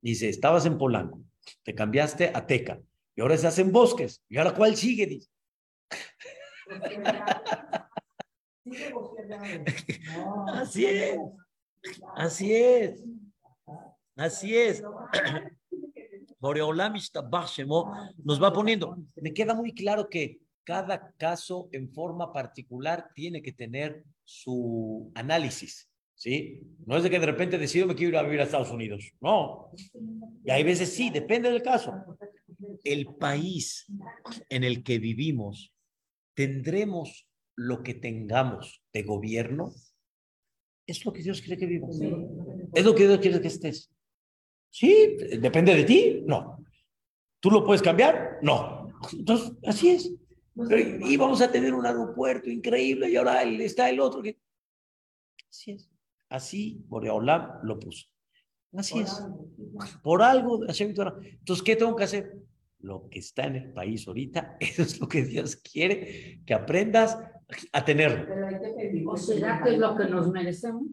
Dice, 0.00 0.30
estabas 0.30 0.64
en 0.64 0.78
Polanco, 0.78 1.22
te 1.62 1.74
cambiaste 1.74 2.32
a 2.34 2.46
Teca 2.46 2.80
y 3.14 3.20
ahora 3.20 3.34
estás 3.34 3.58
en 3.58 3.70
Bosques. 3.70 4.22
¿Y 4.26 4.38
ahora 4.38 4.54
cuál 4.54 4.74
sigue? 4.74 5.06
Dice. 5.06 5.28
Así 10.54 10.86
es. 10.86 11.18
Así 12.16 12.54
es. 12.54 13.04
Así 14.18 14.54
es. 14.56 14.82
nos 18.24 18.42
va 18.42 18.52
poniendo. 18.52 18.96
Me 19.16 19.32
queda 19.32 19.54
muy 19.54 19.72
claro 19.72 20.08
que 20.08 20.40
cada 20.64 21.12
caso 21.12 21.68
en 21.72 21.90
forma 21.90 22.32
particular 22.32 23.10
tiene 23.14 23.40
que 23.40 23.52
tener 23.52 24.04
su 24.24 25.10
análisis. 25.14 25.88
¿Sí? 26.14 26.60
No 26.84 26.96
es 26.96 27.04
de 27.04 27.10
que 27.10 27.20
de 27.20 27.26
repente 27.26 27.58
decido 27.58 27.86
me 27.86 27.94
quiero 27.94 28.10
ir 28.10 28.16
a 28.16 28.22
vivir 28.24 28.40
a 28.40 28.44
Estados 28.44 28.72
Unidos. 28.72 29.12
No. 29.20 29.70
Y 30.44 30.50
hay 30.50 30.64
veces 30.64 30.92
sí, 30.92 31.10
depende 31.10 31.50
del 31.50 31.62
caso. 31.62 31.94
El 32.82 33.06
país 33.14 33.86
en 34.48 34.64
el 34.64 34.82
que 34.82 34.98
vivimos, 34.98 35.72
tendremos 36.34 37.28
lo 37.54 37.84
que 37.84 37.94
tengamos 37.94 38.82
de 38.92 39.04
gobierno 39.04 39.72
es 40.88 41.04
lo 41.04 41.12
que 41.12 41.22
Dios 41.22 41.40
quiere 41.40 41.58
que 41.58 41.66
vivas. 41.66 42.00
Es 42.74 42.84
lo 42.84 42.94
que 42.94 43.06
Dios 43.06 43.18
quiere 43.20 43.40
que 43.40 43.48
estés. 43.48 43.92
Sí, 44.70 45.16
depende 45.40 45.74
de 45.74 45.84
ti. 45.84 46.22
No. 46.26 46.64
¿Tú 47.40 47.50
lo 47.50 47.64
puedes 47.64 47.82
cambiar? 47.82 48.38
No. 48.42 48.88
Entonces, 49.12 49.52
así 49.64 49.90
es. 49.90 50.12
y 50.56 51.16
vamos 51.16 51.40
a 51.40 51.50
tener 51.50 51.72
un 51.72 51.86
aeropuerto 51.86 52.50
increíble 52.50 53.10
y 53.10 53.16
ahora 53.16 53.42
está 53.42 53.88
el 53.88 54.00
otro 54.00 54.22
que... 54.22 54.38
Así 55.48 55.72
es. 55.72 55.90
Así 56.28 56.84
Boreolam 56.88 57.60
lo 57.62 57.78
puso. 57.78 58.06
Así 58.74 58.98
es. 58.98 59.22
Por 60.02 60.22
algo, 60.22 60.60
entonces, 60.66 61.62
¿qué 61.64 61.76
tengo 61.76 61.96
que 61.96 62.04
hacer? 62.04 62.36
Lo 62.80 63.08
que 63.08 63.18
está 63.18 63.44
en 63.44 63.56
el 63.56 63.72
país 63.72 64.06
ahorita, 64.06 64.56
eso 64.60 64.82
es 64.82 65.00
lo 65.00 65.08
que 65.08 65.24
Dios 65.24 65.56
quiere 65.56 66.42
que 66.44 66.54
aprendas 66.54 67.18
a 67.72 67.84
tenerlo. 67.84 68.26
¿O 69.10 69.16
será 69.16 69.62
que 69.62 69.70
es 69.70 69.78
lo 69.78 69.96
que 69.96 70.04
nos 70.04 70.30
merecemos? 70.30 70.84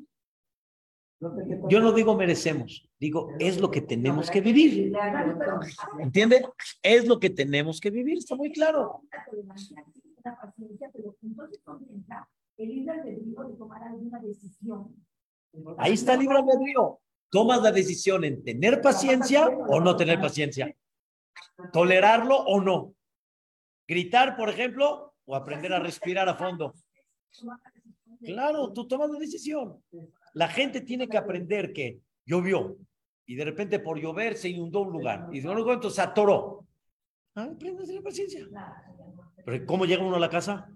Yo 1.69 1.79
no 1.79 1.93
digo 1.93 2.15
merecemos, 2.15 2.87
digo 2.99 3.29
es 3.39 3.59
lo 3.59 3.71
que 3.71 3.81
tenemos 3.81 4.29
que 4.29 4.41
vivir. 4.41 4.93
¿Entiende? 5.99 6.45
Es 6.81 7.07
lo 7.07 7.19
que 7.19 7.29
tenemos 7.29 7.79
que 7.79 7.89
vivir, 7.89 8.17
está 8.17 8.35
muy 8.35 8.51
claro. 8.51 9.01
Ahí 15.77 15.93
está 15.93 16.13
el 16.13 16.19
libre 16.19 16.37
albedrío. 16.37 16.99
Tomas 17.29 17.61
la 17.61 17.71
decisión 17.71 18.23
en 18.23 18.43
tener 18.43 18.81
paciencia 18.81 19.47
o 19.47 19.79
no 19.79 19.95
tener 19.95 20.19
paciencia. 20.19 20.75
Tolerarlo 21.71 22.37
o 22.37 22.61
no. 22.61 22.93
Gritar, 23.87 24.35
por 24.35 24.49
ejemplo, 24.49 25.13
o 25.25 25.35
aprender 25.35 25.73
a 25.73 25.79
respirar 25.79 26.27
a 26.27 26.35
fondo. 26.35 26.73
Claro, 28.21 28.73
tú 28.73 28.87
tomas 28.87 29.09
la 29.09 29.19
decisión. 29.19 29.81
La 30.35 30.49
gente 30.49 30.81
tiene 30.81 31.07
que 31.07 31.17
aprender 31.17 31.71
que 31.71 32.01
llovió 32.25 32.77
y 33.25 33.35
de 33.35 33.45
repente 33.45 33.79
por 33.79 33.97
llover 33.97 34.35
se 34.35 34.49
inundó 34.49 34.81
un 34.81 34.91
lugar 34.91 35.29
y 35.31 35.39
de 35.39 35.47
un 35.47 35.57
momento 35.57 35.89
se 35.89 36.01
atoró. 36.01 36.65
Ah, 37.35 37.49
aprende 37.53 37.83
a 37.83 37.85
tener 37.85 38.03
paciencia. 38.03 38.45
Pero 39.45 39.65
¿cómo 39.65 39.85
llega 39.85 40.03
uno 40.03 40.17
a 40.17 40.19
la 40.19 40.29
casa? 40.29 40.69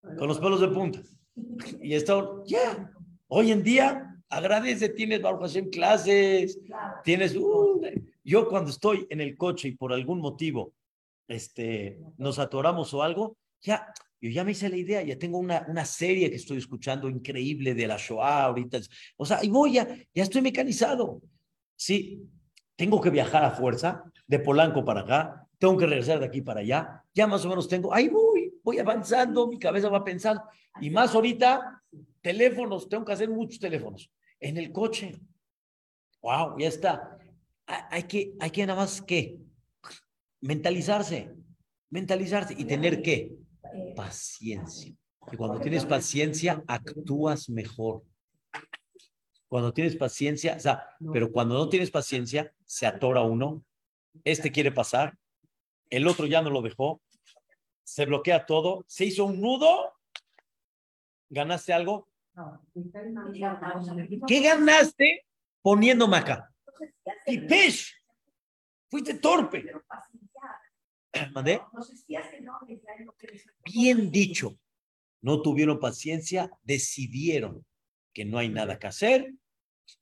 Con 0.00 0.28
los 0.28 0.38
pelos 0.38 0.60
de 0.60 0.68
punta. 0.68 1.00
Y 1.82 1.94
está, 1.94 2.22
ya. 2.46 2.92
Hoy 3.26 3.50
en 3.50 3.64
día, 3.64 4.16
agradece, 4.28 4.90
tienes 4.90 5.20
Baruch 5.20 5.70
clases, 5.72 6.60
tienes, 7.02 7.34
uh, 7.34 7.80
yo 8.22 8.48
cuando 8.48 8.70
estoy 8.70 9.08
en 9.10 9.20
el 9.20 9.36
coche 9.36 9.68
y 9.68 9.76
por 9.76 9.92
algún 9.92 10.20
motivo 10.20 10.72
este, 11.26 12.00
nos 12.16 12.38
atoramos 12.38 12.94
o 12.94 13.02
algo, 13.02 13.36
ya, 13.60 13.92
yo 14.20 14.30
ya 14.30 14.44
me 14.44 14.52
hice 14.52 14.68
la 14.68 14.76
idea, 14.76 15.02
ya 15.02 15.18
tengo 15.18 15.38
una, 15.38 15.64
una 15.68 15.84
serie 15.84 16.28
que 16.28 16.36
estoy 16.36 16.58
escuchando 16.58 17.08
increíble 17.08 17.74
de 17.74 17.86
la 17.86 17.96
Shoah 17.96 18.44
ahorita. 18.44 18.80
O 19.16 19.24
sea, 19.24 19.42
y 19.42 19.48
voy, 19.48 19.74
ya, 19.74 19.88
ya 20.14 20.22
estoy 20.22 20.42
mecanizado. 20.42 21.22
Sí, 21.74 22.22
tengo 22.76 23.00
que 23.00 23.10
viajar 23.10 23.44
a 23.44 23.50
fuerza 23.50 24.04
de 24.26 24.38
Polanco 24.38 24.84
para 24.84 25.00
acá, 25.00 25.46
tengo 25.58 25.76
que 25.76 25.86
regresar 25.86 26.20
de 26.20 26.26
aquí 26.26 26.42
para 26.42 26.60
allá, 26.60 27.04
ya 27.14 27.26
más 27.26 27.44
o 27.44 27.48
menos 27.48 27.68
tengo, 27.68 27.92
ahí 27.92 28.08
voy, 28.08 28.52
voy 28.62 28.78
avanzando, 28.78 29.48
mi 29.48 29.58
cabeza 29.58 29.88
va 29.88 30.04
pensando. 30.04 30.42
Y 30.80 30.90
más 30.90 31.14
ahorita, 31.14 31.82
teléfonos, 32.20 32.88
tengo 32.88 33.04
que 33.04 33.12
hacer 33.12 33.30
muchos 33.30 33.58
teléfonos 33.58 34.10
en 34.38 34.58
el 34.58 34.70
coche. 34.70 35.18
Wow, 36.22 36.58
ya 36.58 36.68
está. 36.68 37.18
Hay 37.66 38.02
que, 38.04 38.34
hay 38.38 38.50
que 38.50 38.66
nada 38.66 38.80
más 38.80 39.00
que 39.00 39.38
mentalizarse, 40.40 41.34
mentalizarse 41.90 42.54
y 42.56 42.64
tener 42.64 43.02
que 43.02 43.39
paciencia. 43.94 44.94
Y 45.32 45.36
cuando 45.36 45.60
tienes 45.60 45.84
paciencia, 45.84 46.62
actúas 46.66 47.48
mejor. 47.48 48.02
Cuando 49.48 49.72
tienes 49.72 49.96
paciencia, 49.96 50.56
o 50.56 50.60
sea, 50.60 50.96
pero 51.12 51.30
cuando 51.30 51.54
no 51.54 51.68
tienes 51.68 51.90
paciencia, 51.90 52.54
se 52.64 52.86
atora 52.86 53.22
uno. 53.22 53.64
Este 54.24 54.50
quiere 54.50 54.72
pasar, 54.72 55.16
el 55.88 56.06
otro 56.06 56.26
ya 56.26 56.42
no 56.42 56.50
lo 56.50 56.62
dejó, 56.62 57.00
se 57.82 58.06
bloquea 58.06 58.46
todo, 58.46 58.84
se 58.86 59.06
hizo 59.06 59.24
un 59.24 59.40
nudo. 59.40 59.92
¿Ganaste 61.28 61.72
algo? 61.72 62.08
¿Qué 64.26 64.40
ganaste 64.40 65.26
poniéndome 65.62 66.16
acá? 66.16 66.52
Pipesh. 67.26 67.94
Fuiste 68.88 69.14
torpe. 69.14 69.72
¿Mandé? 71.34 71.60
Bien 73.64 74.10
dicho. 74.10 74.58
No 75.22 75.42
tuvieron 75.42 75.78
paciencia, 75.78 76.50
decidieron 76.62 77.64
que 78.12 78.24
no 78.24 78.38
hay 78.38 78.48
nada 78.48 78.78
que 78.78 78.86
hacer. 78.86 79.34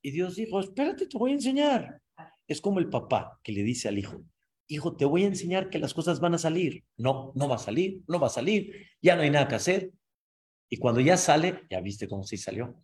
Y 0.02 0.10
Dios 0.10 0.36
dijo, 0.36 0.60
espérate, 0.60 1.06
te 1.06 1.18
voy 1.18 1.32
a 1.32 1.34
enseñar. 1.34 2.00
Es 2.46 2.60
como 2.60 2.78
el 2.78 2.88
papá 2.88 3.38
que 3.42 3.52
le 3.52 3.62
dice 3.62 3.88
al 3.88 3.98
hijo, 3.98 4.22
hijo, 4.68 4.96
te 4.96 5.04
voy 5.04 5.24
a 5.24 5.28
enseñar 5.28 5.70
que 5.70 5.78
las 5.78 5.94
cosas 5.94 6.20
van 6.20 6.34
a 6.34 6.38
salir. 6.38 6.84
No, 6.96 7.32
no 7.34 7.48
va 7.48 7.56
a 7.56 7.58
salir, 7.58 8.02
no 8.06 8.20
va 8.20 8.28
a 8.28 8.30
salir, 8.30 8.86
ya 9.02 9.16
no 9.16 9.22
hay 9.22 9.30
nada 9.30 9.48
que 9.48 9.56
hacer. 9.56 9.92
Y 10.70 10.76
cuando 10.76 11.00
ya 11.00 11.16
sale, 11.16 11.62
ya 11.70 11.80
viste 11.80 12.06
cómo 12.06 12.24
sí 12.24 12.36
salió. 12.36 12.74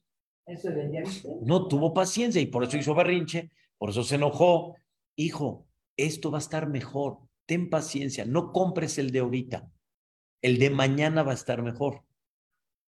No 1.42 1.68
tuvo 1.68 1.94
paciencia 1.94 2.40
y 2.40 2.46
por 2.46 2.64
eso 2.64 2.76
hizo 2.76 2.94
berrinche, 2.94 3.50
por 3.78 3.90
eso 3.90 4.02
se 4.02 4.16
enojó. 4.16 4.76
Hijo, 5.16 5.66
esto 5.96 6.30
va 6.30 6.38
a 6.38 6.40
estar 6.40 6.68
mejor. 6.68 7.18
Ten 7.46 7.68
paciencia, 7.68 8.24
no 8.24 8.52
compres 8.52 8.98
el 8.98 9.10
de 9.10 9.20
ahorita. 9.20 9.70
El 10.40 10.58
de 10.58 10.70
mañana 10.70 11.22
va 11.22 11.32
a 11.32 11.36
estar 11.36 11.62
mejor. 11.62 12.02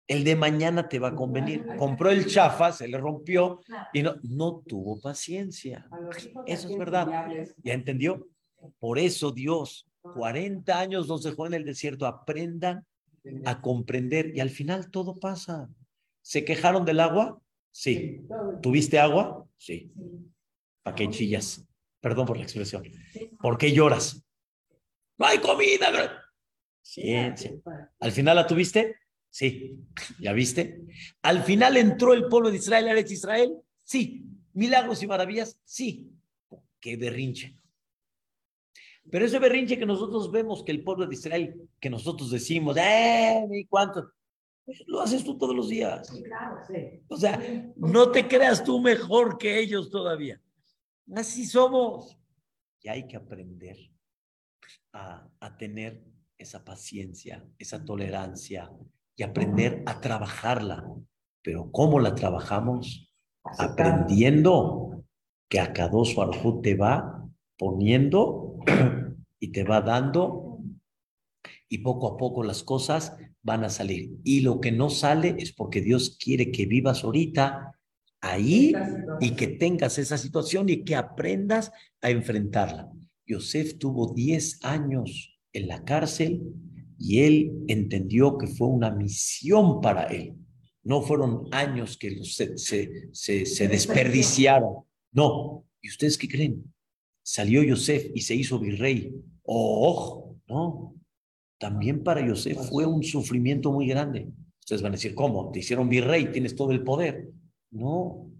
El 0.07 0.23
de 0.23 0.35
mañana 0.35 0.87
te 0.87 0.99
va 0.99 1.09
a 1.09 1.15
convenir. 1.15 1.65
Compró 1.77 2.09
el 2.09 2.25
chafa, 2.27 2.71
se 2.71 2.87
le 2.87 2.97
rompió 2.97 3.59
y 3.93 4.03
no, 4.03 4.15
no 4.23 4.63
tuvo 4.65 5.01
paciencia. 5.01 5.87
Eso 6.45 6.69
es 6.69 6.77
verdad. 6.77 7.27
¿Ya 7.63 7.73
entendió? 7.73 8.27
Por 8.79 8.99
eso 8.99 9.31
Dios, 9.31 9.87
40 10.01 10.79
años 10.79 11.07
nos 11.07 11.23
dejó 11.23 11.47
en 11.47 11.55
el 11.55 11.65
desierto. 11.65 12.05
Aprendan 12.05 12.85
a 13.45 13.61
comprender 13.61 14.35
y 14.35 14.39
al 14.39 14.49
final 14.49 14.89
todo 14.89 15.15
pasa. 15.15 15.69
¿Se 16.21 16.45
quejaron 16.45 16.85
del 16.85 17.01
agua? 17.01 17.41
Sí. 17.71 18.25
¿Tuviste 18.61 18.99
agua? 18.99 19.45
Sí. 19.57 19.91
¿Para 20.83 20.95
qué 20.95 21.09
chillas? 21.09 21.67
Perdón 21.99 22.25
por 22.25 22.37
la 22.37 22.43
expresión. 22.43 22.83
¿Por 23.41 23.57
qué 23.57 23.73
lloras? 23.73 24.23
No 25.17 25.25
hay 25.25 25.39
comida. 25.39 26.23
Ciencia. 26.81 27.51
¿Al 27.99 28.11
final 28.11 28.35
la 28.35 28.47
tuviste? 28.47 28.95
Sí. 29.29 29.77
¿Ya 30.19 30.33
viste? 30.33 30.85
¿Al 31.21 31.43
final 31.43 31.77
entró 31.77 32.13
el 32.13 32.27
pueblo 32.27 32.49
de 32.49 32.57
Israel 32.57 32.87
a 32.87 32.99
Israel? 32.99 33.57
Sí. 33.83 34.25
¿Milagros 34.53 35.03
y 35.03 35.07
maravillas? 35.07 35.59
Sí. 35.63 36.11
Qué 36.79 36.95
berrinche. 36.95 37.57
Pero 39.09 39.25
ese 39.25 39.39
berrinche 39.39 39.77
que 39.77 39.85
nosotros 39.85 40.31
vemos 40.31 40.63
que 40.63 40.71
el 40.71 40.83
pueblo 40.83 41.05
de 41.05 41.15
Israel, 41.15 41.69
que 41.79 41.89
nosotros 41.89 42.29
decimos, 42.29 42.75
¡eh! 42.77 43.47
¿Y 43.51 43.65
cuánto? 43.65 44.11
Lo 44.85 45.01
haces 45.01 45.23
tú 45.23 45.37
todos 45.37 45.55
los 45.55 45.69
días. 45.69 46.11
O 47.07 47.15
sea, 47.15 47.41
no 47.77 48.11
te 48.11 48.27
creas 48.27 48.63
tú 48.63 48.79
mejor 48.81 49.37
que 49.37 49.59
ellos 49.59 49.89
todavía. 49.89 50.41
Así 51.15 51.45
somos. 51.45 52.17
Y 52.81 52.89
hay 52.89 53.07
que 53.07 53.15
aprender 53.15 53.77
a, 54.93 55.27
a 55.39 55.57
tener 55.57 56.03
esa 56.37 56.63
paciencia, 56.63 57.45
esa 57.57 57.83
tolerancia 57.83 58.71
y 59.15 59.23
aprender 59.23 59.83
a 59.85 59.99
trabajarla. 59.99 60.85
Pero 61.41 61.71
¿cómo 61.71 61.99
la 61.99 62.13
trabajamos? 62.13 63.11
Aprendiendo 63.57 65.03
que 65.49 65.59
a 65.59 65.73
cada 65.73 65.89
dos 65.89 66.15
te 66.61 66.75
va 66.75 67.25
poniendo 67.57 68.59
y 69.39 69.51
te 69.51 69.63
va 69.63 69.81
dando 69.81 70.59
y 71.69 71.79
poco 71.79 72.13
a 72.13 72.17
poco 72.17 72.43
las 72.43 72.63
cosas 72.63 73.17
van 73.41 73.63
a 73.63 73.69
salir. 73.69 74.11
Y 74.23 74.41
lo 74.41 74.59
que 74.59 74.71
no 74.71 74.89
sale 74.89 75.35
es 75.39 75.53
porque 75.53 75.81
Dios 75.81 76.17
quiere 76.21 76.51
que 76.51 76.65
vivas 76.65 77.03
ahorita 77.03 77.73
ahí 78.21 78.73
y 79.19 79.31
que 79.31 79.47
tengas 79.47 79.97
esa 79.97 80.17
situación 80.17 80.69
y 80.69 80.83
que 80.83 80.95
aprendas 80.95 81.71
a 82.01 82.09
enfrentarla. 82.09 82.91
Yosef 83.27 83.77
tuvo 83.77 84.13
10 84.13 84.63
años 84.63 85.37
en 85.53 85.67
la 85.67 85.83
cárcel 85.83 86.41
y 86.97 87.19
él 87.19 87.63
entendió 87.67 88.37
que 88.37 88.47
fue 88.47 88.67
una 88.67 88.91
misión 88.91 89.81
para 89.81 90.03
él. 90.05 90.35
No 90.83 91.01
fueron 91.01 91.47
años 91.51 91.97
que 91.97 92.23
se, 92.23 92.57
se, 92.57 93.45
se 93.45 93.67
desperdiciaron. 93.67 94.85
No. 95.11 95.65
¿Y 95.81 95.89
ustedes 95.89 96.17
qué 96.17 96.27
creen? 96.27 96.73
Salió 97.21 97.61
Yosef 97.61 98.09
y 98.15 98.21
se 98.21 98.35
hizo 98.35 98.59
virrey. 98.59 99.13
Oh, 99.43 100.35
no. 100.47 100.95
También 101.59 102.03
para 102.03 102.25
Yosef 102.25 102.69
fue 102.69 102.85
un 102.85 103.03
sufrimiento 103.03 103.71
muy 103.71 103.87
grande. 103.87 104.31
Ustedes 104.59 104.81
van 104.81 104.93
a 104.93 104.95
decir, 104.95 105.13
¿cómo? 105.13 105.51
Te 105.51 105.59
hicieron 105.59 105.89
virrey, 105.89 106.31
tienes 106.31 106.55
todo 106.55 106.71
el 106.71 106.83
poder. 106.83 107.29
No, 107.71 108.31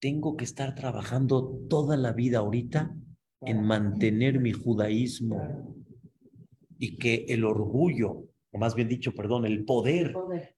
tengo 0.00 0.36
que 0.36 0.44
estar 0.44 0.74
trabajando 0.74 1.66
toda 1.68 1.96
la 1.96 2.12
vida 2.12 2.38
ahorita 2.38 2.94
en 3.40 3.62
mantener 3.62 4.40
mi 4.40 4.52
judaísmo 4.52 5.76
y 6.78 6.96
que 6.96 7.26
el 7.28 7.44
orgullo, 7.44 8.28
o 8.50 8.58
más 8.58 8.74
bien 8.74 8.88
dicho, 8.88 9.12
perdón, 9.12 9.46
el 9.46 9.64
poder 9.64 10.14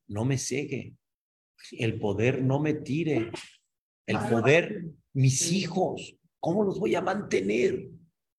no 0.07 0.25
me 0.25 0.39
cegue, 0.39 0.95
el 1.73 1.99
poder 1.99 2.43
no 2.43 2.61
me 2.61 2.75
tire, 2.75 3.31
el 4.07 4.19
poder, 4.31 4.87
mis 5.13 5.53
hijos, 5.53 6.17
¿cómo 6.41 6.65
los 6.65 6.79
voy 6.79 6.95
a 6.95 7.03
mantener? 7.03 7.91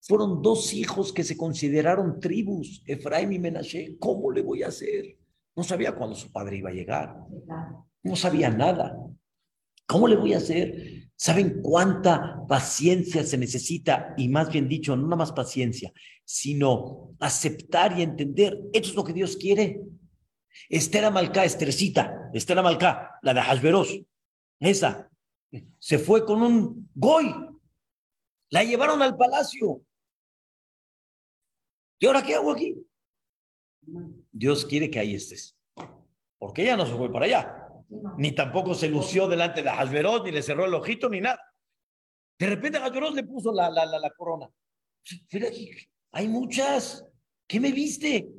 Fueron 0.02 0.42
dos 0.42 0.74
hijos 0.74 1.12
que 1.12 1.24
se 1.24 1.38
consideraron 1.38 2.20
tribus, 2.20 2.82
Efraín 2.86 3.34
y 3.34 3.40
Menashe. 3.40 3.98
¿Cómo 4.00 4.32
le 4.32 4.42
voy 4.42 4.64
a 4.64 4.68
hacer? 4.68 5.18
No 5.56 5.64
sabía 5.64 5.94
cuándo 5.94 6.16
su 6.16 6.32
padre 6.32 6.58
iba 6.58 6.70
a 6.70 6.74
llegar. 6.74 7.18
No 8.02 8.16
sabía 8.16 8.50
nada. 8.50 8.98
¿Cómo 9.86 10.08
le 10.08 10.16
voy 10.16 10.34
a 10.34 10.38
hacer? 10.38 11.09
¿Saben 11.22 11.62
cuánta 11.62 12.46
paciencia 12.48 13.26
se 13.26 13.38
necesita? 13.38 14.14
Y 14.16 14.30
más 14.30 14.50
bien 14.52 14.70
dicho, 14.70 14.96
no 14.96 15.04
nada 15.04 15.18
más 15.18 15.34
paciencia, 15.34 15.92
sino 16.24 17.14
aceptar 17.20 18.00
y 18.00 18.04
entender, 18.04 18.58
esto 18.72 18.90
es 18.90 18.96
lo 18.96 19.04
que 19.04 19.12
Dios 19.12 19.36
quiere. 19.36 19.82
Esther 20.70 21.04
Amalcá, 21.04 21.44
Estercita, 21.44 22.30
Esther 22.34 22.60
Amalcá, 22.60 23.20
la 23.22 23.34
de 23.34 23.42
Hasberos, 23.42 24.00
esa, 24.60 25.10
se 25.78 26.00
fue 26.00 26.26
con 26.26 26.42
un 26.42 26.90
goy, 26.96 27.36
la 28.50 28.64
llevaron 28.64 29.02
al 29.02 29.18
palacio, 29.18 29.84
¿Y 32.00 32.06
ahora 32.06 32.24
qué 32.24 32.36
hago 32.36 32.52
aquí? 32.52 32.76
Dios 34.32 34.66
quiere 34.66 34.90
que 34.90 35.00
ahí 35.00 35.16
estés. 35.16 35.58
Porque 36.38 36.62
ella 36.64 36.78
no 36.78 36.86
se 36.86 36.96
fue 36.96 37.12
para 37.12 37.26
allá. 37.26 37.59
Ni 38.18 38.34
tampoco 38.34 38.76
se 38.76 38.88
lució 38.88 39.28
delante 39.28 39.64
de 39.64 39.70
Hasberot, 39.70 40.26
ni 40.26 40.32
le 40.32 40.44
cerró 40.44 40.66
el 40.66 40.74
ojito, 40.74 41.10
ni 41.10 41.22
nada. 41.22 41.40
De 42.38 42.48
repente 42.48 42.78
Hasberot 42.78 43.14
le 43.16 43.24
puso 43.24 43.52
la, 43.52 43.70
la, 43.70 43.86
la, 43.86 44.10
corona. 44.12 44.50
hay 46.12 46.28
muchas. 46.28 47.06
¿Qué 47.48 47.60
me 47.60 47.72
viste? 47.72 48.30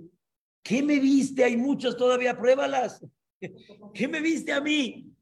¿Qué 0.63 0.83
me 0.83 1.01
viste? 1.01 1.45
Hay 1.45 1.57
muchas 1.57 1.97
todavía, 1.97 2.39
pruébalas. 2.39 3.05
¿Qué 3.95 4.09
me 4.09 4.21
viste 4.21 4.53
a 4.53 4.61
mí? 4.61 5.13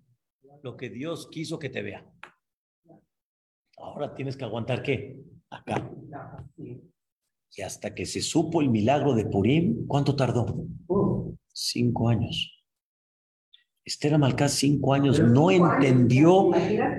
Lo 0.62 0.76
que 0.76 0.90
Dios 0.90 1.28
quiso 1.30 1.58
que 1.58 1.70
te 1.70 1.82
vea. 1.82 2.04
Ahora 3.78 4.14
tienes 4.14 4.36
que 4.36 4.44
aguantar 4.44 4.82
qué? 4.82 5.16
Acá. 5.50 5.90
Y 6.56 7.62
hasta 7.62 7.94
que 7.94 8.04
se 8.04 8.20
supo 8.20 8.60
el 8.60 8.68
milagro 8.68 9.14
de 9.14 9.24
Purim, 9.24 9.86
¿cuánto 9.86 10.14
tardó? 10.14 10.66
Cinco 11.52 12.08
años. 12.08 12.57
Esther 13.88 14.14
Amalcá, 14.14 14.48
cinco 14.48 14.92
años, 14.92 15.18
no 15.18 15.50
entendió 15.50 16.50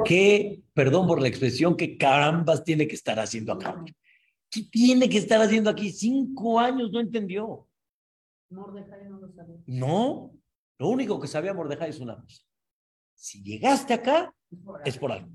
que, 0.03 0.63
perdón 0.73 1.05
por 1.05 1.21
la 1.21 1.27
expresión, 1.27 1.77
que 1.77 1.97
carambas 1.97 2.63
tiene 2.63 2.87
que 2.87 2.95
estar 2.95 3.19
haciendo 3.19 3.53
acá. 3.53 3.83
¿Qué 4.49 4.63
tiene 4.63 5.07
que 5.07 5.19
estar 5.19 5.39
haciendo 5.39 5.69
aquí? 5.69 5.91
Cinco 5.91 6.59
años 6.59 6.91
no 6.91 6.99
entendió. 6.99 7.67
Mordecai 8.49 9.07
no 9.07 9.19
lo 9.19 9.31
sabía. 9.31 9.57
No, 9.67 10.33
lo 10.79 10.87
único 10.87 11.19
que 11.19 11.27
sabía 11.27 11.53
Mordejai 11.53 11.91
es 11.91 11.99
una 11.99 12.19
cosa. 12.19 12.41
Si 13.13 13.43
llegaste 13.43 13.93
acá, 13.93 14.33
es 14.83 14.97
por 14.97 15.11
algo. 15.11 15.29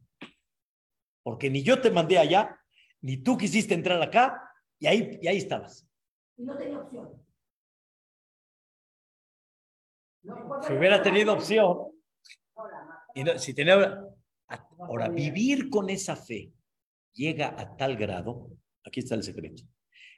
Porque 1.23 1.49
ni 1.49 1.63
yo 1.63 1.81
te 1.81 1.93
mandé 1.93 2.19
allá, 2.19 2.59
ni 3.01 3.19
tú 3.19 3.39
quisiste 3.39 3.75
entrar 3.75 4.03
acá, 4.03 4.43
y 4.81 4.89
ahí, 4.89 5.21
y 5.23 5.29
ahí 5.29 5.37
estabas. 5.37 5.89
Y 6.37 6.43
no 6.43 6.57
tenía 6.57 6.81
opción. 6.81 7.24
Si 10.67 10.73
hubiera 10.73 11.03
tenido 11.03 11.33
opción, 11.35 11.79
y 13.15 13.25
no- 13.25 13.39
si 13.39 13.53
tenía, 13.55 14.01
ahora, 14.79 15.09
vivir 15.09 15.69
con 15.71 15.91
esa 15.91 16.17
fe 16.17 16.51
llega 17.13 17.55
a 17.59 17.77
tal 17.77 17.97
grado, 17.97 18.51
aquí 18.85 19.01
está 19.01 19.15
el 19.15 19.23
secreto, 19.23 19.63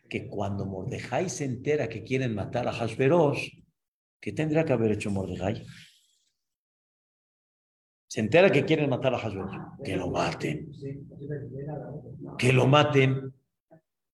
que 0.09 0.29
cuando 0.29 0.65
Mordejai 0.67 1.29
se 1.29 1.45
entera 1.45 1.89
que 1.89 2.05
quieren 2.05 2.35
matar 2.35 2.69
a 2.69 2.73
Hashverosh, 2.73 3.49
¿qué 4.21 4.33
tendría 4.33 4.65
que 4.65 4.73
haber 4.73 4.93
hecho 4.93 5.11
Mordejai? 5.11 5.65
Se 8.09 8.21
entera 8.21 8.51
que 8.51 8.65
quieren 8.65 8.89
matar 8.89 9.15
a 9.15 9.19
Hashverosh, 9.19 9.83
que 9.85 9.97
lo 9.97 10.09
maten, 10.11 10.71
que 12.39 12.53
lo 12.53 12.67
maten. 12.67 13.35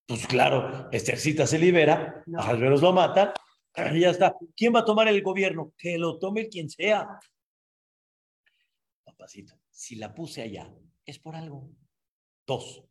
Pues 0.07 0.27
claro, 0.27 0.91
Estercita 0.91 1.47
se 1.47 1.59
libera, 1.59 2.25
a 2.37 2.43
Hashverosh 2.43 2.81
lo 2.81 2.93
matan, 2.93 3.31
ya 3.77 4.11
está. 4.11 4.37
¿Quién 4.57 4.75
va 4.75 4.81
a 4.81 4.85
tomar 4.85 5.09
el 5.09 5.23
gobierno? 5.23 5.73
Que 5.77 5.99
lo 5.99 6.19
tome 6.19 6.49
quien 6.49 6.69
sea. 6.69 7.19
Papacito, 9.05 9.55
si 9.71 9.97
la 9.97 10.15
puse 10.15 10.43
allá, 10.43 10.73
es 11.05 11.19
por 11.19 11.37
algo. 11.37 11.71
Dos, 12.47 12.85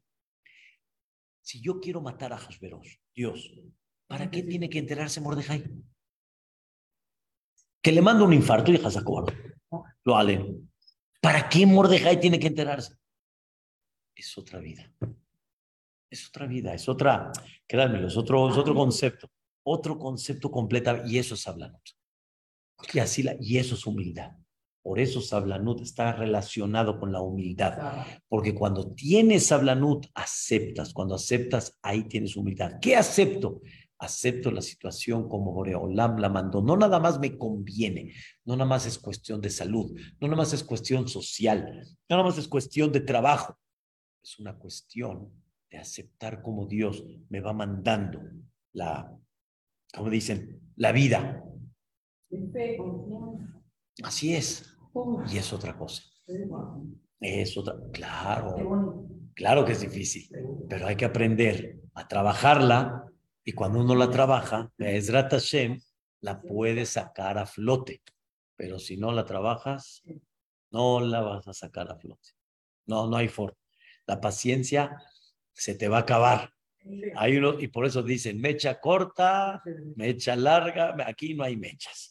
si 1.41 1.59
yo 1.59 1.79
quiero 1.79 2.01
matar 2.01 2.31
a 2.33 2.37
Hashverosh, 2.37 2.95
Dios, 3.13 3.51
¿para 4.07 4.31
qué 4.31 4.43
tiene 4.43 4.69
que 4.69 4.79
enterarse 4.79 5.19
Mordejai? 5.19 5.65
Que 7.81 7.91
le 7.91 8.01
mando 8.01 8.25
un 8.25 8.33
infarto 8.33 8.71
y 8.71 8.77
Hazakobar. 8.77 9.35
Lo 10.03 10.15
halen. 10.15 10.71
¿Para 11.19 11.49
qué 11.49 11.65
Mordejai 11.65 12.19
tiene 12.19 12.39
que 12.39 12.47
enterarse? 12.47 12.95
Es 14.15 14.37
otra 14.37 14.59
vida. 14.59 14.91
Es 16.09 16.27
otra 16.27 16.45
vida, 16.45 16.73
es 16.73 16.87
otra, 16.89 17.31
créanmelo, 17.65 18.07
es 18.07 18.17
otro, 18.17 18.49
es 18.49 18.57
otro 18.57 18.75
concepto. 18.75 19.29
Otro 19.63 19.97
concepto 19.97 20.49
completo, 20.49 21.05
y 21.05 21.17
eso 21.17 21.35
es 21.35 21.41
Sablanut. 21.41 21.81
Y, 22.93 22.99
así 22.99 23.23
la, 23.23 23.35
y 23.39 23.57
eso 23.57 23.75
es 23.75 23.85
humildad. 23.85 24.31
Por 24.83 24.99
eso 24.99 25.21
Sablanut 25.21 25.81
está 25.81 26.13
relacionado 26.13 26.99
con 26.99 27.11
la 27.11 27.21
humildad. 27.21 28.05
Porque 28.27 28.55
cuando 28.55 28.93
tienes 28.93 29.45
Sablanut, 29.47 30.07
aceptas. 30.15 30.91
Cuando 30.91 31.15
aceptas, 31.15 31.77
ahí 31.83 32.05
tienes 32.05 32.35
humildad. 32.35 32.79
¿Qué 32.81 32.95
acepto? 32.95 33.61
Acepto 33.99 34.49
la 34.49 34.61
situación 34.61 35.29
como 35.29 35.53
Boreolam 35.53 36.17
la 36.17 36.29
mandó. 36.29 36.63
No 36.63 36.75
nada 36.75 36.99
más 36.99 37.19
me 37.19 37.37
conviene. 37.37 38.13
No 38.43 38.55
nada 38.55 38.67
más 38.67 38.87
es 38.87 38.97
cuestión 38.97 39.39
de 39.39 39.51
salud. 39.51 39.95
No 40.19 40.27
nada 40.27 40.37
más 40.37 40.53
es 40.53 40.63
cuestión 40.63 41.07
social. 41.07 41.83
No 42.09 42.17
nada 42.17 42.27
más 42.27 42.39
es 42.39 42.47
cuestión 42.47 42.91
de 42.91 43.01
trabajo. 43.01 43.55
Es 44.23 44.39
una 44.39 44.57
cuestión 44.57 45.31
de 45.69 45.77
aceptar 45.77 46.41
como 46.41 46.65
Dios 46.65 47.03
me 47.29 47.39
va 47.39 47.53
mandando 47.53 48.19
la, 48.73 49.15
como 49.93 50.09
dicen, 50.09 50.61
la 50.75 50.91
vida. 50.91 51.43
Así 54.03 54.35
es. 54.35 54.75
Y 55.31 55.37
es 55.37 55.53
otra 55.53 55.77
cosa. 55.77 56.03
Es 57.19 57.57
otra, 57.57 57.75
claro, 57.91 59.07
claro 59.35 59.65
que 59.65 59.73
es 59.73 59.81
difícil, 59.81 60.29
pero 60.67 60.87
hay 60.87 60.95
que 60.95 61.05
aprender 61.05 61.79
a 61.93 62.07
trabajarla 62.07 63.05
y 63.43 63.53
cuando 63.53 63.79
uno 63.79 63.95
la 63.95 64.09
trabaja, 64.09 64.71
Ezrat 64.77 65.31
Hashem, 65.31 65.79
la 66.21 66.41
puede 66.41 66.85
sacar 66.85 67.37
a 67.37 67.45
flote, 67.45 68.01
pero 68.55 68.79
si 68.79 68.97
no 68.97 69.11
la 69.11 69.25
trabajas, 69.25 70.03
no 70.71 70.99
la 71.01 71.21
vas 71.21 71.47
a 71.47 71.53
sacar 71.53 71.91
a 71.91 71.95
flote. 71.95 72.29
No, 72.85 73.07
no 73.07 73.17
hay 73.17 73.27
forma. 73.27 73.57
La 74.07 74.19
paciencia 74.19 74.97
se 75.53 75.75
te 75.75 75.87
va 75.87 75.97
a 75.97 76.01
acabar. 76.01 76.53
Hay 77.15 77.37
uno, 77.37 77.59
y 77.59 77.67
por 77.67 77.85
eso 77.85 78.01
dicen 78.01 78.41
mecha 78.41 78.79
corta, 78.79 79.61
mecha 79.95 80.35
larga, 80.35 80.95
aquí 81.05 81.33
no 81.33 81.43
hay 81.43 81.57
mechas. 81.57 82.09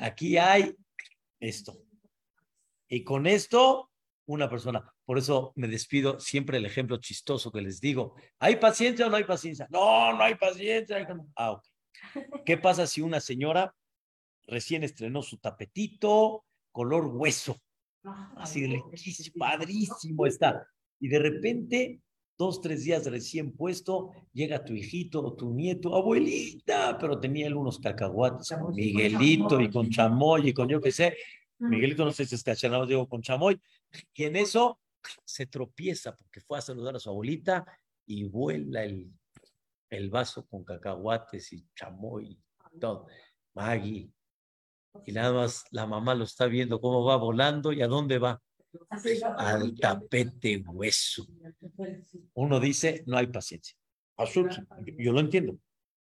Aquí 0.00 0.36
hay 0.38 0.74
esto. 1.40 1.78
Y 2.88 3.02
con 3.02 3.26
esto, 3.26 3.90
una 4.26 4.48
persona. 4.48 4.88
Por 5.04 5.18
eso 5.18 5.52
me 5.56 5.66
despido 5.66 6.20
siempre 6.20 6.58
el 6.58 6.66
ejemplo 6.66 6.98
chistoso 6.98 7.50
que 7.50 7.60
les 7.60 7.80
digo. 7.80 8.14
¿Hay 8.38 8.56
paciencia 8.56 9.06
o 9.06 9.10
no 9.10 9.16
hay 9.16 9.24
paciencia? 9.24 9.66
No, 9.70 10.12
no 10.12 10.22
hay 10.22 10.36
paciencia. 10.36 11.06
Ah, 11.36 11.52
ok. 11.52 11.64
¿Qué 12.44 12.56
pasa 12.58 12.86
si 12.86 13.00
una 13.00 13.20
señora 13.20 13.74
recién 14.46 14.84
estrenó 14.84 15.22
su 15.22 15.38
tapetito, 15.38 16.44
color 16.70 17.06
hueso? 17.06 17.60
Así 18.36 18.62
de 18.62 18.82
padrísimo 19.38 20.26
está. 20.26 20.66
Y 21.00 21.08
de 21.08 21.18
repente 21.18 22.00
dos, 22.42 22.60
tres 22.60 22.82
días 22.82 23.06
recién 23.06 23.52
puesto, 23.52 24.10
llega 24.32 24.64
tu 24.64 24.74
hijito 24.74 25.22
o 25.22 25.34
tu 25.34 25.54
nieto, 25.54 25.94
abuelita, 25.94 26.98
pero 26.98 27.20
tenía 27.20 27.46
él 27.46 27.54
unos 27.54 27.78
cacahuates 27.78 28.48
con 28.60 28.74
Miguelito 28.74 29.60
y 29.60 29.70
con 29.70 29.88
chamoy 29.88 30.48
y 30.48 30.52
con 30.52 30.68
yo 30.68 30.80
qué 30.80 30.90
sé. 30.90 31.16
Miguelito 31.60 32.04
no 32.04 32.10
sé 32.10 32.24
si 32.24 32.34
es 32.34 32.42
cachanado, 32.42 32.84
digo 32.84 33.08
con 33.08 33.22
chamoy. 33.22 33.60
Y 34.12 34.24
en 34.24 34.34
eso 34.34 34.80
se 35.24 35.46
tropieza 35.46 36.16
porque 36.16 36.40
fue 36.40 36.58
a 36.58 36.60
saludar 36.62 36.96
a 36.96 36.98
su 36.98 37.10
abuelita 37.10 37.64
y 38.06 38.24
vuela 38.24 38.82
el, 38.82 39.12
el 39.88 40.10
vaso 40.10 40.44
con 40.48 40.64
cacahuates 40.64 41.52
y 41.52 41.64
chamoy 41.76 42.40
y 42.72 42.78
todo. 42.80 43.06
Maggie. 43.54 44.10
Y 45.06 45.12
nada 45.12 45.32
más 45.32 45.64
la 45.70 45.86
mamá 45.86 46.16
lo 46.16 46.24
está 46.24 46.46
viendo 46.46 46.80
cómo 46.80 47.04
va 47.04 47.16
volando 47.16 47.72
y 47.72 47.82
a 47.82 47.86
dónde 47.86 48.18
va 48.18 48.42
al 49.36 49.74
tapete 49.74 50.62
hueso. 50.66 51.26
Uno 52.34 52.60
dice, 52.60 53.02
no 53.06 53.16
hay 53.16 53.26
paciencia. 53.26 53.76
Yo 54.98 55.12
lo 55.12 55.20
entiendo. 55.20 55.58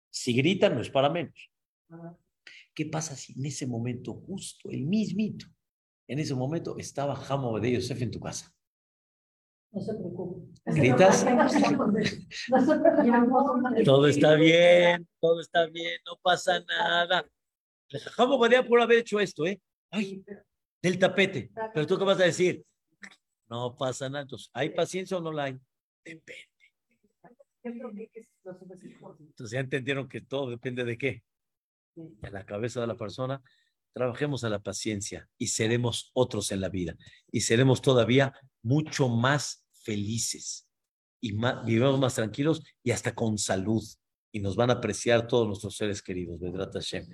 Si 0.09 0.33
grita, 0.33 0.69
no 0.69 0.81
es 0.81 0.89
para 0.89 1.09
menos. 1.09 1.51
¿Qué 2.73 2.85
pasa 2.85 3.15
si 3.15 3.33
en 3.33 3.45
ese 3.45 3.67
momento, 3.67 4.13
justo 4.13 4.69
el 4.69 4.85
mismito, 4.85 5.45
en 6.07 6.19
ese 6.19 6.35
momento 6.35 6.77
estaba 6.77 7.15
Jamo 7.15 7.59
de 7.59 7.73
Yosef 7.73 8.01
en 8.01 8.11
tu 8.11 8.19
casa? 8.19 8.53
No 9.71 9.81
se 9.81 9.93
preocupe. 9.93 10.51
¿Gritas? 10.65 11.25
todo 13.85 14.07
está 14.07 14.35
bien, 14.35 15.07
todo 15.19 15.39
está 15.39 15.65
bien, 15.67 15.97
no 16.05 16.17
pasa 16.21 16.59
nada. 16.61 17.25
Jamo 18.15 18.37
Badea 18.37 18.65
por 18.65 18.81
haber 18.81 18.99
hecho 18.99 19.19
esto, 19.19 19.45
¿eh? 19.45 19.61
Ay, 19.89 20.23
del 20.81 20.99
tapete. 20.99 21.51
Pero 21.73 21.87
tú 21.87 21.97
qué 21.97 22.03
vas 22.03 22.19
a 22.19 22.23
decir? 22.23 22.65
No 23.49 23.75
pasa 23.75 24.09
nada. 24.09 24.23
Entonces, 24.23 24.49
¿hay 24.53 24.69
paciencia 24.69 25.17
o 25.17 25.21
no 25.21 25.31
la 25.31 25.45
hay? 25.45 25.59
Depende. 26.03 26.51
Entonces 27.63 29.51
ya 29.51 29.59
entendieron 29.59 30.07
que 30.07 30.21
todo 30.21 30.49
depende 30.49 30.83
de 30.83 30.97
qué. 30.97 31.23
De 31.95 32.31
la 32.31 32.45
cabeza 32.45 32.81
de 32.81 32.87
la 32.87 32.97
persona. 32.97 33.41
Trabajemos 33.93 34.43
a 34.43 34.49
la 34.49 34.59
paciencia 34.59 35.29
y 35.37 35.47
seremos 35.47 36.11
otros 36.13 36.51
en 36.51 36.61
la 36.61 36.69
vida. 36.69 36.95
Y 37.31 37.41
seremos 37.41 37.81
todavía 37.81 38.33
mucho 38.63 39.09
más 39.09 39.65
felices. 39.83 40.67
Y 41.19 41.33
más, 41.33 41.63
vivamos 41.65 41.99
más 41.99 42.15
tranquilos 42.15 42.63
y 42.83 42.91
hasta 42.91 43.13
con 43.13 43.37
salud. 43.37 43.83
Y 44.31 44.39
nos 44.39 44.55
van 44.55 44.69
a 44.69 44.73
apreciar 44.73 45.27
todos 45.27 45.45
nuestros 45.45 45.75
seres 45.75 46.01
queridos. 46.01 46.39
Hashem. 46.73 47.05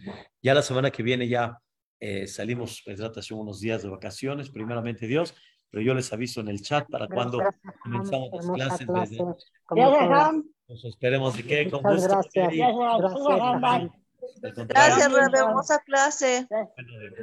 Ya 0.41 0.53
la 0.53 0.61
semana 0.61 0.91
que 0.91 1.01
viene 1.01 1.28
ya 1.28 1.59
eh, 1.99 2.27
salimos, 2.27 2.83
Hashem, 2.85 3.37
unos 3.37 3.59
días 3.59 3.83
de 3.83 3.89
vacaciones, 3.89 4.49
primeramente 4.49 5.07
Dios, 5.07 5.33
pero 5.69 5.83
yo 5.83 5.93
les 5.93 6.11
aviso 6.13 6.41
en 6.41 6.47
el 6.47 6.61
chat 6.61 6.89
para 6.89 7.07
cuando 7.07 7.39
comenzamos 7.83 8.29
las 8.57 8.77
clases. 8.79 8.87
Desde, 8.87 10.43
nos 10.67 10.85
esperemos 10.85 11.37
de 11.37 11.43
que 11.43 11.69
con 11.69 11.81
gusto. 11.81 12.07
Gracias, 12.07 12.53
gracias, 14.67 14.67
gracias, 14.67 15.09
hermosa 15.33 15.79
clase. 15.85 16.47